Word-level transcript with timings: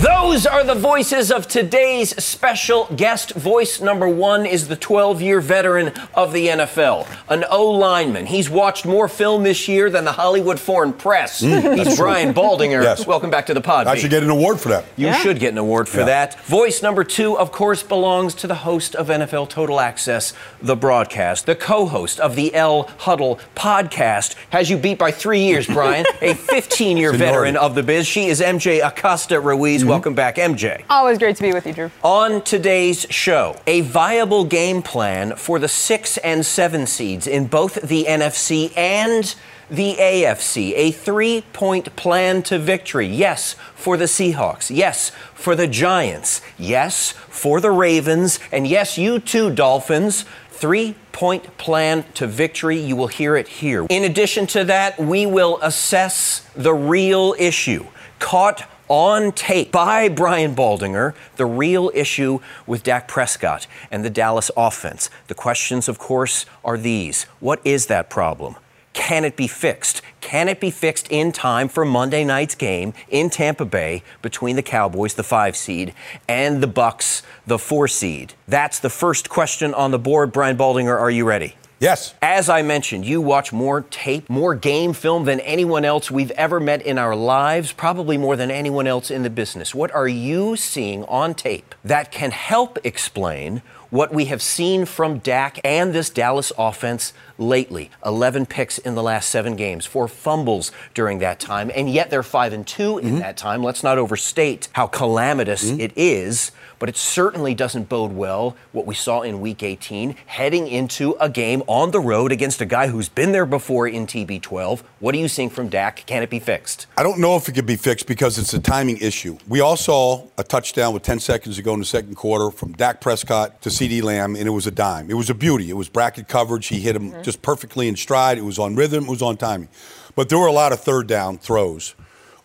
Those 0.00 0.44
are 0.46 0.62
the 0.62 0.74
voices 0.74 1.32
of 1.32 1.48
today's 1.48 2.22
special 2.22 2.84
guest. 2.96 3.32
Voice 3.32 3.80
number 3.80 4.06
one 4.06 4.44
is 4.44 4.68
the 4.68 4.76
12 4.76 5.22
year 5.22 5.40
veteran 5.40 5.90
of 6.14 6.34
the 6.34 6.48
NFL, 6.48 7.06
an 7.30 7.46
O 7.50 7.70
lineman. 7.70 8.26
He's 8.26 8.50
watched 8.50 8.84
more 8.84 9.08
film 9.08 9.42
this 9.42 9.68
year 9.68 9.88
than 9.88 10.04
the 10.04 10.12
Hollywood 10.12 10.60
Foreign 10.60 10.92
Press. 10.92 11.40
Hmm, 11.40 11.76
He's 11.78 11.96
Brian 11.96 12.34
Baldinger. 12.34 12.82
Yes. 12.82 13.06
Welcome 13.06 13.30
back 13.30 13.46
to 13.46 13.54
the 13.54 13.62
pod. 13.62 13.86
I 13.86 13.94
Pete. 13.94 14.02
should 14.02 14.10
get 14.10 14.22
an 14.22 14.28
award 14.28 14.60
for 14.60 14.68
that. 14.68 14.84
You 14.98 15.14
should 15.14 15.38
get 15.40 15.52
an 15.52 15.58
award 15.58 15.88
for 15.88 16.00
Yeah. 16.00 16.04
that. 16.06 16.40
Voice 16.44 16.82
number 16.82 17.02
two, 17.02 17.38
of 17.38 17.50
course, 17.50 17.82
belongs 17.82 18.34
to 18.34 18.46
the 18.46 18.56
host 18.56 18.94
of 18.94 19.08
NFL 19.08 19.46
Total 19.48 19.80
Access, 19.80 20.34
the 20.60 20.76
broadcast, 20.76 21.46
the 21.46 21.54
co 21.56 21.86
host 21.86 22.20
of 22.20 22.36
the 22.36 22.54
L 22.54 22.90
Huddle 22.98 23.40
podcast. 23.54 24.34
Has 24.50 24.68
you 24.68 24.76
beat 24.76 24.98
by 24.98 25.10
three 25.10 25.40
years, 25.40 25.66
Brian, 25.66 26.04
a 26.20 26.34
15 26.34 26.98
year 26.98 27.14
veteran 27.14 27.56
of 27.56 27.74
the 27.74 27.82
biz. 27.82 28.06
She 28.06 28.26
is 28.26 28.42
MJ 28.42 28.86
Acosta 28.86 29.40
Ruiz. 29.40 29.80
Mm-hmm. 29.86 29.86
Welcome 29.96 30.14
back, 30.14 30.36
MJ. 30.36 30.84
Always 30.90 31.16
great 31.16 31.36
to 31.36 31.42
be 31.42 31.54
with 31.54 31.66
you, 31.66 31.72
Drew. 31.72 31.90
On 32.02 32.42
today's 32.42 33.06
show, 33.08 33.58
a 33.66 33.80
viable 33.80 34.44
game 34.44 34.82
plan 34.82 35.34
for 35.36 35.58
the 35.58 35.68
six 35.68 36.18
and 36.18 36.44
seven 36.44 36.86
seeds 36.86 37.26
in 37.26 37.46
both 37.46 37.76
the 37.76 38.04
NFC 38.06 38.76
and 38.76 39.34
the 39.70 39.94
AFC. 39.94 40.74
A 40.76 40.90
three 40.90 41.44
point 41.54 41.96
plan 41.96 42.42
to 42.42 42.58
victory. 42.58 43.06
Yes, 43.06 43.56
for 43.74 43.96
the 43.96 44.04
Seahawks. 44.04 44.68
Yes, 44.68 45.12
for 45.32 45.56
the 45.56 45.66
Giants. 45.66 46.42
Yes, 46.58 47.12
for 47.12 47.62
the 47.62 47.70
Ravens. 47.70 48.38
And 48.52 48.66
yes, 48.66 48.98
you 48.98 49.18
too, 49.18 49.50
Dolphins. 49.50 50.26
Three 50.50 50.94
point 51.12 51.56
plan 51.56 52.04
to 52.12 52.26
victory. 52.26 52.78
You 52.78 52.96
will 52.96 53.06
hear 53.06 53.34
it 53.34 53.48
here. 53.48 53.86
In 53.88 54.04
addition 54.04 54.46
to 54.48 54.64
that, 54.64 54.98
we 54.98 55.24
will 55.24 55.58
assess 55.62 56.46
the 56.54 56.74
real 56.74 57.34
issue. 57.38 57.86
Caught 58.18 58.66
on 58.88 59.32
tape 59.32 59.72
by 59.72 60.08
Brian 60.08 60.54
Baldinger, 60.54 61.14
the 61.36 61.46
real 61.46 61.90
issue 61.94 62.40
with 62.66 62.82
Dak 62.82 63.08
Prescott 63.08 63.66
and 63.90 64.04
the 64.04 64.10
Dallas 64.10 64.50
offense. 64.56 65.10
The 65.28 65.34
questions, 65.34 65.88
of 65.88 65.98
course, 65.98 66.46
are 66.64 66.78
these 66.78 67.24
What 67.40 67.60
is 67.64 67.86
that 67.86 68.10
problem? 68.10 68.56
Can 68.92 69.26
it 69.26 69.36
be 69.36 69.46
fixed? 69.46 70.00
Can 70.22 70.48
it 70.48 70.58
be 70.58 70.70
fixed 70.70 71.06
in 71.10 71.30
time 71.30 71.68
for 71.68 71.84
Monday 71.84 72.24
night's 72.24 72.54
game 72.54 72.94
in 73.10 73.28
Tampa 73.28 73.66
Bay 73.66 74.02
between 74.22 74.56
the 74.56 74.62
Cowboys, 74.62 75.14
the 75.14 75.22
five 75.22 75.54
seed, 75.54 75.92
and 76.26 76.62
the 76.62 76.66
Bucks, 76.66 77.22
the 77.46 77.58
four 77.58 77.88
seed? 77.88 78.32
That's 78.48 78.78
the 78.78 78.88
first 78.88 79.28
question 79.28 79.74
on 79.74 79.90
the 79.90 79.98
board. 79.98 80.32
Brian 80.32 80.56
Baldinger, 80.56 80.98
are 80.98 81.10
you 81.10 81.26
ready? 81.26 81.56
Yes. 81.78 82.14
As 82.22 82.48
I 82.48 82.62
mentioned, 82.62 83.04
you 83.04 83.20
watch 83.20 83.52
more 83.52 83.82
tape, 83.82 84.30
more 84.30 84.54
game 84.54 84.94
film 84.94 85.26
than 85.26 85.40
anyone 85.40 85.84
else 85.84 86.10
we've 86.10 86.30
ever 86.32 86.58
met 86.58 86.80
in 86.80 86.96
our 86.96 87.14
lives, 87.14 87.72
probably 87.72 88.16
more 88.16 88.34
than 88.34 88.50
anyone 88.50 88.86
else 88.86 89.10
in 89.10 89.22
the 89.22 89.30
business. 89.30 89.74
What 89.74 89.94
are 89.94 90.08
you 90.08 90.56
seeing 90.56 91.04
on 91.04 91.34
tape 91.34 91.74
that 91.84 92.10
can 92.10 92.30
help 92.30 92.78
explain 92.82 93.60
what 93.90 94.12
we 94.12 94.24
have 94.24 94.40
seen 94.40 94.86
from 94.86 95.18
Dak 95.18 95.60
and 95.64 95.92
this 95.92 96.08
Dallas 96.08 96.50
offense 96.56 97.12
lately? 97.38 97.90
11 98.04 98.46
picks 98.46 98.78
in 98.78 98.94
the 98.94 99.02
last 99.02 99.30
7 99.30 99.56
games, 99.56 99.86
4 99.86 100.08
fumbles 100.08 100.72
during 100.94 101.18
that 101.20 101.40
time, 101.40 101.70
and 101.74 101.90
yet 101.90 102.10
they're 102.10 102.22
5 102.22 102.52
and 102.52 102.66
2 102.66 102.98
in 102.98 103.06
mm-hmm. 103.06 103.18
that 103.18 103.36
time. 103.36 103.62
Let's 103.62 103.82
not 103.82 103.98
overstate 103.98 104.68
how 104.72 104.86
calamitous 104.86 105.64
mm-hmm. 105.64 105.80
it 105.80 105.92
is 105.96 106.52
but 106.78 106.88
it 106.88 106.96
certainly 106.96 107.54
doesn't 107.54 107.88
bode 107.88 108.12
well 108.12 108.56
what 108.72 108.86
we 108.86 108.94
saw 108.94 109.22
in 109.22 109.40
week 109.40 109.62
18 109.62 110.16
heading 110.26 110.66
into 110.66 111.16
a 111.20 111.28
game 111.28 111.62
on 111.66 111.90
the 111.90 112.00
road 112.00 112.32
against 112.32 112.60
a 112.60 112.66
guy 112.66 112.88
who's 112.88 113.08
been 113.08 113.32
there 113.32 113.46
before 113.46 113.88
in 113.88 114.06
TB12. 114.06 114.82
What 115.00 115.14
are 115.14 115.18
you 115.18 115.28
seeing 115.28 115.50
from 115.50 115.68
Dak? 115.68 116.04
Can 116.06 116.22
it 116.22 116.30
be 116.30 116.38
fixed? 116.38 116.86
I 116.96 117.02
don't 117.02 117.18
know 117.18 117.36
if 117.36 117.48
it 117.48 117.52
could 117.52 117.66
be 117.66 117.76
fixed 117.76 118.06
because 118.06 118.38
it's 118.38 118.54
a 118.54 118.60
timing 118.60 118.98
issue. 118.98 119.38
We 119.48 119.60
all 119.60 119.76
saw 119.76 120.26
a 120.38 120.44
touchdown 120.44 120.92
with 120.92 121.02
10 121.02 121.20
seconds 121.20 121.56
to 121.56 121.62
go 121.62 121.72
in 121.74 121.80
the 121.80 121.86
second 121.86 122.16
quarter 122.16 122.50
from 122.50 122.72
Dak 122.72 123.00
Prescott 123.00 123.60
to 123.62 123.68
CeeDee 123.68 124.02
Lamb, 124.02 124.36
and 124.36 124.46
it 124.46 124.50
was 124.50 124.66
a 124.66 124.70
dime. 124.70 125.10
It 125.10 125.14
was 125.14 125.30
a 125.30 125.34
beauty. 125.34 125.70
It 125.70 125.76
was 125.76 125.88
bracket 125.88 126.28
coverage. 126.28 126.66
He 126.66 126.80
hit 126.80 126.96
him 126.96 127.10
mm-hmm. 127.10 127.22
Just 127.26 127.42
perfectly 127.42 127.88
in 127.88 127.96
stride. 127.96 128.38
It 128.38 128.44
was 128.44 128.56
on 128.56 128.76
rhythm. 128.76 129.06
It 129.06 129.10
was 129.10 129.20
on 129.20 129.36
timing. 129.36 129.68
But 130.14 130.28
there 130.28 130.38
were 130.38 130.46
a 130.46 130.52
lot 130.52 130.72
of 130.72 130.78
third 130.78 131.08
down 131.08 131.38
throws, 131.38 131.96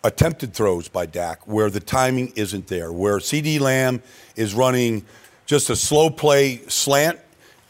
attempted 0.04 0.56
throws 0.56 0.88
by 0.88 1.06
Dak, 1.06 1.46
where 1.46 1.70
the 1.70 1.80
timing 1.80 2.34
isn't 2.36 2.66
there, 2.66 2.92
where 2.92 3.20
CeeDee 3.20 3.60
Lamb 3.60 4.02
is 4.36 4.56
running 4.56 5.06
just 5.46 5.70
a 5.70 5.76
slow 5.76 6.10
play 6.10 6.64
slant. 6.68 7.20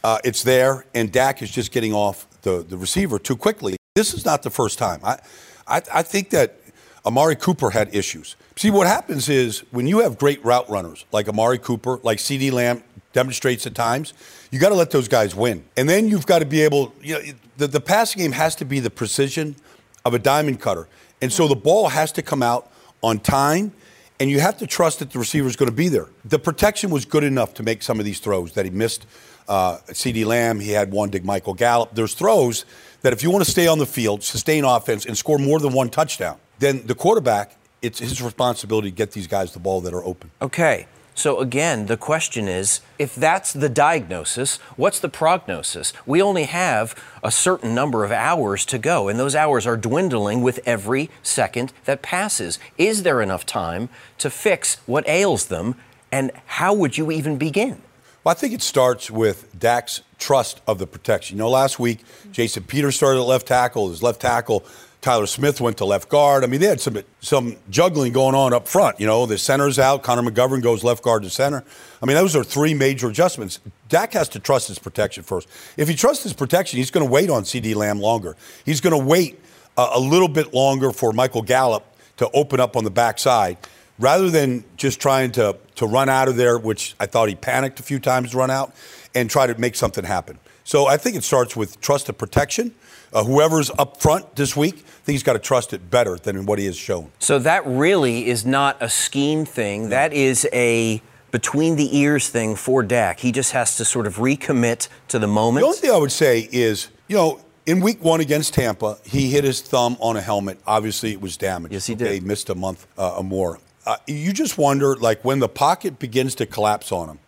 Uh, 0.02 0.20
it's 0.24 0.42
there, 0.42 0.86
and 0.94 1.12
Dak 1.12 1.42
is 1.42 1.50
just 1.50 1.70
getting 1.70 1.92
off 1.92 2.26
the, 2.40 2.64
the 2.66 2.78
receiver 2.78 3.18
too 3.18 3.36
quickly. 3.36 3.76
This 3.94 4.14
is 4.14 4.24
not 4.24 4.42
the 4.42 4.48
first 4.50 4.78
time. 4.78 5.00
I, 5.04 5.18
I, 5.66 5.82
I 5.92 6.02
think 6.02 6.30
that 6.30 6.56
Amari 7.04 7.36
Cooper 7.36 7.68
had 7.68 7.94
issues. 7.94 8.36
See, 8.56 8.70
what 8.70 8.86
happens 8.86 9.28
is 9.28 9.64
when 9.70 9.86
you 9.86 9.98
have 9.98 10.16
great 10.16 10.42
route 10.42 10.70
runners 10.70 11.04
like 11.12 11.28
Amari 11.28 11.58
Cooper, 11.58 12.00
like 12.02 12.16
CeeDee 12.16 12.52
Lamb 12.52 12.82
demonstrates 13.12 13.66
at 13.66 13.74
times, 13.74 14.14
you 14.50 14.58
got 14.58 14.70
to 14.70 14.74
let 14.74 14.90
those 14.90 15.08
guys 15.08 15.34
win. 15.34 15.64
And 15.76 15.88
then 15.88 16.08
you've 16.08 16.26
got 16.26 16.40
to 16.40 16.46
be 16.46 16.62
able, 16.62 16.92
you 17.02 17.14
know, 17.14 17.20
the, 17.56 17.66
the 17.66 17.80
passing 17.80 18.22
game 18.22 18.32
has 18.32 18.54
to 18.56 18.64
be 18.64 18.80
the 18.80 18.90
precision 18.90 19.56
of 20.04 20.14
a 20.14 20.18
diamond 20.18 20.60
cutter. 20.60 20.88
And 21.20 21.32
so 21.32 21.46
the 21.46 21.56
ball 21.56 21.88
has 21.88 22.12
to 22.12 22.22
come 22.22 22.42
out 22.42 22.70
on 23.02 23.18
time, 23.20 23.72
and 24.18 24.30
you 24.30 24.40
have 24.40 24.58
to 24.58 24.66
trust 24.66 24.98
that 25.00 25.10
the 25.10 25.18
receiver 25.18 25.48
is 25.48 25.56
going 25.56 25.70
to 25.70 25.74
be 25.74 25.88
there. 25.88 26.08
The 26.24 26.38
protection 26.38 26.90
was 26.90 27.04
good 27.04 27.24
enough 27.24 27.54
to 27.54 27.62
make 27.62 27.82
some 27.82 27.98
of 27.98 28.04
these 28.04 28.20
throws 28.20 28.52
that 28.52 28.64
he 28.64 28.70
missed. 28.70 29.06
Uh, 29.48 29.78
CeeDee 29.88 30.24
Lamb, 30.24 30.60
he 30.60 30.70
had 30.70 30.92
one. 30.92 31.10
Dig 31.10 31.24
Michael 31.24 31.54
Gallup. 31.54 31.94
There's 31.94 32.14
throws 32.14 32.64
that 33.02 33.12
if 33.12 33.22
you 33.22 33.30
want 33.30 33.44
to 33.44 33.50
stay 33.50 33.66
on 33.66 33.78
the 33.78 33.86
field, 33.86 34.22
sustain 34.22 34.64
offense, 34.64 35.04
and 35.06 35.16
score 35.16 35.38
more 35.38 35.58
than 35.58 35.72
one 35.72 35.90
touchdown, 35.90 36.38
then 36.58 36.86
the 36.86 36.94
quarterback, 36.94 37.56
it's 37.82 37.98
his 37.98 38.22
responsibility 38.22 38.90
to 38.90 38.96
get 38.96 39.10
these 39.10 39.26
guys 39.26 39.52
the 39.52 39.58
ball 39.58 39.80
that 39.80 39.92
are 39.92 40.04
open. 40.04 40.30
Okay. 40.40 40.86
So 41.14 41.40
again, 41.40 41.86
the 41.86 41.96
question 41.96 42.48
is 42.48 42.80
if 42.98 43.14
that's 43.14 43.52
the 43.52 43.68
diagnosis, 43.68 44.56
what's 44.76 44.98
the 44.98 45.08
prognosis? 45.08 45.92
We 46.06 46.22
only 46.22 46.44
have 46.44 46.94
a 47.22 47.30
certain 47.30 47.74
number 47.74 48.04
of 48.04 48.12
hours 48.12 48.64
to 48.66 48.78
go, 48.78 49.08
and 49.08 49.18
those 49.18 49.34
hours 49.34 49.66
are 49.66 49.76
dwindling 49.76 50.42
with 50.42 50.60
every 50.64 51.10
second 51.22 51.72
that 51.84 52.02
passes. 52.02 52.58
Is 52.78 53.02
there 53.02 53.20
enough 53.20 53.44
time 53.44 53.88
to 54.18 54.30
fix 54.30 54.76
what 54.86 55.06
ails 55.08 55.46
them, 55.46 55.74
and 56.10 56.30
how 56.46 56.72
would 56.74 56.96
you 56.96 57.10
even 57.10 57.36
begin? 57.36 57.82
Well, 58.24 58.32
I 58.32 58.34
think 58.34 58.54
it 58.54 58.62
starts 58.62 59.10
with 59.10 59.58
Dak's 59.58 60.02
trust 60.18 60.60
of 60.66 60.78
the 60.78 60.86
protection. 60.86 61.36
You 61.36 61.42
know, 61.42 61.50
last 61.50 61.80
week, 61.80 62.04
Jason 62.30 62.62
Peters 62.62 62.94
started 62.94 63.18
at 63.18 63.26
left 63.26 63.48
tackle. 63.48 63.88
His 63.88 64.02
left 64.02 64.20
tackle 64.20 64.64
Tyler 65.02 65.26
Smith 65.26 65.60
went 65.60 65.76
to 65.78 65.84
left 65.84 66.08
guard. 66.08 66.44
I 66.44 66.46
mean, 66.46 66.60
they 66.60 66.68
had 66.68 66.80
some 66.80 66.96
some 67.20 67.56
juggling 67.68 68.12
going 68.12 68.36
on 68.36 68.54
up 68.54 68.68
front. 68.68 69.00
You 69.00 69.06
know, 69.06 69.26
the 69.26 69.36
center's 69.36 69.78
out. 69.78 70.04
Connor 70.04 70.22
McGovern 70.22 70.62
goes 70.62 70.84
left 70.84 71.02
guard 71.02 71.24
to 71.24 71.30
center. 71.30 71.64
I 72.00 72.06
mean, 72.06 72.16
those 72.16 72.36
are 72.36 72.44
three 72.44 72.72
major 72.72 73.08
adjustments. 73.08 73.58
Dak 73.88 74.12
has 74.12 74.28
to 74.30 74.38
trust 74.38 74.68
his 74.68 74.78
protection 74.78 75.24
first. 75.24 75.48
If 75.76 75.88
he 75.88 75.96
trusts 75.96 76.22
his 76.22 76.32
protection, 76.32 76.78
he's 76.78 76.92
going 76.92 77.04
to 77.04 77.12
wait 77.12 77.30
on 77.30 77.42
CeeDee 77.42 77.74
Lamb 77.74 77.98
longer. 77.98 78.36
He's 78.64 78.80
going 78.80 78.98
to 78.98 79.04
wait 79.04 79.40
a, 79.76 79.88
a 79.94 80.00
little 80.00 80.28
bit 80.28 80.54
longer 80.54 80.92
for 80.92 81.12
Michael 81.12 81.42
Gallup 81.42 81.84
to 82.18 82.30
open 82.32 82.60
up 82.60 82.76
on 82.76 82.84
the 82.84 82.90
backside 82.90 83.58
rather 83.98 84.30
than 84.30 84.64
just 84.76 85.00
trying 85.00 85.32
to, 85.32 85.56
to 85.74 85.86
run 85.86 86.08
out 86.08 86.28
of 86.28 86.36
there, 86.36 86.58
which 86.58 86.94
I 87.00 87.06
thought 87.06 87.28
he 87.28 87.34
panicked 87.34 87.80
a 87.80 87.82
few 87.82 87.98
times 87.98 88.30
to 88.30 88.36
run 88.36 88.50
out, 88.50 88.74
and 89.14 89.28
try 89.28 89.46
to 89.46 89.58
make 89.58 89.74
something 89.74 90.04
happen. 90.04 90.38
So 90.64 90.86
I 90.86 90.96
think 90.96 91.16
it 91.16 91.24
starts 91.24 91.54
with 91.54 91.80
trust 91.80 92.08
of 92.08 92.16
protection. 92.16 92.74
Uh, 93.12 93.24
whoever's 93.24 93.70
up 93.78 94.00
front 94.00 94.36
this 94.36 94.56
week, 94.56 94.74
I 94.76 95.04
think 95.04 95.14
he's 95.14 95.22
got 95.22 95.34
to 95.34 95.38
trust 95.38 95.72
it 95.72 95.90
better 95.90 96.16
than 96.16 96.46
what 96.46 96.58
he 96.58 96.66
has 96.66 96.76
shown. 96.76 97.10
So 97.18 97.38
that 97.40 97.66
really 97.66 98.28
is 98.28 98.46
not 98.46 98.76
a 98.80 98.88
scheme 98.88 99.44
thing. 99.44 99.90
That 99.90 100.12
is 100.12 100.48
a 100.52 101.02
between 101.30 101.76
the 101.76 101.96
ears 101.96 102.28
thing 102.28 102.56
for 102.56 102.82
Dak. 102.82 103.20
He 103.20 103.32
just 103.32 103.52
has 103.52 103.76
to 103.78 103.84
sort 103.84 104.06
of 104.06 104.16
recommit 104.16 104.88
to 105.08 105.18
the 105.18 105.26
moment. 105.26 105.62
The 105.62 105.66
only 105.66 105.78
thing 105.78 105.90
I 105.90 105.96
would 105.96 106.12
say 106.12 106.48
is, 106.52 106.88
you 107.08 107.16
know, 107.16 107.40
in 107.64 107.80
week 107.80 108.02
one 108.02 108.20
against 108.20 108.54
Tampa, 108.54 108.98
he 109.04 109.30
hit 109.30 109.44
his 109.44 109.60
thumb 109.60 109.96
on 110.00 110.16
a 110.16 110.20
helmet. 110.20 110.58
Obviously, 110.66 111.12
it 111.12 111.20
was 111.20 111.36
damaged. 111.36 111.72
Yes, 111.72 111.86
he 111.86 111.94
okay, 111.94 112.04
did. 112.04 112.12
He 112.14 112.20
missed 112.20 112.50
a 112.50 112.54
month 112.54 112.86
uh, 112.98 113.16
or 113.16 113.24
more. 113.24 113.58
Uh, 113.86 113.96
you 114.06 114.32
just 114.32 114.58
wonder, 114.58 114.94
like, 114.96 115.24
when 115.24 115.38
the 115.38 115.48
pocket 115.48 115.98
begins 115.98 116.34
to 116.36 116.46
collapse 116.46 116.92
on 116.92 117.08
him, 117.08 117.18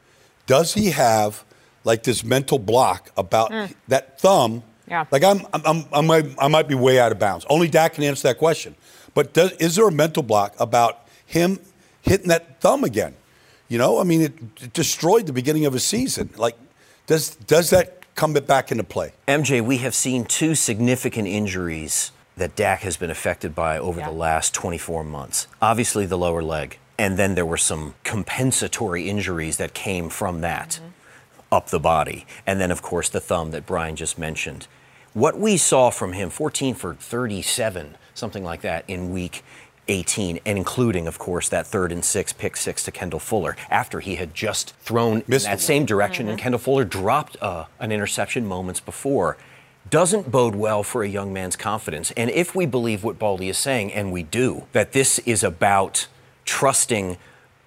does 0.46 0.74
he 0.74 0.90
have 0.90 1.44
like 1.84 2.02
this 2.04 2.22
mental 2.24 2.58
block 2.58 3.10
about 3.16 3.50
Mm. 3.50 3.74
that 3.88 4.20
thumb? 4.20 4.62
Yeah. 4.88 5.06
Like 5.10 5.24
I'm, 5.24 5.40
I'm, 5.52 5.62
I'm, 5.64 5.84
I 5.92 6.00
might, 6.00 6.26
I 6.38 6.48
might 6.48 6.68
be 6.68 6.74
way 6.74 6.98
out 6.98 7.12
of 7.12 7.18
bounds. 7.18 7.46
Only 7.48 7.68
Dak 7.68 7.94
can 7.94 8.04
answer 8.04 8.28
that 8.28 8.38
question. 8.38 8.74
But 9.14 9.32
does, 9.32 9.52
is 9.52 9.76
there 9.76 9.88
a 9.88 9.92
mental 9.92 10.22
block 10.22 10.54
about 10.58 11.06
him 11.24 11.60
hitting 12.02 12.28
that 12.28 12.60
thumb 12.60 12.84
again? 12.84 13.14
You 13.68 13.78
know, 13.78 13.98
I 13.98 14.04
mean, 14.04 14.20
it, 14.20 14.34
it 14.60 14.72
destroyed 14.72 15.26
the 15.26 15.32
beginning 15.32 15.64
of 15.64 15.74
a 15.74 15.80
season. 15.80 16.30
Like, 16.36 16.56
does 17.06 17.34
does 17.34 17.70
that 17.70 18.14
come 18.14 18.32
back 18.34 18.70
into 18.70 18.84
play? 18.84 19.12
MJ, 19.26 19.64
we 19.64 19.78
have 19.78 19.94
seen 19.94 20.24
two 20.24 20.54
significant 20.54 21.28
injuries 21.28 22.12
that 22.36 22.56
Dak 22.56 22.80
has 22.80 22.96
been 22.96 23.10
affected 23.10 23.54
by 23.54 23.78
over 23.78 24.00
Yeah. 24.00 24.08
the 24.08 24.14
last 24.14 24.54
24 24.54 25.04
months. 25.04 25.46
Obviously, 25.62 26.04
the 26.06 26.18
lower 26.18 26.42
leg, 26.42 26.78
and 26.98 27.16
then 27.16 27.34
there 27.34 27.46
were 27.46 27.56
some 27.56 27.94
compensatory 28.02 29.08
injuries 29.08 29.56
that 29.56 29.72
came 29.72 30.08
from 30.10 30.40
that 30.40 30.80
mm-hmm. 30.80 30.88
up 31.52 31.70
the 31.70 31.80
body. 31.80 32.26
And 32.46 32.60
then, 32.60 32.70
of 32.70 32.82
course, 32.82 33.08
the 33.08 33.20
thumb 33.20 33.50
that 33.52 33.66
Brian 33.66 33.96
just 33.96 34.18
mentioned. 34.18 34.66
What 35.14 35.38
we 35.38 35.56
saw 35.56 35.90
from 35.90 36.12
him 36.12 36.28
14 36.28 36.74
for 36.74 36.94
37, 36.94 37.96
something 38.14 38.42
like 38.42 38.62
that, 38.62 38.84
in 38.88 39.12
week 39.12 39.44
18, 39.86 40.40
and 40.44 40.58
including, 40.58 41.06
of 41.06 41.20
course, 41.20 41.48
that 41.50 41.68
third 41.68 41.92
and 41.92 42.04
six 42.04 42.32
pick 42.32 42.56
six 42.56 42.82
to 42.82 42.90
Kendall 42.90 43.20
Fuller 43.20 43.56
after 43.70 44.00
he 44.00 44.16
had 44.16 44.34
just 44.34 44.74
thrown 44.80 45.18
in 45.28 45.38
that 45.38 45.60
same 45.60 45.86
direction, 45.86 46.28
and 46.28 46.36
Kendall 46.36 46.58
Fuller 46.58 46.84
dropped 46.84 47.40
uh, 47.40 47.66
an 47.78 47.92
interception 47.92 48.44
moments 48.44 48.80
before. 48.80 49.36
Doesn't 49.88 50.32
bode 50.32 50.56
well 50.56 50.82
for 50.82 51.04
a 51.04 51.08
young 51.08 51.32
man's 51.32 51.54
confidence. 51.54 52.10
And 52.16 52.28
if 52.30 52.56
we 52.56 52.66
believe 52.66 53.04
what 53.04 53.16
Baldy 53.16 53.48
is 53.48 53.56
saying, 53.56 53.92
and 53.92 54.10
we 54.10 54.24
do, 54.24 54.66
that 54.72 54.90
this 54.90 55.20
is 55.20 55.44
about 55.44 56.08
trusting 56.44 57.18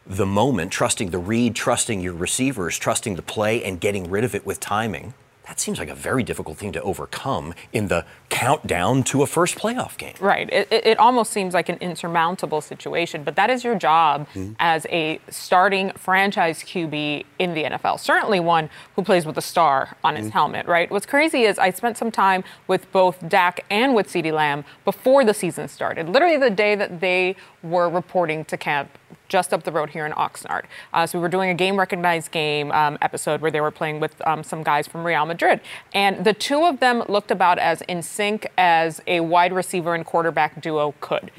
the 0.05 0.25
moment, 0.25 0.73
trusting 0.73 1.11
the 1.11 1.17
read, 1.17 1.55
trusting 1.55 2.01
your 2.01 2.13
receivers, 2.13 2.77
trusting 2.77 3.15
the 3.15 3.21
play, 3.21 3.63
and 3.63 3.79
getting 3.79 4.09
rid 4.09 4.25
of 4.25 4.35
it 4.35 4.45
with 4.45 4.59
timing. 4.59 5.13
That 5.47 5.59
seems 5.61 5.79
like 5.79 5.89
a 5.89 5.95
very 5.95 6.23
difficult 6.23 6.57
thing 6.57 6.73
to 6.73 6.81
overcome 6.81 7.53
in 7.71 7.87
the 7.87 8.05
countdown 8.29 9.03
to 9.03 9.21
a 9.23 9.27
first 9.27 9.55
playoff 9.55 9.97
game. 9.97 10.13
Right. 10.19 10.49
It, 10.51 10.67
it, 10.71 10.85
it 10.85 10.99
almost 10.99 11.31
seems 11.31 11.53
like 11.53 11.69
an 11.69 11.77
insurmountable 11.79 12.59
situation, 12.59 13.23
but 13.23 13.37
that 13.37 13.49
is 13.49 13.63
your 13.63 13.75
job 13.75 14.27
hmm. 14.29 14.53
as 14.59 14.85
a 14.89 15.21
starting 15.29 15.91
franchise 15.91 16.63
QB 16.63 17.23
in 17.39 17.53
the 17.53 17.63
NFL. 17.63 17.99
Certainly 17.99 18.41
one 18.41 18.69
who 18.95 19.03
plays 19.03 19.25
with 19.25 19.37
a 19.37 19.41
star 19.41 19.95
on 20.03 20.17
his 20.17 20.25
hmm. 20.25 20.31
helmet, 20.31 20.65
right? 20.65 20.91
What's 20.91 21.05
crazy 21.05 21.43
is 21.43 21.57
I 21.57 21.69
spent 21.69 21.97
some 21.97 22.11
time 22.11 22.43
with 22.67 22.91
both 22.91 23.27
Dak 23.29 23.63
and 23.69 23.95
with 23.95 24.07
CeeDee 24.07 24.33
Lamb 24.33 24.65
before 24.83 25.23
the 25.23 25.33
season 25.33 25.69
started, 25.69 26.09
literally 26.09 26.37
the 26.37 26.49
day 26.49 26.75
that 26.75 26.99
they 26.99 27.37
were 27.63 27.89
reporting 27.89 28.43
to 28.45 28.57
camp 28.57 28.89
just 29.27 29.53
up 29.53 29.63
the 29.63 29.71
road 29.71 29.89
here 29.89 30.05
in 30.05 30.11
Oxnard. 30.13 30.63
Uh, 30.93 31.05
so 31.05 31.17
we 31.17 31.21
were 31.21 31.29
doing 31.29 31.49
a 31.49 31.53
game 31.53 31.77
recognized 31.77 32.31
game 32.31 32.71
um, 32.71 32.97
episode 33.01 33.41
where 33.41 33.51
they 33.51 33.61
were 33.61 33.71
playing 33.71 33.99
with 33.99 34.25
um, 34.27 34.43
some 34.43 34.63
guys 34.63 34.87
from 34.87 35.05
Real 35.05 35.25
Madrid, 35.25 35.61
and 35.93 36.25
the 36.25 36.33
two 36.33 36.63
of 36.65 36.79
them 36.79 37.03
looked 37.07 37.31
about 37.31 37.59
as 37.59 37.81
in 37.83 38.01
sync 38.01 38.47
as 38.57 39.01
a 39.07 39.19
wide 39.19 39.53
receiver 39.53 39.95
and 39.95 40.05
quarterback 40.05 40.61
duo 40.61 40.93
could. 40.99 41.31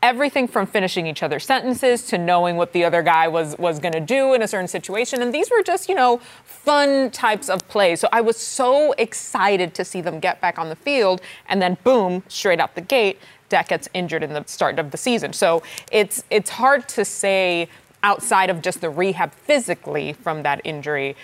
Everything 0.00 0.46
from 0.46 0.64
finishing 0.66 1.08
each 1.08 1.24
other's 1.24 1.44
sentences 1.44 2.04
to 2.04 2.18
knowing 2.18 2.56
what 2.56 2.72
the 2.72 2.84
other 2.84 3.02
guy 3.02 3.26
was 3.26 3.58
was 3.58 3.80
going 3.80 3.94
to 3.94 4.00
do 4.00 4.32
in 4.32 4.42
a 4.42 4.46
certain 4.48 4.68
situation, 4.68 5.20
and 5.22 5.34
these 5.34 5.50
were 5.50 5.62
just 5.62 5.88
you 5.88 5.94
know 5.96 6.20
fun 6.44 7.10
types 7.10 7.48
of 7.48 7.66
plays. 7.68 7.98
So 7.98 8.08
I 8.12 8.20
was 8.20 8.36
so 8.36 8.92
excited 8.92 9.74
to 9.74 9.84
see 9.84 10.00
them 10.00 10.20
get 10.20 10.40
back 10.40 10.56
on 10.56 10.68
the 10.68 10.76
field, 10.76 11.20
and 11.48 11.60
then 11.60 11.78
boom, 11.82 12.22
straight 12.28 12.60
out 12.60 12.76
the 12.76 12.80
gate, 12.80 13.18
Dak 13.48 13.68
gets 13.68 13.88
injured 13.94 14.22
in 14.22 14.32
the 14.32 14.44
start 14.46 14.78
of 14.78 14.90
the 14.90 14.98
season. 14.98 15.32
So 15.32 15.62
it's 15.90 16.22
it's 16.30 16.50
hard 16.50 16.88
to 16.90 17.04
say 17.04 17.68
outside 18.02 18.50
of 18.50 18.62
just 18.62 18.80
the 18.80 18.90
rehab 18.90 19.32
physically 19.32 20.12
from 20.12 20.42
that 20.42 20.60
injury. 20.64 21.16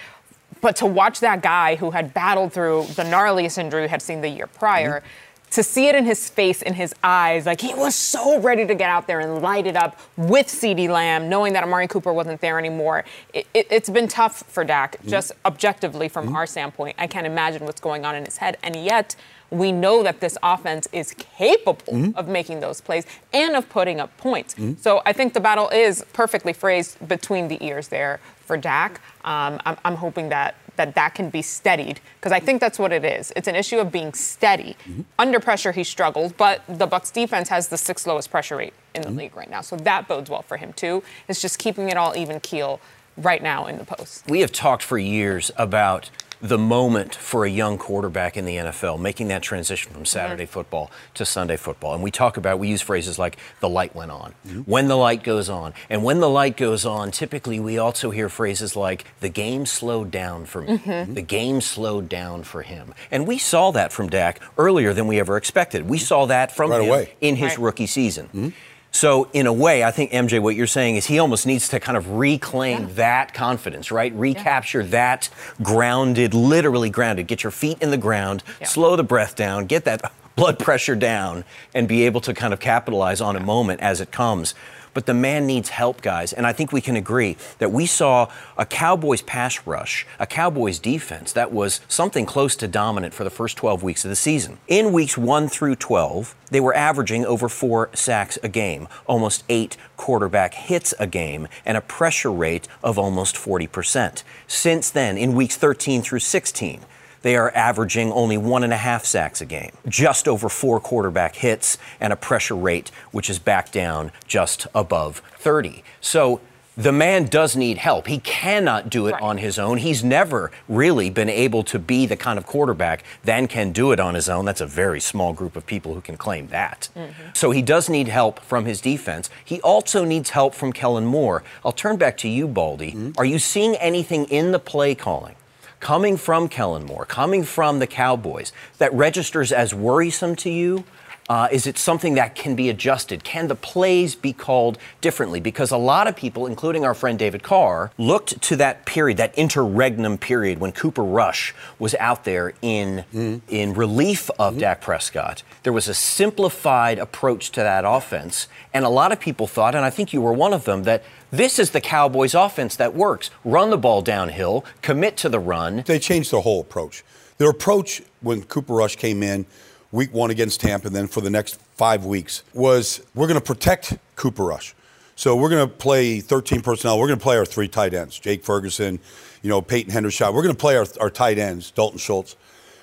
But 0.60 0.76
to 0.76 0.86
watch 0.86 1.20
that 1.20 1.42
guy 1.42 1.76
who 1.76 1.90
had 1.90 2.14
battled 2.14 2.52
through 2.52 2.86
the 2.94 3.02
gnarliest 3.02 3.58
injury 3.58 3.82
we 3.82 3.88
had 3.88 4.00
seen 4.00 4.22
the 4.22 4.28
year 4.28 4.46
prior, 4.46 5.00
mm-hmm. 5.00 5.50
to 5.50 5.62
see 5.62 5.88
it 5.88 5.94
in 5.94 6.06
his 6.06 6.30
face, 6.30 6.62
in 6.62 6.74
his 6.74 6.94
eyes, 7.02 7.44
like 7.44 7.60
he 7.60 7.74
was 7.74 7.94
so 7.94 8.40
ready 8.40 8.66
to 8.66 8.74
get 8.74 8.88
out 8.88 9.06
there 9.06 9.20
and 9.20 9.42
light 9.42 9.66
it 9.66 9.76
up 9.76 10.00
with 10.16 10.46
CeeDee 10.46 10.88
Lamb, 10.88 11.28
knowing 11.28 11.52
that 11.52 11.64
Amari 11.64 11.86
Cooper 11.86 12.12
wasn't 12.12 12.40
there 12.40 12.58
anymore. 12.58 13.04
It, 13.34 13.46
it, 13.52 13.66
it's 13.70 13.90
been 13.90 14.08
tough 14.08 14.42
for 14.44 14.64
Dak, 14.64 14.96
mm-hmm. 14.96 15.10
just 15.10 15.32
objectively 15.44 16.08
from 16.08 16.26
mm-hmm. 16.26 16.36
our 16.36 16.46
standpoint. 16.46 16.96
I 16.98 17.06
can't 17.08 17.26
imagine 17.26 17.64
what's 17.66 17.80
going 17.80 18.06
on 18.06 18.14
in 18.14 18.24
his 18.24 18.38
head. 18.38 18.56
And 18.62 18.74
yet, 18.74 19.16
we 19.50 19.72
know 19.72 20.02
that 20.02 20.20
this 20.20 20.36
offense 20.42 20.88
is 20.92 21.14
capable 21.14 21.92
mm-hmm. 21.92 22.18
of 22.18 22.28
making 22.28 22.60
those 22.60 22.80
plays 22.80 23.06
and 23.32 23.54
of 23.56 23.68
putting 23.68 24.00
up 24.00 24.16
points. 24.16 24.54
Mm-hmm. 24.54 24.80
So 24.80 25.02
I 25.06 25.12
think 25.12 25.34
the 25.34 25.40
battle 25.40 25.68
is 25.68 26.04
perfectly 26.12 26.52
phrased 26.52 27.06
between 27.06 27.48
the 27.48 27.62
ears 27.64 27.88
there 27.88 28.20
for 28.40 28.56
Dak. 28.56 29.00
Um, 29.24 29.60
I'm, 29.64 29.76
I'm 29.84 29.96
hoping 29.96 30.28
that 30.30 30.54
that 30.76 30.96
that 30.96 31.14
can 31.14 31.30
be 31.30 31.40
steadied 31.40 32.00
because 32.18 32.32
I 32.32 32.40
think 32.40 32.60
that's 32.60 32.80
what 32.80 32.92
it 32.92 33.04
is. 33.04 33.32
It's 33.36 33.46
an 33.46 33.54
issue 33.54 33.78
of 33.78 33.92
being 33.92 34.12
steady. 34.12 34.76
Mm-hmm. 34.84 35.02
Under 35.20 35.38
pressure, 35.38 35.70
he 35.70 35.84
struggles, 35.84 36.32
but 36.32 36.62
the 36.68 36.86
Bucks 36.86 37.12
defense 37.12 37.48
has 37.48 37.68
the 37.68 37.76
sixth 37.76 38.06
lowest 38.08 38.30
pressure 38.30 38.56
rate 38.56 38.74
in 38.92 39.02
the 39.02 39.10
league 39.10 39.36
right 39.36 39.48
now, 39.48 39.60
so 39.60 39.76
that 39.76 40.08
bodes 40.08 40.30
well 40.30 40.42
for 40.42 40.56
him 40.56 40.72
too. 40.72 41.02
It's 41.28 41.40
just 41.40 41.58
keeping 41.58 41.90
it 41.90 41.96
all 41.96 42.16
even 42.16 42.40
keel 42.40 42.80
right 43.16 43.42
now 43.42 43.66
in 43.66 43.78
the 43.78 43.84
post. 43.84 44.28
We 44.28 44.40
have 44.40 44.52
talked 44.52 44.82
for 44.82 44.98
years 44.98 45.52
about 45.56 46.10
the 46.44 46.58
moment 46.58 47.14
for 47.14 47.46
a 47.46 47.48
young 47.48 47.78
quarterback 47.78 48.36
in 48.36 48.44
the 48.44 48.56
NFL, 48.56 49.00
making 49.00 49.28
that 49.28 49.42
transition 49.42 49.90
from 49.90 50.02
mm-hmm. 50.02 50.04
Saturday 50.04 50.44
football 50.44 50.90
to 51.14 51.24
Sunday 51.24 51.56
football. 51.56 51.94
And 51.94 52.02
we 52.02 52.10
talk 52.10 52.36
about, 52.36 52.58
we 52.58 52.68
use 52.68 52.82
phrases 52.82 53.18
like 53.18 53.38
the 53.60 53.68
light 53.68 53.94
went 53.94 54.10
on, 54.10 54.34
mm-hmm. 54.46 54.60
when 54.60 54.88
the 54.88 54.96
light 54.96 55.24
goes 55.24 55.48
on. 55.48 55.72
And 55.88 56.04
when 56.04 56.20
the 56.20 56.28
light 56.28 56.58
goes 56.58 56.84
on, 56.84 57.12
typically 57.12 57.58
we 57.60 57.78
also 57.78 58.10
hear 58.10 58.28
phrases 58.28 58.76
like 58.76 59.06
the 59.20 59.30
game 59.30 59.64
slowed 59.64 60.10
down 60.10 60.44
for 60.44 60.60
me, 60.60 60.76
mm-hmm. 60.76 61.14
the 61.14 61.22
game 61.22 61.62
slowed 61.62 62.10
down 62.10 62.42
for 62.42 62.60
him. 62.60 62.92
And 63.10 63.26
we 63.26 63.38
saw 63.38 63.70
that 63.70 63.90
from 63.90 64.10
Dak 64.10 64.38
earlier 64.58 64.92
than 64.92 65.06
we 65.06 65.18
ever 65.18 65.38
expected. 65.38 65.88
We 65.88 65.96
saw 65.96 66.26
that 66.26 66.52
from 66.52 66.70
Right 66.70 66.82
him 66.82 66.88
away. 66.90 67.12
in 67.22 67.36
his 67.36 67.52
Right. 67.52 67.58
rookie 67.58 67.86
season. 67.86 68.52
So, 68.94 69.26
in 69.32 69.48
a 69.48 69.52
way, 69.52 69.82
I 69.82 69.90
think, 69.90 70.12
MJ, 70.12 70.40
what 70.40 70.54
you're 70.54 70.68
saying 70.68 70.94
is 70.94 71.06
he 71.06 71.18
almost 71.18 71.48
needs 71.48 71.68
to 71.70 71.80
kind 71.80 71.98
of 71.98 72.10
reclaim 72.12 72.94
that 72.94 73.34
confidence, 73.34 73.90
right? 73.90 74.12
Recapture 74.14 74.84
that 74.84 75.28
grounded, 75.60 76.32
literally 76.32 76.90
grounded. 76.90 77.26
Get 77.26 77.42
your 77.42 77.50
feet 77.50 77.78
in 77.80 77.90
the 77.90 77.96
ground, 77.98 78.44
Yeah. 78.60 78.68
slow 78.68 78.94
the 78.94 79.02
breath 79.02 79.34
down, 79.34 79.66
get 79.66 79.84
that 79.86 80.12
blood 80.36 80.60
pressure 80.60 80.94
down, 80.94 81.42
and 81.74 81.88
be 81.88 82.04
able 82.06 82.20
to 82.20 82.32
kind 82.32 82.52
of 82.52 82.60
capitalize 82.60 83.20
on 83.20 83.34
a 83.34 83.40
moment 83.40 83.80
as 83.80 84.00
it 84.00 84.12
comes. 84.12 84.54
But 84.94 85.06
the 85.06 85.14
man 85.14 85.46
needs 85.46 85.68
help, 85.68 86.00
guys. 86.00 86.32
And 86.32 86.46
I 86.46 86.52
think 86.52 86.72
we 86.72 86.80
can 86.80 86.96
agree 86.96 87.36
that 87.58 87.72
we 87.72 87.86
saw 87.86 88.28
a 88.56 88.64
Cowboys 88.64 89.22
pass 89.22 89.66
rush, 89.66 90.06
a 90.18 90.26
Cowboys 90.26 90.78
defense 90.78 91.32
that 91.32 91.52
was 91.52 91.80
something 91.88 92.24
close 92.24 92.56
to 92.56 92.68
dominant 92.68 93.12
for 93.12 93.24
the 93.24 93.30
first 93.30 93.56
12 93.56 93.82
weeks 93.82 94.04
of 94.04 94.08
the 94.08 94.16
season. 94.16 94.58
In 94.68 94.92
weeks 94.92 95.18
1 95.18 95.48
through 95.48 95.76
12, 95.76 96.34
they 96.50 96.60
were 96.60 96.74
averaging 96.74 97.26
over 97.26 97.48
four 97.48 97.90
sacks 97.94 98.38
a 98.42 98.48
game, 98.48 98.86
almost 99.06 99.44
eight 99.48 99.76
quarterback 99.96 100.54
hits 100.54 100.94
a 100.98 101.06
game, 101.06 101.48
and 101.66 101.76
a 101.76 101.80
pressure 101.80 102.32
rate 102.32 102.68
of 102.82 102.98
almost 102.98 103.36
40%. 103.36 104.22
Since 104.46 104.90
then, 104.90 105.18
in 105.18 105.34
weeks 105.34 105.56
13 105.56 106.02
through 106.02 106.20
16, 106.20 106.80
they 107.24 107.36
are 107.36 107.50
averaging 107.54 108.12
only 108.12 108.36
one 108.36 108.62
and 108.64 108.72
a 108.72 108.76
half 108.76 109.06
sacks 109.06 109.40
a 109.40 109.46
game, 109.46 109.72
just 109.88 110.28
over 110.28 110.50
four 110.50 110.78
quarterback 110.78 111.36
hits, 111.36 111.78
and 111.98 112.12
a 112.12 112.16
pressure 112.16 112.54
rate 112.54 112.90
which 113.12 113.30
is 113.30 113.38
back 113.38 113.72
down 113.72 114.12
just 114.28 114.66
above 114.74 115.22
30. 115.38 115.82
So 116.02 116.42
the 116.76 116.92
man 116.92 117.24
does 117.24 117.56
need 117.56 117.78
help. 117.78 118.08
He 118.08 118.18
cannot 118.18 118.90
do 118.90 119.06
it 119.06 119.12
right. 119.12 119.22
on 119.22 119.38
his 119.38 119.58
own. 119.58 119.78
He's 119.78 120.04
never 120.04 120.50
really 120.68 121.08
been 121.08 121.30
able 121.30 121.62
to 121.64 121.78
be 121.78 122.04
the 122.04 122.16
kind 122.16 122.38
of 122.38 122.44
quarterback 122.44 123.04
that 123.22 123.48
can 123.48 123.72
do 123.72 123.92
it 123.92 124.00
on 124.00 124.14
his 124.14 124.28
own. 124.28 124.44
That's 124.44 124.60
a 124.60 124.66
very 124.66 125.00
small 125.00 125.32
group 125.32 125.56
of 125.56 125.64
people 125.64 125.94
who 125.94 126.02
can 126.02 126.18
claim 126.18 126.48
that. 126.48 126.90
Mm-hmm. 126.94 127.28
So 127.32 127.52
he 127.52 127.62
does 127.62 127.88
need 127.88 128.08
help 128.08 128.38
from 128.40 128.66
his 128.66 128.82
defense. 128.82 129.30
He 129.42 129.62
also 129.62 130.04
needs 130.04 130.30
help 130.30 130.54
from 130.54 130.74
Kellen 130.74 131.06
Moore. 131.06 131.42
I'll 131.64 131.72
turn 131.72 131.96
back 131.96 132.18
to 132.18 132.28
you, 132.28 132.46
Baldy. 132.46 132.92
Mm-hmm. 132.92 133.12
Are 133.16 133.24
you 133.24 133.38
seeing 133.38 133.76
anything 133.76 134.26
in 134.26 134.52
the 134.52 134.58
play 134.58 134.94
calling 134.94 135.36
coming 135.84 136.16
from 136.16 136.48
Kellen 136.48 136.86
Moore, 136.86 137.04
coming 137.04 137.44
from 137.44 137.78
the 137.78 137.86
Cowboys, 137.86 138.54
that 138.78 138.90
registers 138.94 139.52
as 139.52 139.74
worrisome 139.74 140.34
to 140.36 140.48
you? 140.48 140.82
Uh, 141.28 141.48
is 141.52 141.66
it 141.66 141.76
something 141.76 142.14
that 142.14 142.34
can 142.34 142.54
be 142.54 142.70
adjusted? 142.70 143.22
Can 143.22 143.48
the 143.48 143.54
plays 143.54 144.14
be 144.14 144.32
called 144.32 144.78
differently? 145.02 145.40
Because 145.40 145.70
a 145.70 145.76
lot 145.76 146.06
of 146.06 146.16
people, 146.16 146.46
including 146.46 146.84
our 146.86 146.94
friend 146.94 147.18
David 147.18 147.42
Carr, 147.42 147.90
looked 147.98 148.40
to 148.42 148.56
that 148.56 148.86
period, 148.86 149.18
that 149.18 149.36
interregnum 149.38 150.16
period 150.16 150.58
when 150.58 150.72
Cooper 150.72 151.04
Rush 151.04 151.54
was 151.78 151.94
out 151.96 152.24
there 152.24 152.54
in, 152.62 153.04
mm 153.12 153.40
in 153.48 153.74
relief 153.74 154.30
of 154.38 154.54
mm 154.54 154.60
Dak 154.60 154.80
Prescott. 154.80 155.42
There 155.64 155.72
was 155.72 155.88
a 155.88 155.94
simplified 155.94 156.98
approach 156.98 157.50
to 157.52 157.60
that 157.60 157.84
offense. 157.86 158.48
And 158.72 158.84
a 158.84 158.90
lot 158.90 159.12
of 159.12 159.20
people 159.20 159.46
thought, 159.46 159.74
and 159.74 159.84
I 159.84 159.90
think 159.90 160.12
you 160.12 160.22
were 160.22 160.32
one 160.32 160.54
of 160.54 160.64
them, 160.64 160.84
that 160.84 161.04
this 161.36 161.58
is 161.58 161.70
the 161.70 161.80
Cowboys 161.80 162.34
offense 162.34 162.76
that 162.76 162.94
works. 162.94 163.30
Run 163.44 163.70
the 163.70 163.78
ball 163.78 164.02
downhill, 164.02 164.64
commit 164.82 165.16
to 165.18 165.28
the 165.28 165.40
run. 165.40 165.82
They 165.86 165.98
changed 165.98 166.32
their 166.32 166.40
whole 166.40 166.60
approach. 166.60 167.04
Their 167.38 167.50
approach 167.50 168.02
when 168.20 168.44
Cooper 168.44 168.74
Rush 168.74 168.96
came 168.96 169.22
in 169.22 169.46
week 169.90 170.12
one 170.12 170.30
against 170.30 170.60
Tampa, 170.60 170.88
and 170.88 170.96
then 170.96 171.06
for 171.06 171.20
the 171.20 171.30
next 171.30 171.60
five 171.76 172.04
weeks, 172.04 172.42
was 172.52 173.00
we're 173.14 173.26
going 173.26 173.38
to 173.38 173.44
protect 173.44 173.96
Cooper 174.16 174.44
Rush. 174.44 174.74
So 175.16 175.36
we're 175.36 175.48
going 175.48 175.68
to 175.68 175.72
play 175.72 176.20
13 176.20 176.60
personnel. 176.60 176.98
We're 176.98 177.06
going 177.06 177.18
to 177.18 177.22
play 177.22 177.36
our 177.36 177.44
three 177.44 177.68
tight 177.68 177.94
ends, 177.94 178.18
Jake 178.18 178.42
Ferguson, 178.42 178.98
you 179.42 179.48
know, 179.48 179.62
Peyton 179.62 179.92
Hendershot. 179.92 180.34
We're 180.34 180.42
going 180.42 180.54
to 180.54 180.60
play 180.60 180.76
our, 180.76 180.86
our 181.00 181.10
tight 181.10 181.38
ends, 181.38 181.70
Dalton 181.70 181.98
Schultz. 181.98 182.34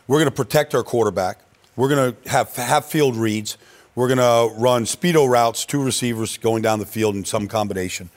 We're 0.08 0.20
going 0.20 0.30
to 0.30 0.36
protect 0.36 0.74
our 0.74 0.84
quarterback. 0.84 1.40
We're 1.76 1.90
going 1.90 2.14
to 2.14 2.30
have 2.30 2.56
half 2.56 2.86
field 2.86 3.18
reads. 3.18 3.58
We're 3.96 4.08
going 4.08 4.18
to 4.18 4.58
run 4.58 4.86
speedo 4.86 5.30
routes, 5.30 5.66
two 5.66 5.84
receivers 5.84 6.38
going 6.38 6.62
down 6.62 6.80
the 6.80 6.86
field 6.86 7.16
in 7.16 7.26
some 7.26 7.50
combination. 7.50 8.10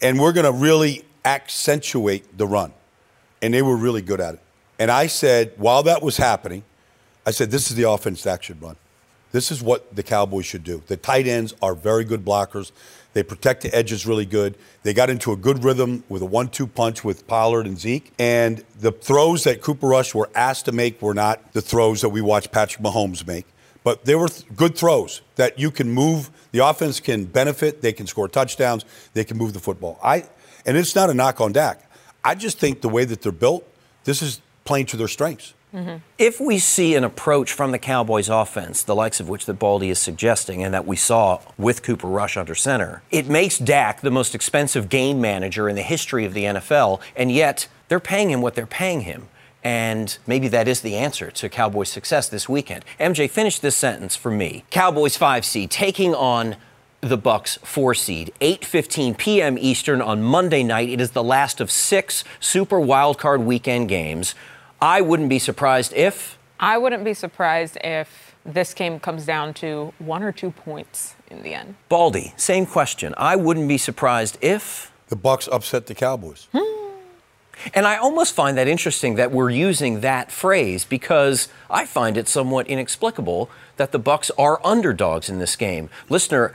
And 0.00 0.18
we're 0.18 0.32
going 0.32 0.46
to 0.46 0.52
really 0.52 1.04
accentuate 1.24 2.36
the 2.36 2.46
run. 2.46 2.72
And 3.42 3.52
they 3.52 3.62
were 3.62 3.76
really 3.76 4.02
good 4.02 4.20
at 4.20 4.34
it. 4.34 4.40
And 4.78 4.90
I 4.90 5.06
said, 5.06 5.52
while 5.56 5.82
that 5.84 6.02
was 6.02 6.16
happening– 6.16 6.62
I 7.26 7.32
said, 7.32 7.50
this 7.50 7.70
is 7.70 7.76
the 7.76 7.90
offense 7.90 8.22
that 8.22 8.44
should 8.44 8.62
run. 8.62 8.76
This 9.32 9.50
is 9.50 9.60
what 9.60 9.94
the 9.94 10.04
Cowboys 10.04 10.46
should 10.46 10.62
do. 10.62 10.80
The 10.86 10.96
tight 10.96 11.26
ends 11.26 11.54
are 11.60 11.74
very 11.74 12.04
good 12.04 12.24
blockers. 12.24 12.70
They 13.14 13.24
protect 13.24 13.62
the 13.62 13.74
edges 13.74 14.06
really 14.06 14.26
good. 14.26 14.56
They 14.84 14.94
got 14.94 15.10
into 15.10 15.32
a 15.32 15.36
good 15.36 15.64
rhythm 15.64 16.04
with 16.08 16.22
a 16.22 16.26
one 16.26 16.48
two 16.48 16.68
punch 16.68 17.02
with 17.02 17.26
Pollard 17.26 17.66
and 17.66 17.76
Zeke. 17.76 18.12
And 18.20 18.64
the 18.78 18.92
throws 18.92 19.42
that 19.42 19.60
Cooper 19.60 19.88
Rush 19.88 20.14
were 20.14 20.30
asked 20.36 20.66
to 20.66 20.72
make 20.72 21.02
were 21.02 21.14
not 21.14 21.52
the 21.52 21.60
throws 21.60 22.00
that 22.02 22.10
we 22.10 22.20
watch 22.20 22.52
Patrick 22.52 22.84
Mahomes 22.84 23.26
make. 23.26 23.46
But 23.82 24.04
they 24.04 24.14
were 24.14 24.28
th- 24.28 24.46
good 24.54 24.76
throws 24.76 25.22
that 25.34 25.58
you 25.58 25.72
can 25.72 25.90
move. 25.90 26.30
The 26.56 26.66
offense 26.66 27.00
can 27.00 27.26
benefit. 27.26 27.82
They 27.82 27.92
can 27.92 28.06
score 28.06 28.28
touchdowns. 28.28 28.86
They 29.12 29.24
can 29.24 29.36
move 29.36 29.52
the 29.52 29.60
football. 29.60 30.00
I, 30.02 30.24
and 30.64 30.74
it's 30.74 30.94
not 30.94 31.10
a 31.10 31.14
knock 31.14 31.38
on 31.38 31.52
Dak. 31.52 31.82
I 32.24 32.34
just 32.34 32.58
think 32.58 32.80
the 32.80 32.88
way 32.88 33.04
that 33.04 33.20
they're 33.20 33.30
built, 33.30 33.68
this 34.04 34.22
is 34.22 34.40
playing 34.64 34.86
to 34.86 34.96
their 34.96 35.06
strengths. 35.06 35.52
Mm-hmm. 35.74 35.96
If 36.16 36.40
we 36.40 36.58
see 36.58 36.94
an 36.94 37.04
approach 37.04 37.52
from 37.52 37.72
the 37.72 37.78
Cowboys 37.78 38.30
offense, 38.30 38.82
the 38.82 38.94
likes 38.94 39.20
of 39.20 39.28
which 39.28 39.44
that 39.44 39.58
Baldy 39.58 39.90
is 39.90 39.98
suggesting 39.98 40.64
and 40.64 40.72
that 40.72 40.86
we 40.86 40.96
saw 40.96 41.42
with 41.58 41.82
Cooper 41.82 42.06
Rush 42.06 42.38
under 42.38 42.54
center, 42.54 43.02
it 43.10 43.28
makes 43.28 43.58
Dak 43.58 44.00
the 44.00 44.10
most 44.10 44.34
expensive 44.34 44.88
game 44.88 45.20
manager 45.20 45.68
in 45.68 45.76
the 45.76 45.82
history 45.82 46.24
of 46.24 46.32
the 46.32 46.44
NFL, 46.44 47.02
and 47.14 47.30
yet 47.30 47.68
they're 47.88 48.00
paying 48.00 48.30
him 48.30 48.40
what 48.40 48.54
they're 48.54 48.64
paying 48.64 49.02
him. 49.02 49.28
And 49.66 50.16
maybe 50.28 50.46
that 50.46 50.68
is 50.68 50.80
the 50.80 50.94
answer 50.94 51.32
to 51.32 51.48
Cowboys' 51.48 51.88
success 51.88 52.28
this 52.28 52.48
weekend. 52.48 52.84
MJ, 53.00 53.28
finish 53.28 53.58
this 53.58 53.74
sentence 53.74 54.14
for 54.14 54.30
me. 54.30 54.64
Cowboys 54.70 55.16
5 55.16 55.44
seed 55.44 55.72
taking 55.72 56.14
on 56.14 56.54
the 57.00 57.16
Bucks 57.16 57.58
4 57.64 57.92
seed, 57.92 58.32
8:15 58.40 59.18
p.m. 59.18 59.58
Eastern 59.58 60.00
on 60.00 60.22
Monday 60.22 60.62
night. 60.62 60.88
It 60.88 61.00
is 61.00 61.10
the 61.10 61.22
last 61.24 61.60
of 61.60 61.72
6 61.72 62.22
Super 62.38 62.76
Wildcard 62.76 63.42
weekend 63.44 63.88
games. 63.88 64.36
I 64.80 65.00
wouldn't 65.00 65.28
be 65.28 65.40
surprised 65.40 65.92
if. 65.94 66.38
I 66.60 66.78
wouldn't 66.78 67.02
be 67.02 67.12
surprised 67.12 67.76
if 67.82 68.36
this 68.44 68.72
game 68.72 69.00
comes 69.00 69.26
down 69.26 69.52
to 69.54 69.92
one 69.98 70.22
or 70.22 70.30
two 70.30 70.52
points 70.52 71.16
in 71.28 71.42
the 71.42 71.54
end. 71.54 71.74
Baldy, 71.88 72.34
same 72.36 72.66
question. 72.66 73.16
I 73.18 73.34
wouldn't 73.34 73.66
be 73.66 73.78
surprised 73.78 74.38
if. 74.40 74.92
The 75.08 75.16
Bucks 75.16 75.48
upset 75.50 75.86
the 75.86 75.94
Cowboys. 75.96 76.46
Hmm. 76.52 76.85
And 77.74 77.86
I 77.86 77.96
almost 77.96 78.34
find 78.34 78.56
that 78.58 78.68
interesting 78.68 79.16
that 79.16 79.32
we're 79.32 79.50
using 79.50 80.00
that 80.00 80.30
phrase 80.30 80.84
because 80.84 81.48
I 81.70 81.86
find 81.86 82.16
it 82.16 82.28
somewhat 82.28 82.66
inexplicable 82.66 83.50
that 83.76 83.92
the 83.92 83.98
Bucks 83.98 84.30
are 84.38 84.60
underdogs 84.64 85.28
in 85.28 85.38
this 85.38 85.56
game. 85.56 85.90
Listener, 86.08 86.54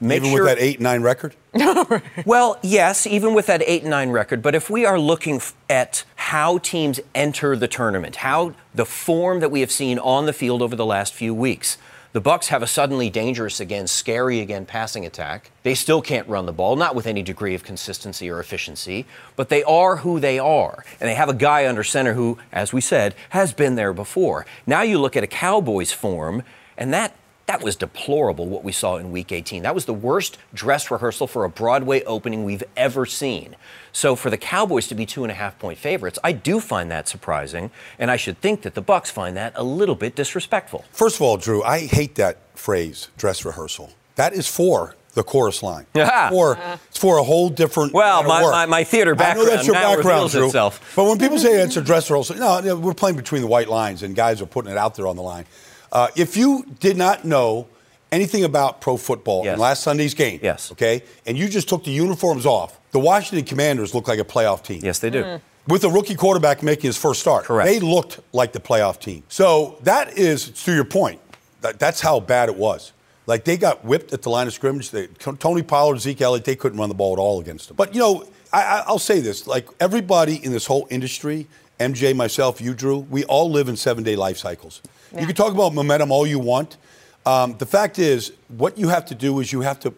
Make 0.00 0.16
even 0.18 0.30
sure, 0.30 0.44
with 0.44 0.56
that 0.56 0.62
eight 0.62 0.80
nine 0.80 1.02
record. 1.02 1.34
well, 2.26 2.58
yes, 2.62 3.06
even 3.06 3.34
with 3.34 3.46
that 3.46 3.62
eight 3.66 3.84
nine 3.84 4.10
record. 4.10 4.42
But 4.42 4.54
if 4.54 4.68
we 4.68 4.84
are 4.84 4.98
looking 4.98 5.40
at 5.70 6.04
how 6.16 6.58
teams 6.58 7.00
enter 7.14 7.56
the 7.56 7.68
tournament, 7.68 8.16
how 8.16 8.54
the 8.74 8.86
form 8.86 9.40
that 9.40 9.50
we 9.50 9.60
have 9.60 9.70
seen 9.70 9.98
on 9.98 10.26
the 10.26 10.32
field 10.32 10.60
over 10.60 10.74
the 10.74 10.86
last 10.86 11.14
few 11.14 11.32
weeks, 11.32 11.78
the 12.16 12.20
Bucks 12.22 12.48
have 12.48 12.62
a 12.62 12.66
suddenly 12.66 13.10
dangerous 13.10 13.60
again, 13.60 13.86
scary 13.86 14.40
again 14.40 14.64
passing 14.64 15.04
attack. 15.04 15.50
They 15.64 15.74
still 15.74 16.00
can't 16.00 16.26
run 16.26 16.46
the 16.46 16.52
ball, 16.54 16.74
not 16.74 16.94
with 16.94 17.06
any 17.06 17.22
degree 17.22 17.54
of 17.54 17.62
consistency 17.62 18.30
or 18.30 18.40
efficiency, 18.40 19.04
but 19.36 19.50
they 19.50 19.62
are 19.64 19.96
who 19.96 20.18
they 20.18 20.38
are. 20.38 20.82
And 20.98 21.10
they 21.10 21.14
have 21.14 21.28
a 21.28 21.34
guy 21.34 21.68
under 21.68 21.84
center 21.84 22.14
who, 22.14 22.38
as 22.52 22.72
we 22.72 22.80
said, 22.80 23.14
has 23.28 23.52
been 23.52 23.74
there 23.74 23.92
before. 23.92 24.46
Now 24.66 24.80
you 24.80 24.98
look 24.98 25.14
at 25.14 25.24
a 25.24 25.26
Cowboys 25.26 25.92
form, 25.92 26.42
and 26.78 26.90
that 26.94 27.14
that 27.46 27.62
was 27.62 27.76
deplorable 27.76 28.46
what 28.46 28.64
we 28.64 28.72
saw 28.72 28.96
in 28.96 29.12
week 29.12 29.30
18. 29.30 29.62
That 29.62 29.74
was 29.74 29.84
the 29.84 29.94
worst 29.94 30.36
dress 30.52 30.90
rehearsal 30.90 31.26
for 31.26 31.44
a 31.44 31.48
Broadway 31.48 32.02
opening 32.04 32.44
we've 32.44 32.64
ever 32.76 33.06
seen. 33.06 33.56
So 33.92 34.16
for 34.16 34.30
the 34.30 34.36
Cowboys 34.36 34.88
to 34.88 34.94
be 34.94 35.06
two 35.06 35.22
and 35.22 35.30
a 35.30 35.34
half 35.34 35.58
point 35.58 35.78
favorites, 35.78 36.18
I 36.24 36.32
do 36.32 36.60
find 36.60 36.90
that 36.90 37.08
surprising, 37.08 37.70
and 37.98 38.10
I 38.10 38.16
should 38.16 38.40
think 38.40 38.62
that 38.62 38.74
the 38.74 38.82
Bucks 38.82 39.10
find 39.10 39.36
that 39.36 39.52
a 39.54 39.62
little 39.62 39.94
bit 39.94 40.16
disrespectful. 40.16 40.84
First 40.92 41.16
of 41.16 41.22
all, 41.22 41.36
Drew, 41.36 41.62
I 41.62 41.86
hate 41.86 42.16
that 42.16 42.38
phrase, 42.54 43.08
dress 43.16 43.44
rehearsal. 43.44 43.92
That 44.16 44.32
is 44.32 44.48
for 44.48 44.96
the 45.14 45.22
chorus 45.22 45.62
line. 45.62 45.86
Yeah. 45.94 46.28
For, 46.28 46.58
it's 46.88 46.98
for 46.98 47.18
a 47.18 47.22
whole 47.22 47.48
different. 47.48 47.94
Well, 47.94 48.22
my, 48.24 48.42
my, 48.42 48.66
my, 48.66 48.84
theater 48.84 49.14
background. 49.14 49.48
I 49.48 49.50
know 49.50 49.56
that's 49.56 49.66
your 49.66 49.74
background, 49.74 50.30
Drew. 50.30 50.46
Itself. 50.46 50.92
But 50.94 51.04
when 51.04 51.18
people 51.18 51.38
say 51.38 51.62
it's 51.62 51.76
a 51.76 51.80
dress 51.80 52.10
rehearsal, 52.10 52.36
no, 52.36 52.76
we're 52.76 52.92
playing 52.92 53.16
between 53.16 53.40
the 53.40 53.46
white 53.46 53.68
lines, 53.68 54.02
and 54.02 54.14
guys 54.14 54.42
are 54.42 54.46
putting 54.46 54.70
it 54.70 54.76
out 54.76 54.94
there 54.94 55.06
on 55.06 55.16
the 55.16 55.22
line. 55.22 55.46
Uh, 55.92 56.08
if 56.16 56.36
you 56.36 56.64
did 56.80 56.96
not 56.96 57.24
know 57.24 57.68
anything 58.12 58.44
about 58.44 58.80
pro 58.80 58.96
football 58.96 59.44
yes. 59.44 59.54
in 59.54 59.60
last 59.60 59.82
Sunday's 59.82 60.14
game, 60.14 60.40
yes. 60.42 60.72
okay, 60.72 61.02
and 61.26 61.36
you 61.36 61.48
just 61.48 61.68
took 61.68 61.84
the 61.84 61.90
uniforms 61.90 62.46
off, 62.46 62.78
the 62.92 62.98
Washington 62.98 63.44
Commanders 63.44 63.94
look 63.94 64.08
like 64.08 64.18
a 64.18 64.24
playoff 64.24 64.62
team. 64.62 64.80
Yes, 64.82 64.98
they 64.98 65.10
do. 65.10 65.22
Mm. 65.22 65.40
With 65.68 65.84
a 65.84 65.90
rookie 65.90 66.14
quarterback 66.14 66.62
making 66.62 66.88
his 66.88 66.96
first 66.96 67.20
start. 67.20 67.44
Correct. 67.44 67.68
They 67.68 67.80
looked 67.80 68.20
like 68.32 68.52
the 68.52 68.60
playoff 68.60 69.00
team. 69.00 69.24
So 69.28 69.78
that 69.82 70.16
is, 70.16 70.50
to 70.64 70.72
your 70.72 70.84
point, 70.84 71.20
that, 71.60 71.78
that's 71.80 72.00
how 72.00 72.20
bad 72.20 72.48
it 72.48 72.56
was. 72.56 72.92
Like 73.26 73.44
they 73.44 73.56
got 73.56 73.84
whipped 73.84 74.12
at 74.12 74.22
the 74.22 74.30
line 74.30 74.46
of 74.46 74.52
scrimmage. 74.52 74.90
They, 74.92 75.08
Tony 75.08 75.62
Pollard, 75.62 76.00
Zeke 76.00 76.20
Elliott, 76.20 76.44
they 76.44 76.54
couldn't 76.54 76.78
run 76.78 76.88
the 76.88 76.94
ball 76.94 77.12
at 77.12 77.18
all 77.18 77.40
against 77.40 77.68
them. 77.68 77.76
But, 77.76 77.94
you 77.94 78.00
know, 78.00 78.28
I, 78.52 78.84
I'll 78.86 78.98
say 78.98 79.20
this 79.20 79.46
like 79.46 79.68
everybody 79.80 80.42
in 80.44 80.52
this 80.52 80.66
whole 80.66 80.86
industry, 80.88 81.48
MJ, 81.80 82.14
myself, 82.14 82.60
you, 82.60 82.72
Drew, 82.72 82.98
we 82.98 83.24
all 83.24 83.50
live 83.50 83.68
in 83.68 83.76
seven 83.76 84.04
day 84.04 84.16
life 84.16 84.38
cycles. 84.38 84.80
Yeah. 85.12 85.20
You 85.20 85.26
can 85.26 85.36
talk 85.36 85.52
about 85.52 85.74
momentum 85.74 86.10
all 86.10 86.26
you 86.26 86.38
want. 86.38 86.76
Um, 87.24 87.56
the 87.58 87.66
fact 87.66 87.98
is, 87.98 88.32
what 88.48 88.78
you 88.78 88.88
have 88.88 89.06
to 89.06 89.14
do 89.14 89.40
is 89.40 89.52
you 89.52 89.62
have 89.62 89.80
to 89.80 89.94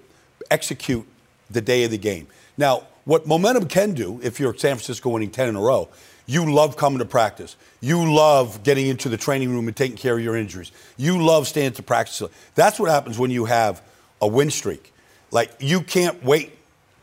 execute 0.50 1.07
the 1.50 1.61
day 1.61 1.85
of 1.85 1.91
the 1.91 1.99
game. 1.99 2.27
Now, 2.57 2.85
what 3.05 3.27
momentum 3.27 3.69
can 3.69 3.95
do, 3.95 4.21
if 4.23 4.38
you're 4.38 4.55
San 4.55 4.77
Francisco 4.77 5.11
winning 5.11 5.31
10 5.31 5.49
in 5.49 5.57
a 5.57 5.61
row, 5.61 5.88
you 6.27 6.53
love 6.53 6.77
coming 6.77 6.99
to 6.99 7.07
practice. 7.07 7.57
You 7.81 8.15
love 8.15 8.62
getting 8.62 8.87
into 8.87 9.09
the 9.09 9.17
training 9.17 9.50
room 9.50 9.67
and 9.67 9.75
taking 9.77 9.97
care 9.97 10.19
of 10.19 10.23
your 10.23 10.37
injuries. 10.37 10.73
You 10.99 11.23
love 11.23 11.49
staying 11.49 11.73
to 11.73 11.83
practice. 11.83 12.23
That's 12.55 12.79
what 12.79 12.91
happens 12.91 13.19
when 13.19 13.31
you 13.31 13.47
have 13.47 13.83
a 14.21 14.29
win 14.29 14.50
streak. 14.50 14.93
Like 15.31 15.53
you 15.59 15.81
can't 15.81 16.23
wait 16.23 16.53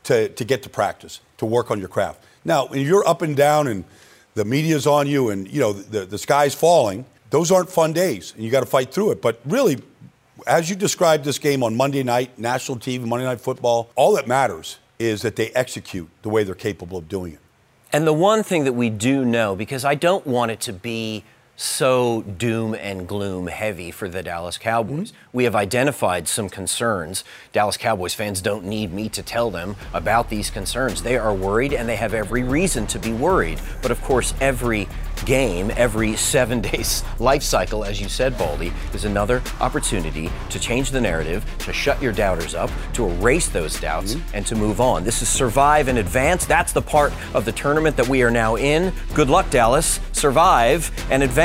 to, 0.03 0.29
to 0.29 0.45
get 0.45 0.61
to 0.63 0.69
practice, 0.69 1.21
to 1.37 1.45
work 1.45 1.71
on 1.71 1.79
your 1.79 1.89
craft. 1.89 2.23
Now, 2.43 2.67
when 2.67 2.81
you're 2.81 3.07
up 3.07 3.23
and 3.23 3.35
down 3.35 3.67
and 3.67 3.83
the 4.35 4.45
media's 4.45 4.85
on 4.85 5.07
you 5.07 5.31
and 5.31 5.51
you 5.51 5.59
know 5.59 5.73
the, 5.73 6.05
the 6.05 6.19
sky's 6.19 6.53
falling, 6.53 7.05
those 7.35 7.51
aren't 7.51 7.69
fun 7.69 7.91
days 7.91 8.31
and 8.33 8.45
you 8.45 8.49
got 8.49 8.61
to 8.61 8.65
fight 8.65 8.93
through 8.93 9.11
it. 9.11 9.21
But 9.21 9.41
really, 9.43 9.77
as 10.47 10.69
you 10.69 10.75
described 10.77 11.25
this 11.25 11.37
game 11.37 11.63
on 11.63 11.75
Monday 11.75 12.01
night, 12.01 12.39
national 12.39 12.77
TV, 12.77 13.05
Monday 13.05 13.25
Night 13.25 13.41
Football, 13.41 13.89
all 13.97 14.15
that 14.15 14.25
matters 14.25 14.79
is 14.99 15.21
that 15.23 15.35
they 15.35 15.49
execute 15.49 16.07
the 16.21 16.29
way 16.29 16.45
they're 16.45 16.55
capable 16.55 16.97
of 16.97 17.09
doing 17.09 17.33
it. 17.33 17.39
And 17.91 18.07
the 18.07 18.13
one 18.13 18.41
thing 18.41 18.63
that 18.63 18.71
we 18.71 18.89
do 18.89 19.25
know, 19.25 19.53
because 19.53 19.83
I 19.83 19.95
don't 19.95 20.25
want 20.25 20.51
it 20.51 20.61
to 20.61 20.71
be 20.71 21.25
so 21.57 22.21
doom 22.23 22.75
and 22.75 23.07
gloom 23.07 23.47
heavy 23.47 23.91
for 23.91 24.09
the 24.09 24.21
Dallas 24.21 24.57
Cowboys. 24.57 25.11
Mm-hmm. 25.11 25.37
We 25.37 25.43
have 25.45 25.55
identified 25.55 26.27
some 26.27 26.49
concerns. 26.49 27.23
Dallas 27.53 27.77
Cowboys 27.77 28.13
fans 28.13 28.41
don't 28.41 28.65
need 28.65 28.91
me 28.91 29.07
to 29.09 29.23
tell 29.23 29.49
them 29.49 29.75
about 29.93 30.29
these 30.29 30.49
concerns. 30.49 31.03
They 31.03 31.17
are 31.17 31.33
worried 31.33 31.73
and 31.73 31.87
they 31.87 31.95
have 31.95 32.13
every 32.13 32.43
reason 32.43 32.87
to 32.87 32.99
be 32.99 33.13
worried. 33.13 33.61
But 33.81 33.91
of 33.91 34.01
course, 34.01 34.33
every 34.41 34.89
game, 35.25 35.71
every 35.77 36.15
seven 36.17 36.59
days 36.73 37.03
life 37.19 37.43
cycle, 37.43 37.85
as 37.85 38.01
you 38.01 38.09
said, 38.09 38.37
Baldy, 38.37 38.73
is 38.93 39.05
another 39.05 39.41
opportunity 39.61 40.29
to 40.49 40.59
change 40.59 40.91
the 40.91 40.99
narrative, 40.99 41.45
to 41.59 41.71
shut 41.71 42.01
your 42.01 42.11
doubters 42.11 42.53
up, 42.53 42.69
to 42.93 43.07
erase 43.07 43.47
those 43.47 43.79
doubts, 43.79 44.15
mm-hmm. 44.15 44.35
and 44.35 44.45
to 44.45 44.55
move 44.55 44.81
on. 44.81 45.05
This 45.05 45.21
is 45.21 45.29
survive 45.29 45.87
and 45.87 45.97
advance. 45.97 46.45
That's 46.45 46.73
the 46.73 46.81
part 46.81 47.13
of 47.33 47.45
the 47.45 47.53
tournament 47.53 47.95
that 47.95 48.07
we 48.07 48.23
are 48.23 48.31
now 48.31 48.55
in. 48.57 48.91
Good 49.13 49.29
luck, 49.29 49.49
Dallas. 49.49 50.01
Survive 50.11 50.91
and 51.09 51.23
advance 51.23 51.44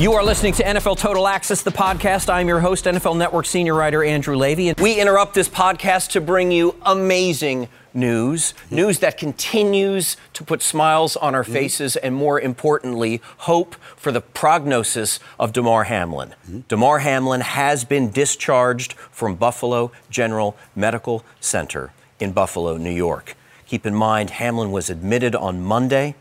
You 0.00 0.14
are 0.14 0.24
listening 0.24 0.54
to 0.54 0.62
NFL 0.62 0.96
Total 0.96 1.28
Access, 1.28 1.60
the 1.60 1.70
podcast. 1.70 2.32
I'm 2.32 2.48
your 2.48 2.60
host, 2.60 2.86
NFL 2.86 3.18
Network 3.18 3.44
senior 3.44 3.74
writer 3.74 4.02
Andrew 4.02 4.34
Levy. 4.34 4.70
And 4.70 4.80
we 4.80 4.98
interrupt 4.98 5.34
this 5.34 5.46
podcast 5.46 6.12
to 6.12 6.22
bring 6.22 6.50
you 6.50 6.74
amazing 6.86 7.68
news, 7.92 8.54
news 8.70 9.00
that 9.00 9.18
continues 9.18 10.16
to 10.32 10.42
put 10.42 10.62
smiles 10.62 11.16
on 11.16 11.34
our 11.34 11.42
mm-hmm. 11.42 11.52
faces, 11.52 11.96
and 11.96 12.14
more 12.14 12.40
importantly, 12.40 13.20
hope 13.40 13.74
for 13.94 14.10
the 14.10 14.22
prognosis 14.22 15.20
of 15.38 15.52
Damar 15.52 15.84
Hamlin. 15.84 16.30
Mm-hmm. 16.30 16.60
Damar 16.66 17.00
Hamlin 17.00 17.42
has 17.42 17.84
been 17.84 18.10
discharged 18.10 18.94
from 18.94 19.34
Buffalo 19.34 19.92
General 20.08 20.56
Medical 20.74 21.26
Center 21.40 21.92
in 22.18 22.32
Buffalo, 22.32 22.78
New 22.78 22.88
York. 22.88 23.36
Keep 23.66 23.84
in 23.84 23.94
mind, 23.94 24.30
Hamlin 24.30 24.72
was 24.72 24.88
admitted 24.88 25.34
on 25.34 25.60
Monday 25.60 26.14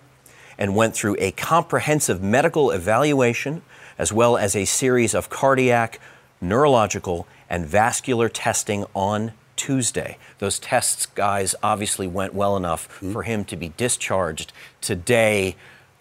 and 0.60 0.76
went 0.76 0.94
through 0.94 1.16
a 1.18 1.32
comprehensive 1.32 2.22
medical 2.22 2.70
evaluation 2.70 3.64
as 3.98 4.14
well 4.14 4.38
as 4.38 4.56
a 4.56 4.66
series 4.66 5.16
of 5.16 5.30
cardiac, 5.30 6.00
neurological, 6.42 7.26
and 7.50 7.66
vascular 7.66 8.30
testing 8.30 8.86
on 8.94 9.32
Tuesday. 9.56 10.18
Those 10.38 10.60
tests, 10.60 11.06
guys, 11.06 11.56
obviously 11.64 12.08
went 12.08 12.34
well 12.34 12.56
enough 12.56 12.88
mm-hmm. 12.88 13.12
for 13.12 13.24
him 13.24 13.44
to 13.46 13.56
be 13.56 13.74
discharged 13.78 14.54
today. 14.80 15.56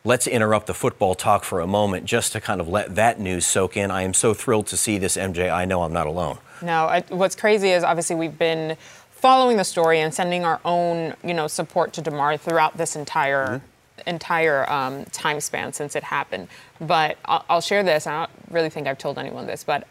Let's 0.04 0.26
interrupt 0.26 0.66
the 0.66 0.74
football 0.74 1.14
talk 1.14 1.44
for 1.44 1.60
a 1.60 1.66
moment 1.66 2.04
just 2.04 2.32
to 2.32 2.40
kind 2.40 2.60
of 2.60 2.68
let 2.68 2.94
that 2.96 3.18
news 3.18 3.46
soak 3.46 3.76
in. 3.76 3.90
I 3.90 4.02
am 4.02 4.14
so 4.14 4.34
thrilled 4.34 4.66
to 4.68 4.76
see 4.76 4.98
this, 4.98 5.16
MJ. 5.16 5.52
I 5.52 5.64
know 5.64 5.82
I'm 5.82 5.92
not 5.92 6.06
alone. 6.06 6.38
No, 6.62 6.86
I, 6.86 7.04
what's 7.08 7.36
crazy 7.36 7.70
is 7.70 7.84
obviously 7.84 8.16
we've 8.16 8.38
been 8.38 8.76
following 9.10 9.56
the 9.56 9.64
story 9.64 10.00
and 10.00 10.14
sending 10.14 10.44
our 10.44 10.60
own, 10.64 11.14
you 11.24 11.34
know, 11.34 11.48
support 11.48 11.92
to 11.94 12.00
Damar 12.00 12.36
throughout 12.36 12.76
this 12.76 12.94
entire 12.96 13.46
mm-hmm 13.46 13.66
entire 14.08 14.70
um, 14.70 15.04
time 15.06 15.40
span 15.40 15.72
since 15.72 15.94
it 15.94 16.02
happened. 16.02 16.48
But 16.80 17.18
I'll, 17.24 17.44
I'll, 17.48 17.60
share 17.60 17.82
this. 17.82 18.06
I 18.06 18.20
don't 18.20 18.30
really 18.50 18.70
think 18.70 18.86
I've 18.86 18.98
told 18.98 19.18
anyone 19.18 19.46
this, 19.46 19.64
but 19.64 19.86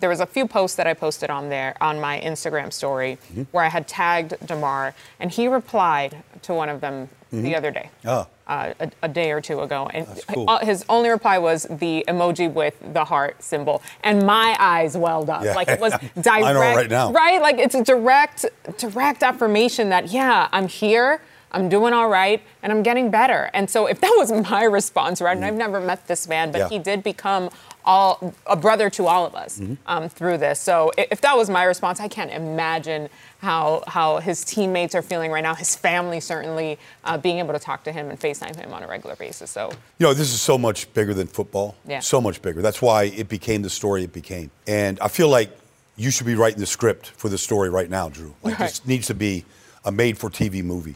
there 0.00 0.08
was 0.08 0.20
a 0.20 0.26
few 0.26 0.46
posts 0.46 0.76
that 0.76 0.86
I 0.86 0.94
posted 0.94 1.30
on 1.30 1.48
there 1.48 1.76
on 1.80 2.00
my 2.00 2.20
Instagram 2.20 2.72
story 2.72 3.18
mm-hmm. 3.30 3.42
where 3.52 3.64
I 3.64 3.68
had 3.68 3.88
tagged 3.88 4.34
Damar, 4.46 4.94
and 5.20 5.30
he 5.30 5.48
replied 5.48 6.22
to 6.42 6.54
one 6.54 6.68
of 6.68 6.80
them 6.80 7.08
mm-hmm. 7.32 7.42
the 7.42 7.56
other 7.56 7.70
day. 7.70 7.90
Oh. 8.04 8.26
Uh, 8.46 8.74
a, 8.80 8.90
a, 9.02 9.08
day 9.08 9.30
or 9.30 9.40
two 9.40 9.60
ago, 9.60 9.88
and 9.94 10.06
cool. 10.26 10.58
His 10.58 10.84
only 10.88 11.08
reply 11.08 11.38
was 11.38 11.62
the 11.70 12.04
emoji 12.08 12.52
with 12.52 12.74
the 12.92 13.04
heart 13.04 13.40
symbol, 13.42 13.80
and 14.02 14.26
my 14.26 14.56
eyes 14.58 14.96
welled 14.96 15.30
up. 15.30 15.44
Yeah. 15.44 15.54
Like 15.54 15.68
it 15.68 15.80
was 15.80 15.92
direct, 16.20 16.58
right 16.58 16.90
now, 16.90 17.12
right? 17.12 17.40
Like 17.40 17.58
it's 17.58 17.76
a 17.76 17.84
direct, 17.84 18.44
direct 18.78 19.22
affirmation 19.22 19.88
that 19.90 20.10
yeah, 20.10 20.48
I'm 20.52 20.66
here. 20.66 21.22
I'm 21.52 21.68
doing 21.68 21.92
all 21.92 22.08
right, 22.08 22.42
and 22.62 22.72
I'm 22.72 22.82
getting 22.82 23.10
better. 23.10 23.50
And 23.54 23.68
so 23.70 23.86
if 23.86 24.00
that 24.04 24.14
was 24.18 24.32
my 24.32 24.64
response, 24.64 25.20
right, 25.20 25.36
and 25.36 25.44
I've 25.44 25.54
never 25.54 25.80
met 25.80 26.06
this 26.08 26.26
man, 26.26 26.50
but 26.52 26.58
Yeah. 26.58 26.68
he 26.68 26.78
did 26.78 27.02
become 27.02 27.50
all 27.84 28.32
a 28.46 28.54
brother 28.54 28.88
to 28.90 29.06
all 29.08 29.26
of 29.26 29.34
us 29.34 29.60
um, 29.86 30.08
through 30.08 30.38
this. 30.38 30.60
So 30.60 30.92
if 30.96 31.20
that 31.22 31.36
was 31.36 31.50
my 31.50 31.64
response, 31.64 31.98
I 31.98 32.06
can't 32.06 32.30
imagine 32.30 33.08
how 33.40 33.82
how 33.88 34.18
his 34.18 34.44
teammates 34.44 34.94
are 34.94 35.02
feeling 35.02 35.32
right 35.32 35.42
now. 35.42 35.54
His 35.56 35.74
family 35.74 36.20
certainly 36.20 36.78
uh, 37.04 37.18
being 37.18 37.40
able 37.40 37.52
to 37.54 37.58
talk 37.58 37.82
to 37.84 37.90
him 37.92 38.08
and 38.08 38.20
FaceTime 38.20 38.54
him 38.54 38.72
on 38.72 38.84
a 38.84 38.86
regular 38.86 39.16
basis. 39.16 39.50
So 39.50 39.72
You 39.98 40.06
know, 40.06 40.14
this 40.14 40.32
is 40.32 40.40
so 40.40 40.56
much 40.56 40.92
bigger 40.94 41.12
than 41.12 41.26
football. 41.26 41.74
Yeah. 41.84 41.98
So 41.98 42.20
much 42.20 42.40
bigger. 42.40 42.62
That's 42.62 42.80
why 42.80 43.04
it 43.04 43.28
became 43.28 43.62
the 43.62 43.70
story 43.70 44.04
it 44.04 44.12
became. 44.12 44.52
And 44.68 45.00
I 45.00 45.08
feel 45.08 45.28
like 45.28 45.50
you 45.96 46.12
should 46.12 46.26
be 46.26 46.36
writing 46.36 46.60
the 46.60 46.66
script 46.66 47.08
for 47.16 47.28
the 47.28 47.36
story 47.38 47.68
right 47.68 47.90
now, 47.90 48.08
Drew. 48.08 48.34
Like 48.44 48.60
Right. 48.60 48.68
this 48.68 48.86
needs 48.86 49.08
to 49.08 49.14
be 49.14 49.44
a 49.84 49.90
made-for-TV 49.90 50.62
movie 50.62 50.94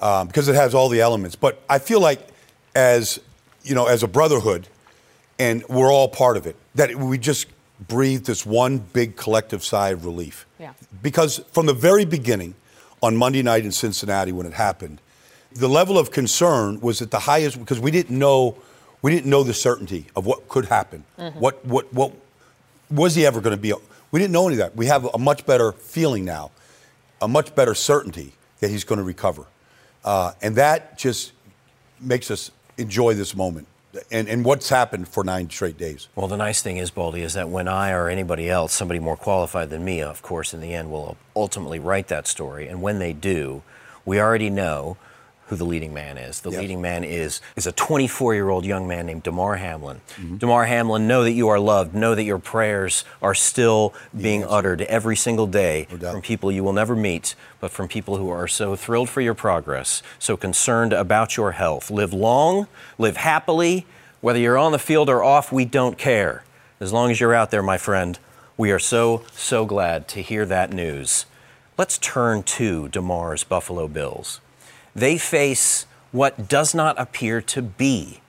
um, 0.00 0.26
because 0.26 0.48
it 0.48 0.54
has 0.54 0.74
all 0.74 0.88
the 0.88 1.00
elements. 1.00 1.36
But 1.36 1.62
I 1.68 1.78
feel 1.78 2.00
like 2.00 2.26
as 2.74 3.20
you 3.62 3.74
know, 3.74 3.86
as 3.86 4.02
a 4.02 4.08
brotherhood, 4.08 4.68
and 5.38 5.64
we're 5.68 5.92
all 5.92 6.08
part 6.08 6.36
of 6.36 6.46
it, 6.46 6.56
that 6.74 6.94
we 6.96 7.18
just 7.18 7.46
breathe 7.88 8.24
this 8.24 8.44
one 8.44 8.78
big 8.78 9.16
collective 9.16 9.64
sigh 9.64 9.90
of 9.90 10.04
relief. 10.04 10.46
Yeah. 10.58 10.72
Because 11.02 11.38
from 11.52 11.66
the 11.66 11.74
very 11.74 12.04
beginning, 12.04 12.54
on 13.02 13.16
Monday 13.16 13.42
night 13.42 13.64
in 13.64 13.72
Cincinnati 13.72 14.32
when 14.32 14.46
it 14.46 14.52
happened, 14.52 15.00
the 15.52 15.68
level 15.68 15.98
of 15.98 16.10
concern 16.10 16.80
was 16.80 17.02
at 17.02 17.10
the 17.10 17.20
highest 17.20 17.58
because 17.58 17.80
we 17.80 17.90
didn't 17.90 18.16
know 18.16 18.56
we 19.02 19.10
didn't 19.10 19.30
know 19.30 19.42
the 19.42 19.54
certainty 19.54 20.06
of 20.14 20.26
what 20.26 20.48
could 20.48 20.66
happen. 20.66 21.04
What 21.34 21.64
what 21.64 21.92
what 21.92 22.12
was 22.90 23.14
he 23.14 23.26
ever 23.26 23.40
going 23.40 23.56
to 23.56 23.60
be? 23.60 23.72
We 24.10 24.20
didn't 24.20 24.32
know 24.32 24.46
any 24.46 24.54
of 24.54 24.58
that. 24.58 24.76
We 24.76 24.86
have 24.86 25.04
a 25.06 25.18
much 25.18 25.46
better 25.46 25.72
feeling 25.72 26.24
now, 26.24 26.50
a 27.20 27.28
much 27.28 27.54
better 27.54 27.74
certainty 27.74 28.32
that 28.60 28.68
he's 28.70 28.84
going 28.84 28.98
to 28.98 29.04
recover, 29.04 29.46
uh, 30.04 30.32
and 30.42 30.56
that 30.56 30.98
just 30.98 31.32
makes 32.00 32.30
us 32.30 32.50
enjoy 32.78 33.14
this 33.14 33.36
moment 33.36 33.66
and, 34.10 34.28
and 34.28 34.44
what's 34.44 34.68
happened 34.68 35.08
for 35.08 35.24
nine 35.24 35.50
straight 35.50 35.76
days. 35.76 36.08
Well, 36.14 36.28
the 36.28 36.36
nice 36.36 36.62
thing 36.62 36.76
is, 36.76 36.90
Baldy, 36.90 37.22
is 37.22 37.34
that 37.34 37.48
when 37.48 37.68
I 37.68 37.90
or 37.90 38.08
anybody 38.08 38.48
else, 38.48 38.72
somebody 38.72 39.00
more 39.00 39.16
qualified 39.16 39.70
than 39.70 39.84
me, 39.84 40.02
of 40.02 40.22
course, 40.22 40.54
in 40.54 40.60
the 40.60 40.72
end, 40.72 40.90
will 40.90 41.16
ultimately 41.34 41.78
write 41.78 42.08
that 42.08 42.26
story. 42.26 42.68
And 42.68 42.82
when 42.82 42.98
they 42.98 43.12
do, 43.12 43.62
we 44.04 44.20
already 44.20 44.50
know 44.50 44.96
who 45.50 45.56
the 45.56 45.64
leading 45.64 45.92
man 45.92 46.16
is. 46.16 46.40
The 46.40 46.50
Yes. 46.50 46.60
leading 46.60 46.80
man 46.80 47.02
is 47.04 47.40
is 47.56 47.66
a 47.66 47.72
24-year-old 47.72 48.64
young 48.64 48.86
man 48.86 49.04
named 49.06 49.24
Damar 49.24 49.56
Hamlin. 49.56 50.00
Mm-hmm. 50.16 50.36
Damar 50.36 50.64
Hamlin, 50.66 51.08
know 51.08 51.24
that 51.24 51.32
you 51.32 51.48
are 51.48 51.58
loved. 51.58 51.92
Know 51.94 52.14
that 52.14 52.22
your 52.22 52.38
prayers 52.38 53.04
are 53.20 53.34
still 53.34 53.92
being 54.18 54.44
uttered 54.44 54.82
every 54.82 55.16
single 55.16 55.48
day 55.48 55.86
doubt. 55.90 56.12
from 56.12 56.22
people 56.22 56.52
you 56.52 56.62
will 56.62 56.72
never 56.72 56.94
meet, 56.94 57.34
but 57.60 57.72
from 57.72 57.88
people 57.88 58.16
who 58.16 58.30
are 58.30 58.46
so 58.48 58.76
thrilled 58.76 59.10
for 59.10 59.20
your 59.20 59.34
progress, 59.34 60.02
so 60.20 60.36
concerned 60.36 60.92
about 60.92 61.36
your 61.36 61.52
health. 61.52 61.90
Live 61.90 62.12
long, 62.12 62.68
live 62.96 63.16
happily. 63.16 63.86
Whether 64.20 64.38
you're 64.38 64.58
on 64.58 64.70
the 64.72 64.78
field 64.78 65.08
or 65.10 65.24
off, 65.24 65.50
we 65.50 65.64
don't 65.64 65.98
care. 65.98 66.44
As 66.78 66.92
long 66.92 67.10
as 67.10 67.18
you're 67.20 67.34
out 67.34 67.50
there, 67.50 67.62
my 67.62 67.76
friend, 67.76 68.18
we 68.56 68.70
are 68.70 68.78
so, 68.78 69.24
so 69.32 69.66
glad 69.66 70.06
to 70.08 70.22
hear 70.22 70.46
that 70.46 70.72
news. 70.72 71.26
Let's 71.76 71.98
turn 71.98 72.42
to 72.44 72.88
Damar's 72.88 73.42
Buffalo 73.42 73.88
Bills. 73.88 74.40
They 74.94 75.18
face 75.18 75.86
what 76.12 76.48
does 76.48 76.74
not 76.74 76.98
appear 76.98 77.40
to 77.42 77.62
be 77.62 78.20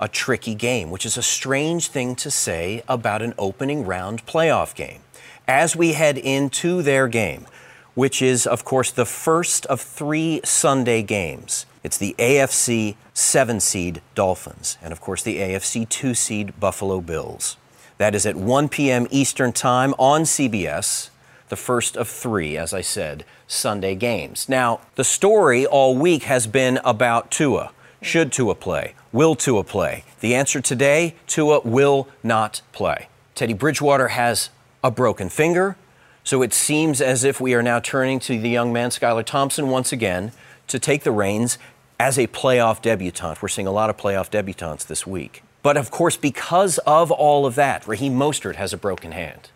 a 0.00 0.08
tricky 0.08 0.54
game, 0.54 0.90
which 0.90 1.06
is 1.06 1.16
a 1.16 1.22
strange 1.22 1.88
thing 1.88 2.14
to 2.16 2.30
say 2.30 2.82
about 2.88 3.22
an 3.22 3.34
opening 3.38 3.84
round 3.84 4.26
playoff 4.26 4.74
game. 4.74 5.00
As 5.48 5.76
we 5.76 5.92
head 5.92 6.18
into 6.18 6.82
their 6.82 7.08
game, 7.08 7.46
which 7.94 8.20
is, 8.20 8.46
of 8.46 8.64
course, 8.64 8.90
the 8.90 9.06
first 9.06 9.64
of 9.66 9.80
three 9.80 10.40
Sunday 10.44 11.02
games, 11.02 11.66
it's 11.82 11.96
the 11.96 12.14
AFC 12.18 12.96
7 13.14 13.60
seed 13.60 14.02
Dolphins, 14.14 14.76
and 14.82 14.92
of 14.92 15.00
course, 15.00 15.22
the 15.22 15.38
AFC 15.38 15.88
2 15.88 16.14
seed 16.14 16.58
Buffalo 16.60 17.00
Bills. 17.00 17.56
That 17.98 18.14
is 18.14 18.26
at 18.26 18.36
1 18.36 18.68
p.m. 18.68 19.06
Eastern 19.10 19.52
Time 19.52 19.94
on 19.98 20.22
CBS 20.22 21.08
the 21.48 21.56
first 21.56 21.96
of 21.96 22.08
three, 22.08 22.56
as 22.56 22.72
I 22.72 22.80
said, 22.80 23.24
Sunday 23.46 23.94
games. 23.94 24.48
Now, 24.48 24.80
the 24.96 25.04
story 25.04 25.64
all 25.66 25.96
week 25.96 26.24
has 26.24 26.46
been 26.46 26.80
about 26.84 27.30
Tua. 27.30 27.72
Should 28.02 28.32
Tua 28.32 28.54
play? 28.54 28.94
Will 29.12 29.34
Tua 29.34 29.64
play? 29.64 30.04
The 30.20 30.34
answer 30.34 30.60
today 30.60 31.14
Tua 31.26 31.60
will 31.60 32.08
not 32.22 32.62
play. 32.72 33.08
Teddy 33.34 33.54
Bridgewater 33.54 34.08
has 34.08 34.50
a 34.82 34.90
broken 34.90 35.28
finger, 35.28 35.76
so 36.24 36.42
it 36.42 36.52
seems 36.52 37.00
as 37.00 37.24
if 37.24 37.40
we 37.40 37.54
are 37.54 37.62
now 37.62 37.80
turning 37.80 38.18
to 38.20 38.38
the 38.38 38.48
young 38.48 38.72
man, 38.72 38.90
Skylar 38.90 39.24
Thompson, 39.24 39.68
once 39.68 39.92
again 39.92 40.32
to 40.68 40.78
take 40.78 41.04
the 41.04 41.12
reins 41.12 41.58
as 41.98 42.18
a 42.18 42.26
playoff 42.26 42.82
debutant. 42.82 43.40
We're 43.40 43.48
seeing 43.48 43.66
a 43.66 43.72
lot 43.72 43.90
of 43.90 43.96
playoff 43.96 44.30
debutantes 44.30 44.84
this 44.84 45.06
week. 45.06 45.42
But 45.62 45.76
of 45.76 45.90
course, 45.90 46.16
because 46.16 46.78
of 46.78 47.10
all 47.10 47.46
of 47.46 47.54
that, 47.56 47.86
Raheem 47.86 48.14
Mostert 48.14 48.56
has 48.56 48.72
a 48.72 48.76
broken 48.76 49.12
hand 49.12 49.50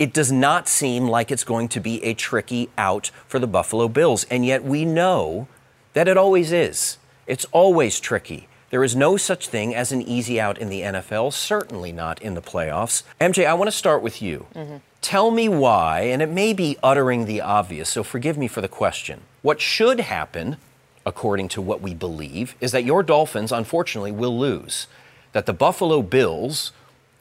it 0.00 0.14
does 0.14 0.32
not 0.32 0.66
seem 0.66 1.06
like 1.06 1.30
it's 1.30 1.44
going 1.44 1.68
to 1.68 1.78
be 1.78 2.02
a 2.02 2.14
tricky 2.14 2.70
out 2.78 3.10
for 3.28 3.38
the 3.38 3.46
Buffalo 3.46 3.86
Bills. 3.86 4.24
And 4.30 4.46
yet 4.46 4.64
we 4.64 4.86
know 4.86 5.46
that 5.92 6.08
it 6.08 6.16
always 6.16 6.52
is. 6.52 6.96
It's 7.26 7.44
always 7.52 8.00
tricky. 8.00 8.48
There 8.70 8.82
is 8.82 8.96
no 8.96 9.18
such 9.18 9.48
thing 9.48 9.74
as 9.74 9.92
an 9.92 10.00
easy 10.00 10.40
out 10.40 10.56
in 10.56 10.70
the 10.70 10.80
NFL, 10.80 11.34
certainly 11.34 11.92
not 11.92 12.22
in 12.22 12.32
the 12.32 12.40
playoffs. 12.40 13.02
MJ, 13.20 13.46
I 13.46 13.52
want 13.52 13.68
to 13.68 13.76
start 13.76 14.00
with 14.00 14.22
you. 14.22 14.46
Mm-hmm. 14.54 14.76
Tell 15.02 15.30
me 15.30 15.50
why, 15.50 16.00
and 16.02 16.22
it 16.22 16.30
may 16.30 16.54
be 16.54 16.78
uttering 16.82 17.26
the 17.26 17.42
obvious, 17.42 17.90
so 17.90 18.02
forgive 18.02 18.38
me 18.38 18.48
for 18.48 18.62
the 18.62 18.68
question. 18.68 19.20
What 19.42 19.60
should 19.60 20.00
happen, 20.00 20.56
according 21.04 21.48
to 21.48 21.60
what 21.60 21.82
we 21.82 21.92
believe, 21.92 22.54
is 22.58 22.72
that 22.72 22.84
your 22.84 23.02
Dolphins, 23.02 23.52
unfortunately, 23.52 24.12
will 24.12 24.38
lose. 24.38 24.86
That 25.32 25.46
the 25.46 25.52
Buffalo 25.52 26.00
Bills 26.00 26.72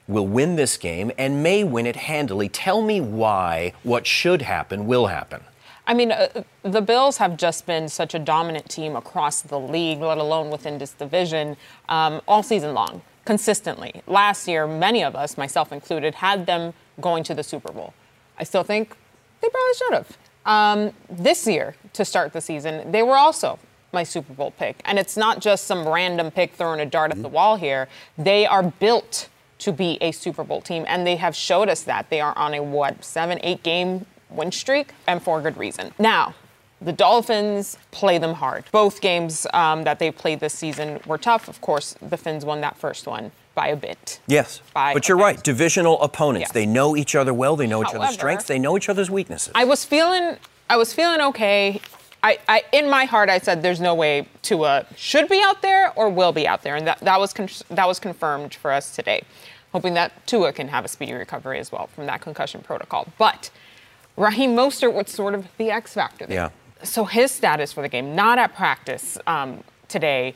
will 0.10 0.28
win 0.28 0.58
this 0.58 0.76
game 0.76 1.12
and 1.17 1.41
may 1.41 1.63
win 1.63 1.86
it 1.86 1.95
handily. 1.95 2.50
Tell 2.50 2.82
me 2.82 3.00
why 3.00 3.74
what 3.84 4.06
should 4.06 4.41
happen 4.41 4.88
will 4.88 5.08
happen. 5.08 5.41
I 5.88 5.93
mean, 5.93 6.12
uh, 6.12 6.43
the 6.63 6.82
Bills 6.82 7.17
have 7.17 7.38
just 7.38 7.65
been 7.65 7.88
such 7.88 8.13
a 8.13 8.19
dominant 8.19 8.69
team 8.69 8.95
across 8.95 9.41
the 9.41 9.60
league, 9.60 10.00
let 10.00 10.17
alone 10.17 10.50
within 10.50 10.78
this 10.78 10.91
division, 10.93 11.58
um, 11.88 12.22
all 12.28 12.43
season 12.43 12.74
long, 12.74 13.02
consistently. 13.26 14.02
Last 14.06 14.48
year, 14.48 14.67
many 14.67 15.04
of 15.04 15.15
us, 15.15 15.38
myself 15.38 15.72
included, 15.72 16.15
had 16.15 16.45
them 16.45 16.74
going 17.00 17.24
to 17.24 17.34
the 17.34 17.43
Super 17.43 17.72
Bowl. 17.72 17.93
I 18.38 18.43
still 18.43 18.63
think 18.63 18.95
they 19.41 19.50
probably 19.50 19.74
should 19.78 19.93
have. 19.93 20.17
Um, 20.45 20.93
this 21.10 21.48
year, 21.48 21.76
to 21.93 22.06
start 22.06 22.34
the 22.34 22.41
season, 22.41 22.91
they 22.91 23.04
were 23.04 23.17
also 23.17 23.58
my 23.91 24.04
Super 24.04 24.34
Bowl 24.34 24.52
pick. 24.52 24.82
And 24.86 25.00
it's 25.00 25.17
not 25.17 25.39
just 25.39 25.65
some 25.65 25.88
random 25.88 26.30
pick 26.32 26.54
throwing 26.54 26.80
a 26.80 26.86
dart 26.86 27.12
at 27.12 27.22
the 27.22 27.28
wall 27.28 27.56
here. 27.56 27.88
They 28.17 28.45
are 28.45 28.63
built 28.63 29.30
to 29.60 29.72
be 29.72 29.98
a 30.02 30.12
Super 30.12 30.43
Bowl 30.43 30.62
team, 30.62 30.86
and 30.88 31.06
they 31.06 31.15
have 31.17 31.36
showed 31.36 31.69
us 31.69 31.84
that. 31.84 32.10
They 32.10 32.22
are 32.22 32.38
on 32.38 32.54
a, 32.54 32.63
what, 32.63 33.04
seven, 33.04 33.39
eight 33.43 33.63
game 33.63 34.06
win 34.30 34.52
streak, 34.52 34.93
and 35.08 35.22
for 35.22 35.41
good 35.41 35.58
reason. 35.58 35.93
Now, 36.00 36.36
the 36.82 36.93
Dolphins 36.93 37.78
play 37.91 38.17
them 38.17 38.36
hard. 38.36 38.65
Both 38.72 39.02
games 39.02 39.45
um, 39.54 39.84
that 39.84 40.00
they 40.00 40.12
played 40.12 40.39
this 40.39 40.54
season 40.54 41.00
were 41.06 41.17
tough. 41.17 41.48
Of 41.48 41.60
course, 41.62 41.95
the 42.02 42.17
Finns 42.17 42.45
won 42.45 42.62
that 42.62 42.78
first 42.78 43.06
one 43.06 43.32
by 43.54 43.67
a 43.67 43.76
bit. 43.76 44.22
Yes. 44.28 44.62
By 44.74 44.93
but 44.93 45.10
you're 45.10 45.17
a 45.17 45.22
right. 45.22 45.43
Divisional 45.43 46.02
opponents. 46.02 46.48
Yes. 46.48 46.52
They 46.54 46.65
know 46.65 46.95
each 46.95 47.15
other 47.15 47.34
well. 47.34 47.58
They 47.58 47.67
know 47.67 47.82
each 47.82 47.93
other's 47.93 48.13
strengths. 48.13 48.45
They 48.45 48.60
know 48.60 48.78
each 48.78 48.88
other's 48.88 49.12
weaknesses. 49.12 49.52
I 49.56 49.65
was 49.65 49.84
feeling, 49.84 50.38
I 50.69 50.78
was 50.78 50.93
feeling 50.93 51.19
okay. 51.19 51.82
I, 52.21 52.38
I, 52.47 52.63
in 52.71 52.89
my 52.89 53.05
heart, 53.05 53.29
I 53.29 53.39
said, 53.39 53.62
"There's 53.62 53.79
no 53.79 53.95
way 53.95 54.27
Tua 54.41 54.86
should 54.95 55.29
be 55.29 55.41
out 55.43 55.62
there 55.62 55.93
or 55.95 56.10
will 56.10 56.32
be 56.32 56.47
out 56.47 56.63
there," 56.63 56.75
and 56.75 56.86
that, 56.88 56.99
that 56.99 57.19
was 57.19 57.34
con- 57.34 57.49
that 57.69 57.88
was 57.88 57.99
confirmed 57.99 58.53
for 58.53 58.71
us 58.71 58.95
today. 58.95 59.23
Hoping 59.71 59.93
that 59.93 60.25
Tua 60.27 60.51
can 60.51 60.67
have 60.67 60.84
a 60.84 60.88
speedy 60.88 61.13
recovery 61.13 61.60
as 61.60 61.71
well 61.71 61.88
from 61.88 62.08
that 62.08 62.21
concussion 62.21 62.62
protocol. 62.62 63.08
But 63.17 63.51
Raheem 64.17 64.55
Mostert 64.55 64.93
was 64.93 65.10
sort 65.10 65.34
of 65.34 65.47
the 65.58 65.71
X 65.71 65.93
factor 65.93 66.25
there. 66.25 66.36
Yeah. 66.36 66.86
So 66.86 67.05
his 67.05 67.32
status 67.32 67.71
for 67.71 67.82
the 67.82 67.89
game, 67.89 68.15
not 68.15 68.38
at 68.38 68.55
practice 68.55 69.17
um, 69.27 69.63
today. 69.88 70.34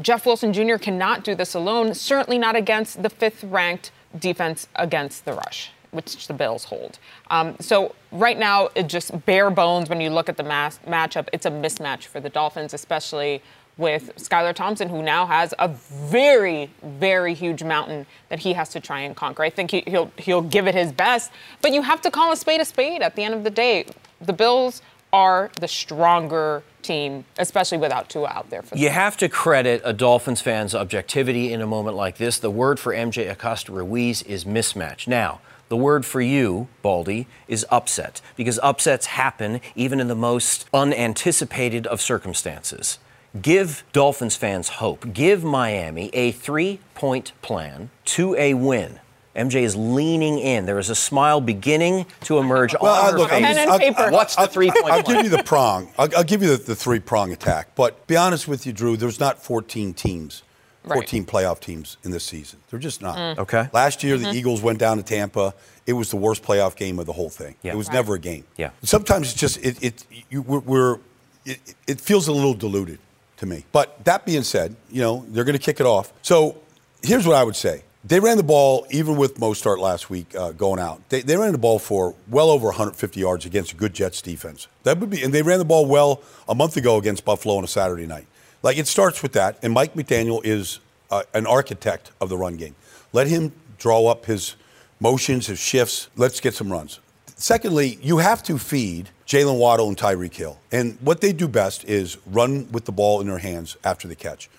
Jeff 0.00 0.26
Wilson 0.26 0.52
Jr. 0.52 0.76
cannot 0.76 1.24
do 1.24 1.34
this 1.34 1.54
alone, 1.54 1.92
certainly 1.94 2.38
not 2.38 2.54
against 2.54 3.02
the 3.02 3.10
fifth 3.10 3.42
ranked 3.42 3.90
defense 4.16 4.68
against 4.76 5.24
the 5.24 5.32
rush, 5.32 5.72
which 5.90 6.26
the 6.26 6.34
Bills 6.34 6.64
hold. 6.64 6.98
Um, 7.30 7.56
so 7.60 7.94
right 8.12 8.38
now, 8.38 8.68
it 8.74 8.86
just 8.86 9.24
bare 9.26 9.50
bones 9.50 9.88
when 9.88 10.00
you 10.00 10.10
look 10.10 10.28
at 10.28 10.36
the 10.36 10.42
mass- 10.42 10.80
matchup, 10.86 11.28
it's 11.32 11.46
a 11.46 11.50
mismatch 11.50 12.04
for 12.04 12.20
the 12.20 12.28
Dolphins, 12.28 12.74
especially 12.74 13.42
with 13.78 14.14
Skylar 14.16 14.54
Thompson, 14.54 14.88
who 14.88 15.02
now 15.02 15.24
has 15.26 15.54
a 15.58 15.68
very, 15.68 16.70
very 16.82 17.32
huge 17.32 17.62
mountain 17.62 18.06
that 18.28 18.40
he 18.40 18.52
has 18.52 18.68
to 18.70 18.80
try 18.80 19.00
and 19.00 19.14
conquer. 19.14 19.44
I 19.44 19.50
think 19.50 19.70
he, 19.70 19.84
he'll 19.86 20.10
he'll 20.16 20.42
give 20.42 20.66
it 20.66 20.74
his 20.74 20.92
best, 20.92 21.30
but 21.62 21.72
you 21.72 21.82
have 21.82 22.00
to 22.02 22.10
call 22.10 22.32
a 22.32 22.36
spade 22.36 22.60
a 22.60 22.64
spade. 22.64 23.02
At 23.02 23.14
the 23.14 23.22
end 23.22 23.34
of 23.34 23.44
the 23.44 23.50
day, 23.50 23.86
the 24.20 24.32
Bills 24.32 24.82
are 25.12 25.50
the 25.60 25.68
stronger 25.68 26.62
team, 26.82 27.24
especially 27.38 27.78
without 27.78 28.08
Tua 28.08 28.28
out 28.28 28.50
there 28.50 28.62
for 28.62 28.70
them. 28.70 28.78
You 28.82 28.90
have 28.90 29.16
to 29.18 29.28
credit 29.28 29.80
a 29.84 29.92
Dolphins 29.92 30.40
fan's 30.40 30.74
objectivity 30.74 31.52
in 31.52 31.60
a 31.60 31.66
moment 31.66 31.96
like 31.96 32.18
this. 32.18 32.38
The 32.38 32.50
word 32.50 32.78
for 32.78 32.92
MJ 32.92 33.30
Acosta 33.30 33.72
Ruiz 33.72 34.22
is 34.22 34.44
mismatch. 34.44 35.06
Now, 35.06 35.40
The 35.68 35.76
word 35.76 36.06
for 36.06 36.20
you, 36.20 36.68
Baldy, 36.82 37.26
is 37.46 37.66
upset, 37.70 38.20
because 38.36 38.58
upsets 38.62 39.06
happen 39.06 39.60
even 39.74 40.00
in 40.00 40.08
the 40.08 40.14
most 40.14 40.66
unanticipated 40.72 41.86
of 41.86 42.00
circumstances. 42.00 42.98
Give 43.42 43.84
Dolphins 43.92 44.34
fans 44.36 44.68
hope. 44.68 45.12
Give 45.12 45.44
Miami 45.44 46.08
a 46.14 46.32
three 46.32 46.80
point 46.94 47.32
plan 47.42 47.90
to 48.06 48.34
a 48.36 48.54
win. 48.54 49.00
MJ 49.36 49.62
is 49.62 49.76
leaning 49.76 50.38
in. 50.38 50.64
There 50.66 50.78
is 50.78 50.88
a 50.90 50.94
smile 50.96 51.40
beginning 51.40 52.06
to 52.22 52.38
emerge 52.38 52.74
Well, 52.80 52.92
on 52.94 53.04
I- 53.04 53.10
her 53.12 53.18
look, 53.18 53.32
I'm 53.32 53.42
face. 53.42 53.56
just- 53.56 53.68
I'll- 53.68 54.04
I'll- 54.06 54.12
What's 54.12 54.34
the 54.36 54.46
three 54.48 54.70
point 54.70 54.90
I'll 54.92 55.02
plan? 55.02 55.22
give 55.22 55.30
you 55.30 55.36
the 55.36 55.44
prong. 55.44 55.90
I'll, 55.98 56.08
I'll 56.16 56.24
give 56.24 56.42
you 56.42 56.48
the, 56.56 56.56
the 56.56 56.74
three 56.74 56.98
prong 56.98 57.30
attack. 57.32 57.68
But 57.76 58.06
be 58.06 58.16
honest 58.16 58.48
with 58.48 58.66
you, 58.66 58.72
Drew, 58.72 58.96
there's 58.96 59.20
not 59.20 59.40
14 59.40 59.92
teams, 59.94 60.42
Right. 60.88 60.96
14 60.96 61.24
playoff 61.26 61.60
teams 61.60 61.96
in 62.02 62.10
this 62.10 62.24
season. 62.24 62.58
They're 62.70 62.78
just 62.80 63.00
not. 63.02 63.16
Mm. 63.16 63.38
Okay. 63.38 63.68
Last 63.72 64.02
year, 64.02 64.16
the 64.18 64.26
Mhm. 64.26 64.34
Eagles 64.34 64.62
went 64.62 64.78
down 64.78 64.96
to 64.96 65.02
Tampa. 65.02 65.54
It 65.86 65.92
was 65.94 66.10
the 66.10 66.16
worst 66.16 66.42
playoff 66.42 66.76
game 66.76 66.98
of 66.98 67.06
the 67.06 67.12
whole 67.12 67.30
thing. 67.30 67.54
Yeah. 67.62 67.72
It 67.72 67.76
was 67.76 67.88
Right. 67.88 67.94
never 67.94 68.14
a 68.14 68.18
game. 68.18 68.44
Yeah. 68.56 68.70
Sometimes 68.82 69.30
it's 69.32 69.40
just 69.40 69.58
it 69.58 69.82
it 69.82 70.04
you, 70.30 70.42
we're, 70.42 70.58
we're 70.60 70.98
it, 71.44 71.60
it 71.86 72.00
feels 72.00 72.28
a 72.28 72.32
little 72.32 72.54
diluted 72.54 72.98
to 73.38 73.46
me. 73.46 73.64
But 73.72 74.04
that 74.04 74.24
being 74.26 74.42
said, 74.42 74.76
you 74.90 75.00
know 75.02 75.24
they're 75.28 75.44
going 75.44 75.56
to 75.58 75.64
kick 75.64 75.80
it 75.80 75.86
off. 75.86 76.12
So 76.22 76.56
here's 77.02 77.26
what 77.26 77.36
I 77.36 77.44
would 77.44 77.56
say. 77.56 77.82
They 78.04 78.20
ran 78.20 78.36
the 78.36 78.42
ball, 78.44 78.86
even 78.90 79.16
with 79.16 79.34
Mostert 79.40 79.78
last 79.80 80.08
week 80.08 80.34
uh, 80.34 80.52
going 80.52 80.78
out. 80.80 81.02
They, 81.08 81.20
they 81.20 81.36
ran 81.36 81.52
the 81.52 81.58
ball 81.58 81.78
for 81.80 82.14
well 82.30 82.48
over 82.48 82.66
150 82.68 83.18
yards 83.20 83.44
against 83.44 83.72
a 83.72 83.74
good 83.74 83.92
Jets 83.92 84.22
defense. 84.22 84.68
That 84.84 84.98
would 85.00 85.10
be, 85.10 85.22
and 85.22 85.34
they 85.34 85.42
ran 85.42 85.58
the 85.58 85.64
ball 85.64 85.84
well 85.84 86.22
a 86.48 86.54
month 86.54 86.76
ago 86.76 86.96
against 86.96 87.24
Buffalo 87.24 87.56
on 87.56 87.64
a 87.64 87.66
Saturday 87.66 88.06
night. 88.06 88.26
Like 88.62 88.76
it 88.76 88.86
starts 88.86 89.22
with 89.22 89.32
that, 89.32 89.58
and 89.62 89.72
Mike 89.72 89.94
McDaniel 89.94 90.40
is 90.44 90.80
uh, 91.10 91.22
an 91.34 91.46
architect 91.46 92.10
of 92.20 92.28
the 92.28 92.36
run 92.36 92.56
game. 92.56 92.74
Let 93.12 93.26
him 93.26 93.52
draw 93.78 94.06
up 94.08 94.26
his 94.26 94.56
motions, 95.00 95.46
his 95.46 95.58
shifts. 95.58 96.08
Let's 96.16 96.40
get 96.40 96.54
some 96.54 96.70
runs. 96.70 97.00
Secondly, 97.36 97.98
you 98.02 98.18
have 98.18 98.42
to 98.44 98.58
feed 98.58 99.10
Jaylen 99.26 99.58
Waddle 99.58 99.88
and 99.88 99.96
Tyreek 99.96 100.34
Hill. 100.34 100.58
And 100.72 100.98
what 101.00 101.20
they 101.20 101.32
do 101.32 101.46
best 101.46 101.84
is 101.84 102.18
run 102.26 102.70
with 102.72 102.84
the 102.84 102.92
ball 102.92 103.20
in 103.20 103.28
their 103.28 103.38
hands 103.38 103.76
after 103.84 104.08
the 104.08 104.16
catch. 104.16 104.50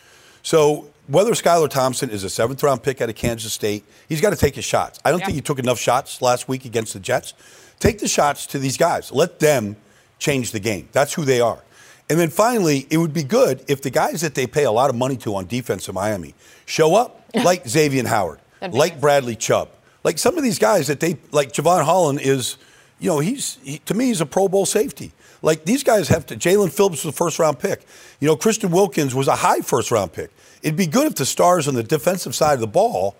So 0.43 0.89
whether 1.07 1.31
Skylar 1.31 1.69
Thompson 1.69 2.09
is 2.09 2.23
a 2.23 2.29
seventh 2.29 2.63
round 2.63 2.81
pick 2.81 3.01
out 3.01 3.09
of 3.09 3.15
Kansas 3.15 3.51
State, 3.51 3.83
he's 4.07 4.21
got 4.21 4.29
to 4.29 4.37
take 4.37 4.55
his 4.55 4.63
shots. 4.63 4.99
I 5.03 5.11
don't 5.11 5.19
think 5.19 5.33
he 5.33 5.41
took 5.41 5.59
enough 5.59 5.79
shots 5.79 6.21
last 6.21 6.47
week 6.47 6.65
against 6.65 6.93
the 6.93 6.99
Jets. 6.99 7.33
Take 7.79 7.99
the 7.99 8.07
shots 8.07 8.45
to 8.47 8.59
these 8.59 8.77
guys. 8.77 9.11
Let 9.11 9.39
them 9.39 9.75
change 10.19 10.51
the 10.51 10.59
game. 10.59 10.87
That's 10.91 11.13
who 11.13 11.25
they 11.25 11.41
are. 11.41 11.63
And 12.09 12.19
then 12.19 12.29
finally, 12.29 12.87
it 12.89 12.97
would 12.97 13.13
be 13.13 13.23
good 13.23 13.63
if 13.67 13.81
the 13.81 13.91
guys 13.91 14.21
that 14.21 14.33
they 14.33 14.47
pay 14.47 14.63
a 14.63 14.71
lot 14.71 14.89
of 14.89 14.95
money 14.95 15.15
to 15.17 15.35
on 15.35 15.45
defense 15.45 15.87
in 15.87 15.93
Miami 15.93 16.33
show 16.65 16.95
up, 16.95 17.23
like 17.35 17.67
Xavier 17.67 18.07
Howard, 18.07 18.39
That'd 18.59 18.75
like 18.75 18.99
Bradley 18.99 19.35
Chubb, 19.35 19.69
like 20.03 20.17
some 20.17 20.37
of 20.37 20.43
these 20.43 20.57
guys 20.57 20.87
that 20.87 20.99
they 20.99 21.17
like. 21.31 21.51
Jevon 21.51 21.85
Holland 21.85 22.19
is, 22.21 22.57
you 22.99 23.09
know, 23.09 23.19
he's 23.19 23.59
he, 23.63 23.77
to 23.79 23.93
me 23.93 24.07
he's 24.07 24.21
a 24.21 24.25
Pro 24.25 24.47
Bowl 24.47 24.65
safety. 24.65 25.11
Like 25.41 25.65
these 25.65 25.83
guys 25.83 26.07
have 26.09 26.25
to. 26.27 26.35
Jaelan 26.35 26.71
Phillips 26.71 27.05
was 27.05 27.13
a 27.13 27.17
first 27.17 27.37
round 27.39 27.59
pick. 27.59 27.85
You 28.19 28.27
know, 28.27 28.35
Christian 28.35 28.71
Wilkins 28.71 29.13
was 29.13 29.27
a 29.27 29.35
high 29.35 29.61
first 29.61 29.91
round 29.91 30.11
pick. 30.11 30.31
It'd 30.61 30.75
be 30.75 30.87
good 30.87 31.07
if 31.07 31.15
the 31.15 31.25
stars 31.25 31.67
on 31.67 31.75
the 31.75 31.83
defensive 31.83 32.35
side 32.35 32.55
of 32.55 32.59
the 32.59 32.67
ball 32.67 33.15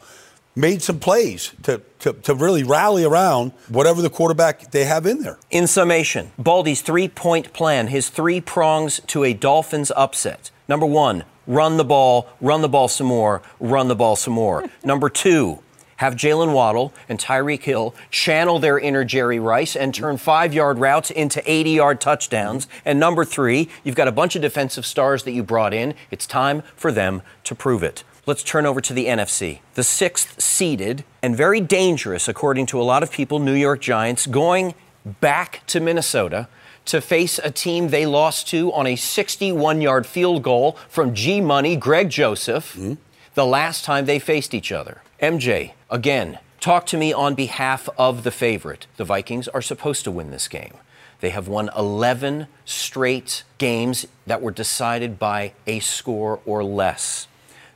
made 0.60 0.82
some 0.82 1.00
plays 1.00 1.54
to, 1.64 1.82
to, 2.00 2.14
to 2.14 2.36
really 2.36 2.64
rally 2.64 3.04
around 3.04 3.52
whatever 3.70 4.02
the 4.02 4.10
quarterback 4.10 4.72
they 4.72 4.86
have 4.86 5.06
in 5.06 5.22
there. 5.22 5.40
In 5.50 5.68
summation, 5.68 6.32
Baldy's 6.38 6.82
three 6.82 7.08
point 7.08 7.54
plan, 7.54 7.88
his 7.88 8.10
three 8.10 8.42
prongs 8.42 9.02
to 9.08 9.24
a 9.24 9.34
Dolphins 9.34 9.92
upset. 9.96 10.52
Number 10.68 10.86
one, 10.86 11.24
run 11.48 11.78
the 11.78 11.86
ball, 11.86 12.30
run 12.42 12.62
the 12.62 12.70
ball 12.70 12.88
some 12.88 13.08
more, 13.08 13.42
run 13.60 13.88
the 13.88 13.96
ball 13.96 14.16
some 14.16 14.34
more. 14.34 14.70
Number 14.84 15.10
two, 15.10 15.60
have 16.00 16.16
Jaylen 16.16 16.54
Waddle 16.54 16.94
and 17.10 17.20
Tyreek 17.20 17.64
Hill 17.64 17.94
channel 18.10 18.58
their 18.58 18.80
inner 18.80 19.04
Jerry 19.04 19.38
Rice 19.38 19.76
and 19.76 19.94
turn 19.94 20.16
five 20.16 20.54
yard 20.54 20.80
routes 20.80 21.12
into 21.12 21.42
80 21.46 21.72
yard 21.72 22.00
touchdowns. 22.00 22.70
And 22.86 23.02
number 23.02 23.26
three, 23.26 23.68
you've 23.84 23.96
got 23.96 24.08
a 24.08 24.14
bunch 24.14 24.38
of 24.38 24.42
defensive 24.42 24.86
stars 24.86 25.24
that 25.24 25.32
you 25.32 25.44
brought 25.44 25.74
in. 25.74 25.94
It's 26.10 26.26
time 26.26 26.64
for 26.78 26.94
them 26.94 27.22
to 27.44 27.54
prove 27.54 27.84
it. 27.84 28.06
Let's 28.30 28.44
turn 28.44 28.68
over 28.68 28.80
to 28.80 28.94
the 28.94 29.08
NFC. 29.08 29.62
The 29.74 29.84
sixth 29.84 30.40
seeded 30.40 31.04
and 31.24 31.36
very 31.36 31.60
dangerous, 31.60 32.28
according 32.28 32.68
to 32.68 32.80
a 32.80 32.84
lot 32.84 33.02
of 33.02 33.12
people, 33.12 33.40
New 33.40 33.56
York 33.56 33.82
Giants 33.82 34.28
going 34.28 34.76
back 35.04 35.64
to 35.66 35.80
Minnesota 35.80 36.48
to 36.86 37.02
face 37.02 37.40
a 37.40 37.50
team 37.50 37.88
they 37.88 38.06
lost 38.06 38.48
to 38.50 38.72
on 38.74 38.86
a 38.86 38.96
61 38.96 39.82
yard 39.82 40.06
field 40.06 40.44
goal 40.44 40.78
from 40.88 41.16
G 41.16 41.42
Money, 41.42 41.76
Greg 41.76 42.12
Joseph, 42.12 42.76
hmm? 42.76 42.94
the 43.34 43.48
last 43.48 43.84
time 43.84 44.06
they 44.06 44.20
faced 44.20 44.54
each 44.54 44.72
other. 44.72 45.02
MJ, 45.20 45.72
again, 45.90 46.38
talk 46.60 46.86
to 46.86 46.98
me 46.98 47.12
on 47.12 47.34
behalf 47.34 47.90
of 47.98 48.24
the 48.24 48.30
favorite. 48.30 48.86
The 48.98 49.06
Vikings 49.06 49.48
are 49.48 49.62
supposed 49.64 50.04
to 50.04 50.12
win 50.12 50.30
this 50.30 50.48
game. 50.48 50.76
They 51.20 51.32
have 51.32 51.48
won 51.48 51.72
11 51.76 52.46
straight 52.64 53.44
games 53.58 54.06
that 54.28 54.44
were 54.44 54.52
decided 54.52 55.18
by 55.18 55.54
a 55.66 55.80
score 55.80 56.42
or 56.46 56.64
less. 56.64 57.26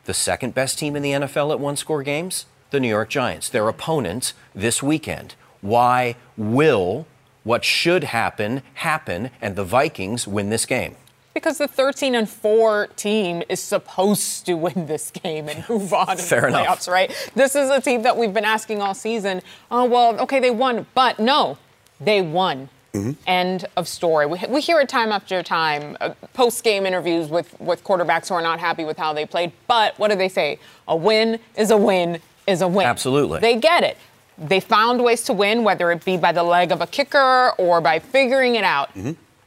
The 0.06 0.14
second 0.14 0.54
best 0.54 0.78
team 0.78 0.96
in 0.96 1.02
the 1.02 1.12
NFL 1.12 1.52
at 1.52 1.60
one 1.60 1.78
score 1.78 2.04
games? 2.04 2.46
The 2.72 2.80
New 2.80 2.90
York 2.90 3.10
Giants, 3.10 3.50
their 3.50 3.68
opponent 3.70 4.34
this 4.54 4.84
weekend. 4.84 5.36
Why 5.62 6.16
will 6.36 7.06
what 7.44 7.64
should 7.64 8.06
happen 8.06 8.64
happen 8.76 9.30
and 9.42 9.56
the 9.56 9.64
Vikings 9.64 10.28
win 10.28 10.50
this 10.50 10.66
game? 10.66 10.96
Because 11.34 11.58
the 11.58 11.68
13 11.68 12.16
and 12.16 12.30
4 12.30 12.88
team 12.96 13.44
is 13.50 13.60
supposed 13.62 14.46
to 14.46 14.54
win 14.56 14.86
this 14.88 15.10
game 15.10 15.50
and 15.50 15.68
move 15.70 15.94
on 15.94 16.12
in 16.12 16.18
Fair 16.18 16.42
the 16.42 16.48
enough. 16.50 16.68
playoffs, 16.68 16.92
right? 16.92 17.32
This 17.36 17.56
is 17.56 17.70
a 17.70 17.82
team 17.82 18.04
that 18.04 18.16
we've 18.18 18.34
been 18.34 18.46
asking 18.46 18.82
all 18.82 18.94
season. 18.94 19.42
Oh, 19.72 19.86
well, 19.86 20.20
okay, 20.22 20.40
they 20.40 20.52
won, 20.52 20.86
but 20.94 21.20
no, 21.20 21.58
they 22.00 22.22
won. 22.22 22.70
End 23.26 23.66
of 23.76 23.88
story. 23.88 24.28
We, 24.28 24.40
we 24.48 24.62
hear 24.62 24.80
it 24.80 24.88
time 24.88 25.12
after 25.12 25.42
time, 25.42 25.98
uh, 26.00 26.14
post 26.34 26.64
game 26.64 26.86
interviews 26.86 27.28
with, 27.28 27.60
with 27.60 27.84
quarterbacks 27.84 28.30
who 28.30 28.36
are 28.36 28.42
not 28.42 28.60
happy 28.60 28.86
with 28.86 28.98
how 28.98 29.14
they 29.14 29.26
played. 29.26 29.52
But 29.68 29.98
what 29.98 30.12
do 30.12 30.16
they 30.16 30.30
say? 30.30 30.60
A 30.88 30.96
win 30.96 31.40
is 31.58 31.72
a 31.72 31.78
win 31.78 32.20
is 32.46 32.62
a 32.62 32.68
win. 32.68 32.86
Absolutely. 32.86 33.40
They 33.40 33.56
get 33.56 33.84
it. 33.84 33.98
They 34.38 34.60
found 34.60 35.04
ways 35.04 35.24
to 35.24 35.34
win, 35.34 35.64
whether 35.64 35.92
it 35.92 36.06
be 36.06 36.18
by 36.18 36.32
the 36.32 36.44
leg 36.44 36.72
of 36.72 36.82
a 36.82 36.88
kicker 36.88 37.52
or 37.58 37.82
by 37.82 37.98
figuring 37.98 38.56
it 38.56 38.64
out. 38.64 38.92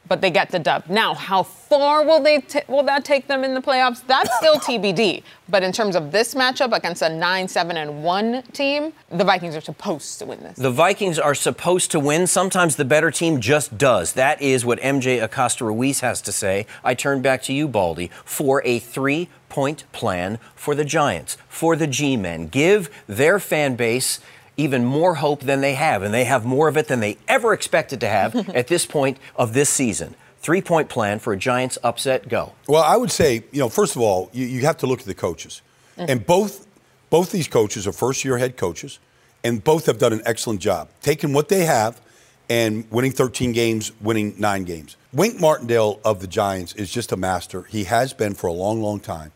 But 0.07 0.21
they 0.21 0.31
get 0.31 0.49
the 0.49 0.59
dub. 0.59 0.83
Now, 0.89 1.13
how 1.13 1.43
far 1.43 2.03
will 2.03 2.21
they 2.21 2.39
t- 2.39 2.61
will 2.67 2.83
that 2.83 3.03
take 3.03 3.27
them 3.27 3.43
in 3.43 3.53
the 3.53 3.61
playoffs? 3.61 4.05
That's 4.05 4.35
still 4.37 4.55
TBD. 4.67 5.23
But 5.49 5.63
in 5.63 5.71
terms 5.71 5.95
of 5.95 6.11
this 6.11 6.33
matchup 6.33 6.75
against 6.75 7.01
a 7.01 7.05
9-7 7.05 7.75
and 7.75 8.03
1 8.03 8.43
team, 8.53 8.93
the 9.09 9.23
Vikings 9.23 9.55
are 9.55 9.61
supposed 9.61 10.19
to 10.19 10.25
win 10.25 10.39
this. 10.41 10.57
The 10.57 10.71
Vikings 10.71 11.19
are 11.19 11.35
supposed 11.35 11.91
to 11.91 11.99
win. 11.99 12.27
Sometimes 12.27 12.75
the 12.75 12.85
better 12.85 13.11
team 13.11 13.39
just 13.39 13.77
does. 13.77 14.13
That 14.13 14.41
is 14.41 14.65
what 14.65 14.79
MJ 14.79 15.21
Acosta 15.21 15.65
Ruiz 15.65 16.01
has 16.01 16.21
to 16.21 16.31
say. 16.31 16.65
I 16.83 16.93
turn 16.93 17.21
back 17.21 17.41
to 17.43 17.53
you, 17.53 17.67
Baldy, 17.67 18.11
for 18.25 18.61
a 18.65 18.79
three 18.79 19.29
point 19.49 19.89
plan 19.93 20.39
for 20.55 20.75
the 20.75 20.85
Giants, 20.85 21.37
for 21.47 21.75
the 21.75 21.87
G 21.87 22.17
Men. 22.17 22.47
Give 22.47 22.89
their 23.07 23.39
fan 23.39 23.75
base 23.75 24.19
even 24.57 24.83
more 24.83 25.15
hope 25.15 25.41
than 25.41 25.61
they 25.61 25.75
have, 25.75 26.01
and 26.01 26.13
they 26.13 26.25
have 26.25 26.43
more 26.43 26.67
of 26.67 26.75
it 26.75 26.87
than 26.87 26.99
they 26.99 27.17
ever 27.27 27.53
expected 27.53 28.01
to 28.01 28.09
have 28.09 28.49
at 28.55 28.67
this 28.67 28.85
point 28.85 29.17
of 29.35 29.53
this 29.53 29.69
season. 29.69 30.15
Three 30.39 30.61
point 30.61 30.89
plan 30.89 31.19
for 31.19 31.33
a 31.33 31.37
Giants 31.37 31.77
upset. 31.83 32.27
Go. 32.27 32.53
Well, 32.67 32.83
I 32.83 32.97
would 32.97 33.11
say, 33.11 33.43
you 33.51 33.59
know, 33.59 33.69
first 33.69 33.95
of 33.95 34.01
all, 34.01 34.29
you, 34.33 34.45
you 34.45 34.61
have 34.61 34.77
to 34.77 34.87
look 34.87 34.99
at 34.99 35.05
the 35.05 35.15
coaches. 35.15 35.61
Mm-hmm. 35.97 36.11
And 36.11 36.25
both 36.25 36.67
both 37.09 37.31
these 37.31 37.47
coaches 37.47 37.87
are 37.87 37.91
first 37.91 38.25
year 38.25 38.37
head 38.37 38.57
coaches, 38.57 38.99
and 39.43 39.63
both 39.63 39.85
have 39.85 39.97
done 39.97 40.13
an 40.13 40.21
excellent 40.25 40.59
job 40.59 40.89
taking 41.01 41.33
what 41.33 41.49
they 41.49 41.65
have 41.65 42.01
and 42.49 42.89
winning 42.91 43.11
13 43.11 43.51
games, 43.51 43.91
winning 44.01 44.35
nine 44.37 44.63
games. 44.63 44.95
Wink 45.11 45.39
Martindale 45.39 45.99
of 46.05 46.21
the 46.21 46.27
Giants 46.27 46.73
is 46.75 46.91
just 46.91 47.11
a 47.11 47.17
master. 47.17 47.63
He 47.63 47.83
has 47.85 48.13
been 48.13 48.33
for 48.33 48.47
a 48.47 48.53
long, 48.53 48.81
long 48.81 48.99
time 48.99 49.31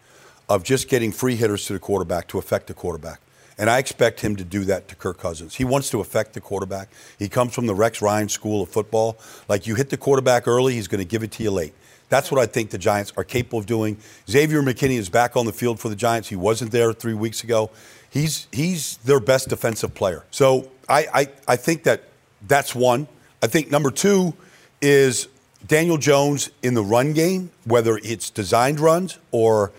of 0.48 0.64
just 0.64 0.88
getting 0.88 1.12
free 1.12 1.36
hitters 1.36 1.66
to 1.66 1.74
the 1.74 1.80
quarterback 1.80 2.28
to 2.30 2.38
affect 2.38 2.68
the 2.68 2.74
quarterback. 2.74 3.20
And 3.62 3.70
I 3.70 3.78
expect 3.78 4.22
him 4.22 4.36
to 4.38 4.44
do 4.44 4.64
that 4.66 4.88
to 4.88 4.96
Kirk 4.96 5.20
Cousins. 5.20 5.54
He 5.54 5.64
wants 5.64 5.92
to 5.92 6.00
affect 6.00 6.34
the 6.34 6.42
quarterback. 6.42 6.90
He 7.20 7.30
comes 7.30 7.54
from 7.54 7.68
the 7.68 7.76
Rex 7.76 8.02
Ryan 8.02 8.28
School 8.28 8.64
of 8.64 8.70
Football. 8.70 9.20
Like 9.48 9.68
you 9.68 9.76
hit 9.76 9.92
the 9.92 9.98
quarterback 9.98 10.48
early, 10.48 10.74
he's 10.74 10.88
going 10.88 10.98
to 10.98 11.08
give 11.08 11.22
it 11.22 11.32
to 11.34 11.44
you 11.44 11.52
late. 11.52 11.76
That's 12.10 12.32
what 12.32 12.42
I 12.42 12.48
think 12.48 12.72
the 12.72 12.80
Giants 12.80 13.14
are 13.18 13.24
capable 13.24 13.60
of 13.60 13.68
doing. 13.68 13.98
Xavier 14.28 14.64
McKinney 14.64 14.98
is 14.98 15.10
back 15.10 15.38
on 15.38 15.46
the 15.46 15.54
field 15.54 15.80
for 15.80 15.90
the 15.90 15.96
Giants. 15.96 16.28
He 16.28 16.36
wasn't 16.36 16.72
there 16.72 16.92
three 16.92 17.14
weeks 17.14 17.44
ago. 17.44 17.70
He's 18.10 18.48
he's 18.52 18.98
their 18.98 19.20
best 19.20 19.50
defensive 19.50 19.94
player. 19.94 20.24
So 20.32 20.72
I 20.90 21.06
I, 21.14 21.28
I 21.50 21.56
think 21.56 21.84
that 21.84 22.06
that's 22.48 22.74
one. 22.74 23.08
I 23.44 23.48
think 23.48 23.70
number 23.70 23.92
two 23.92 24.34
is 24.82 25.28
Daniel 25.68 26.00
Jones 26.00 26.50
in 26.64 26.74
the 26.74 26.84
run 26.84 27.14
game, 27.14 27.52
whether 27.66 28.00
it's 28.04 28.32
designed 28.32 28.80
runs 28.80 29.20
or 29.32 29.72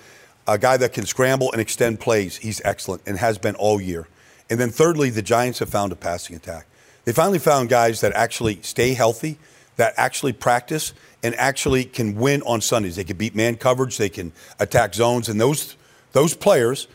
a 0.52 0.58
guy 0.58 0.76
that 0.76 0.92
can 0.92 1.06
scramble 1.06 1.50
and 1.52 1.60
extend 1.60 1.98
plays. 1.98 2.36
He's 2.36 2.60
excellent 2.64 3.02
and 3.06 3.18
has 3.18 3.38
been 3.38 3.54
all 3.54 3.80
year. 3.80 4.06
And 4.50 4.60
then 4.60 4.70
thirdly, 4.70 5.08
the 5.08 5.22
Giants 5.22 5.60
have 5.60 5.70
found 5.70 5.92
a 5.92 5.96
passing 5.96 6.36
attack. 6.36 6.66
They 7.04 7.12
finally 7.12 7.38
found 7.38 7.70
guys 7.70 8.02
that 8.02 8.12
actually 8.12 8.60
stay 8.60 8.92
healthy, 8.92 9.38
that 9.76 9.94
actually 9.96 10.34
practice, 10.34 10.92
and 11.22 11.34
actually 11.36 11.84
can 11.84 12.16
win 12.16 12.42
on 12.42 12.60
Sundays. 12.60 12.96
They 12.96 13.04
can 13.04 13.16
beat 13.16 13.34
man 13.34 13.56
coverage, 13.56 13.96
they 13.96 14.10
can 14.10 14.32
attack 14.60 14.94
zones, 14.94 15.28
and 15.28 15.40
those 15.40 15.76
those 16.12 16.34
players, 16.34 16.88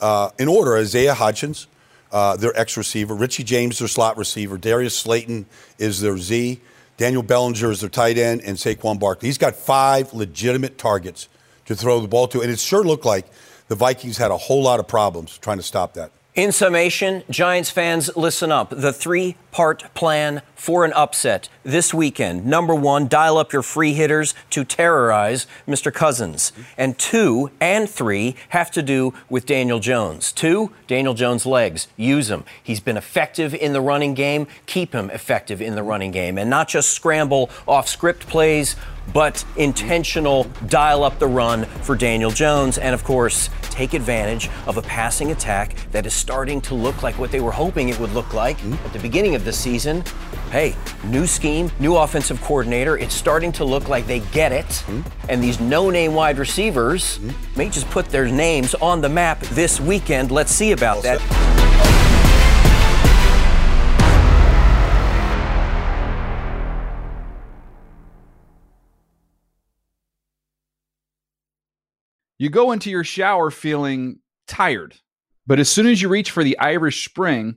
uh, 0.00 0.30
in 0.36 0.48
order, 0.48 0.76
Isaiah 0.76 1.14
Hodgins, 1.14 1.66
uh, 2.10 2.36
their 2.36 2.58
X 2.58 2.76
receiver, 2.76 3.14
Richie 3.14 3.44
James, 3.44 3.78
their 3.78 3.86
slot 3.86 4.18
receiver. 4.18 4.58
Darius 4.58 4.98
Slayton 4.98 5.46
is 5.78 6.00
their 6.00 6.18
Z. 6.18 6.60
Daniel 6.96 7.22
Bellinger 7.22 7.70
is 7.70 7.80
their 7.80 7.90
tight 7.90 8.18
end, 8.18 8.40
and 8.44 8.56
Saquon 8.56 8.98
Barkley. 8.98 9.28
He's 9.28 9.38
got 9.38 9.54
five 9.54 10.12
legitimate 10.12 10.76
targets 10.78 11.28
to 11.66 11.74
throw 11.74 12.00
the 12.00 12.08
ball 12.08 12.28
to, 12.28 12.40
and 12.40 12.50
it 12.50 12.58
sure 12.58 12.84
looked 12.84 13.04
like 13.04 13.26
the 13.68 13.74
Vikings 13.74 14.18
had 14.18 14.30
a 14.30 14.36
whole 14.36 14.62
lot 14.62 14.80
of 14.80 14.88
problems 14.88 15.38
trying 15.38 15.56
to 15.56 15.62
stop 15.62 15.94
that. 15.94 16.10
In 16.34 16.50
summation, 16.50 17.22
Giants 17.30 17.70
fans, 17.70 18.10
listen 18.16 18.50
up. 18.50 18.70
The 18.70 18.92
three 18.92 19.36
part 19.54 19.84
plan 19.94 20.42
for 20.56 20.84
an 20.84 20.92
upset 20.94 21.48
this 21.62 21.94
weekend. 21.94 22.44
Number 22.44 22.74
one, 22.74 23.06
dial 23.06 23.38
up 23.38 23.52
your 23.52 23.62
free 23.62 23.92
hitters 23.92 24.34
to 24.50 24.64
terrorize 24.64 25.46
Mr. 25.68 25.94
Cousins. 25.94 26.52
And 26.76 26.98
two 26.98 27.52
and 27.60 27.88
three 27.88 28.34
have 28.48 28.72
to 28.72 28.82
do 28.82 29.14
with 29.28 29.46
Daniel 29.46 29.78
Jones. 29.78 30.32
Two, 30.32 30.72
Daniel 30.88 31.14
Jones' 31.14 31.46
legs. 31.46 31.86
Use 31.96 32.30
him. 32.30 32.42
He's 32.64 32.80
been 32.80 32.96
effective 32.96 33.54
in 33.54 33.72
the 33.72 33.80
running 33.80 34.14
game. 34.14 34.48
Keep 34.66 34.92
him 34.92 35.08
effective 35.10 35.62
in 35.62 35.76
the 35.76 35.84
running 35.84 36.10
game. 36.10 36.36
And 36.36 36.50
not 36.50 36.66
just 36.66 36.90
scramble 36.90 37.48
off 37.68 37.88
script 37.88 38.26
plays 38.26 38.74
but 39.12 39.44
intentional 39.56 40.44
dial 40.68 41.04
up 41.04 41.18
the 41.18 41.26
run 41.26 41.64
for 41.82 41.96
Daniel 41.96 42.30
Jones. 42.30 42.78
And 42.78 42.94
of 42.94 43.04
course, 43.04 43.50
take 43.62 43.94
advantage 43.94 44.48
of 44.66 44.76
a 44.76 44.82
passing 44.82 45.30
attack 45.30 45.74
that 45.92 46.06
is 46.06 46.14
starting 46.14 46.60
to 46.62 46.74
look 46.74 47.02
like 47.02 47.18
what 47.18 47.30
they 47.30 47.40
were 47.40 47.52
hoping 47.52 47.88
it 47.88 47.98
would 47.98 48.12
look 48.12 48.32
like 48.32 48.62
at 48.64 48.92
the 48.92 48.98
beginning 48.98 49.34
of 49.34 49.43
the 49.44 49.52
season. 49.52 50.02
Hey, 50.50 50.74
new 51.04 51.26
scheme, 51.26 51.70
new 51.78 51.96
offensive 51.96 52.40
coordinator. 52.40 52.96
It's 52.96 53.14
starting 53.14 53.52
to 53.52 53.64
look 53.64 53.88
like 53.88 54.06
they 54.06 54.20
get 54.20 54.52
it. 54.52 54.66
Mm-hmm. 54.66 55.02
And 55.28 55.42
these 55.42 55.60
no 55.60 55.90
name 55.90 56.14
wide 56.14 56.38
receivers 56.38 57.18
mm-hmm. 57.18 57.58
may 57.58 57.68
just 57.68 57.88
put 57.90 58.06
their 58.06 58.26
names 58.26 58.74
on 58.76 59.00
the 59.00 59.08
map 59.08 59.40
this 59.40 59.80
weekend. 59.80 60.30
Let's 60.30 60.52
see 60.52 60.72
about 60.72 61.02
that. 61.02 61.20
You 72.36 72.50
go 72.50 72.72
into 72.72 72.90
your 72.90 73.04
shower 73.04 73.50
feeling 73.50 74.18
tired, 74.46 74.96
but 75.46 75.60
as 75.60 75.68
soon 75.68 75.86
as 75.86 76.02
you 76.02 76.08
reach 76.08 76.30
for 76.30 76.42
the 76.42 76.58
Irish 76.58 77.08
Spring, 77.08 77.56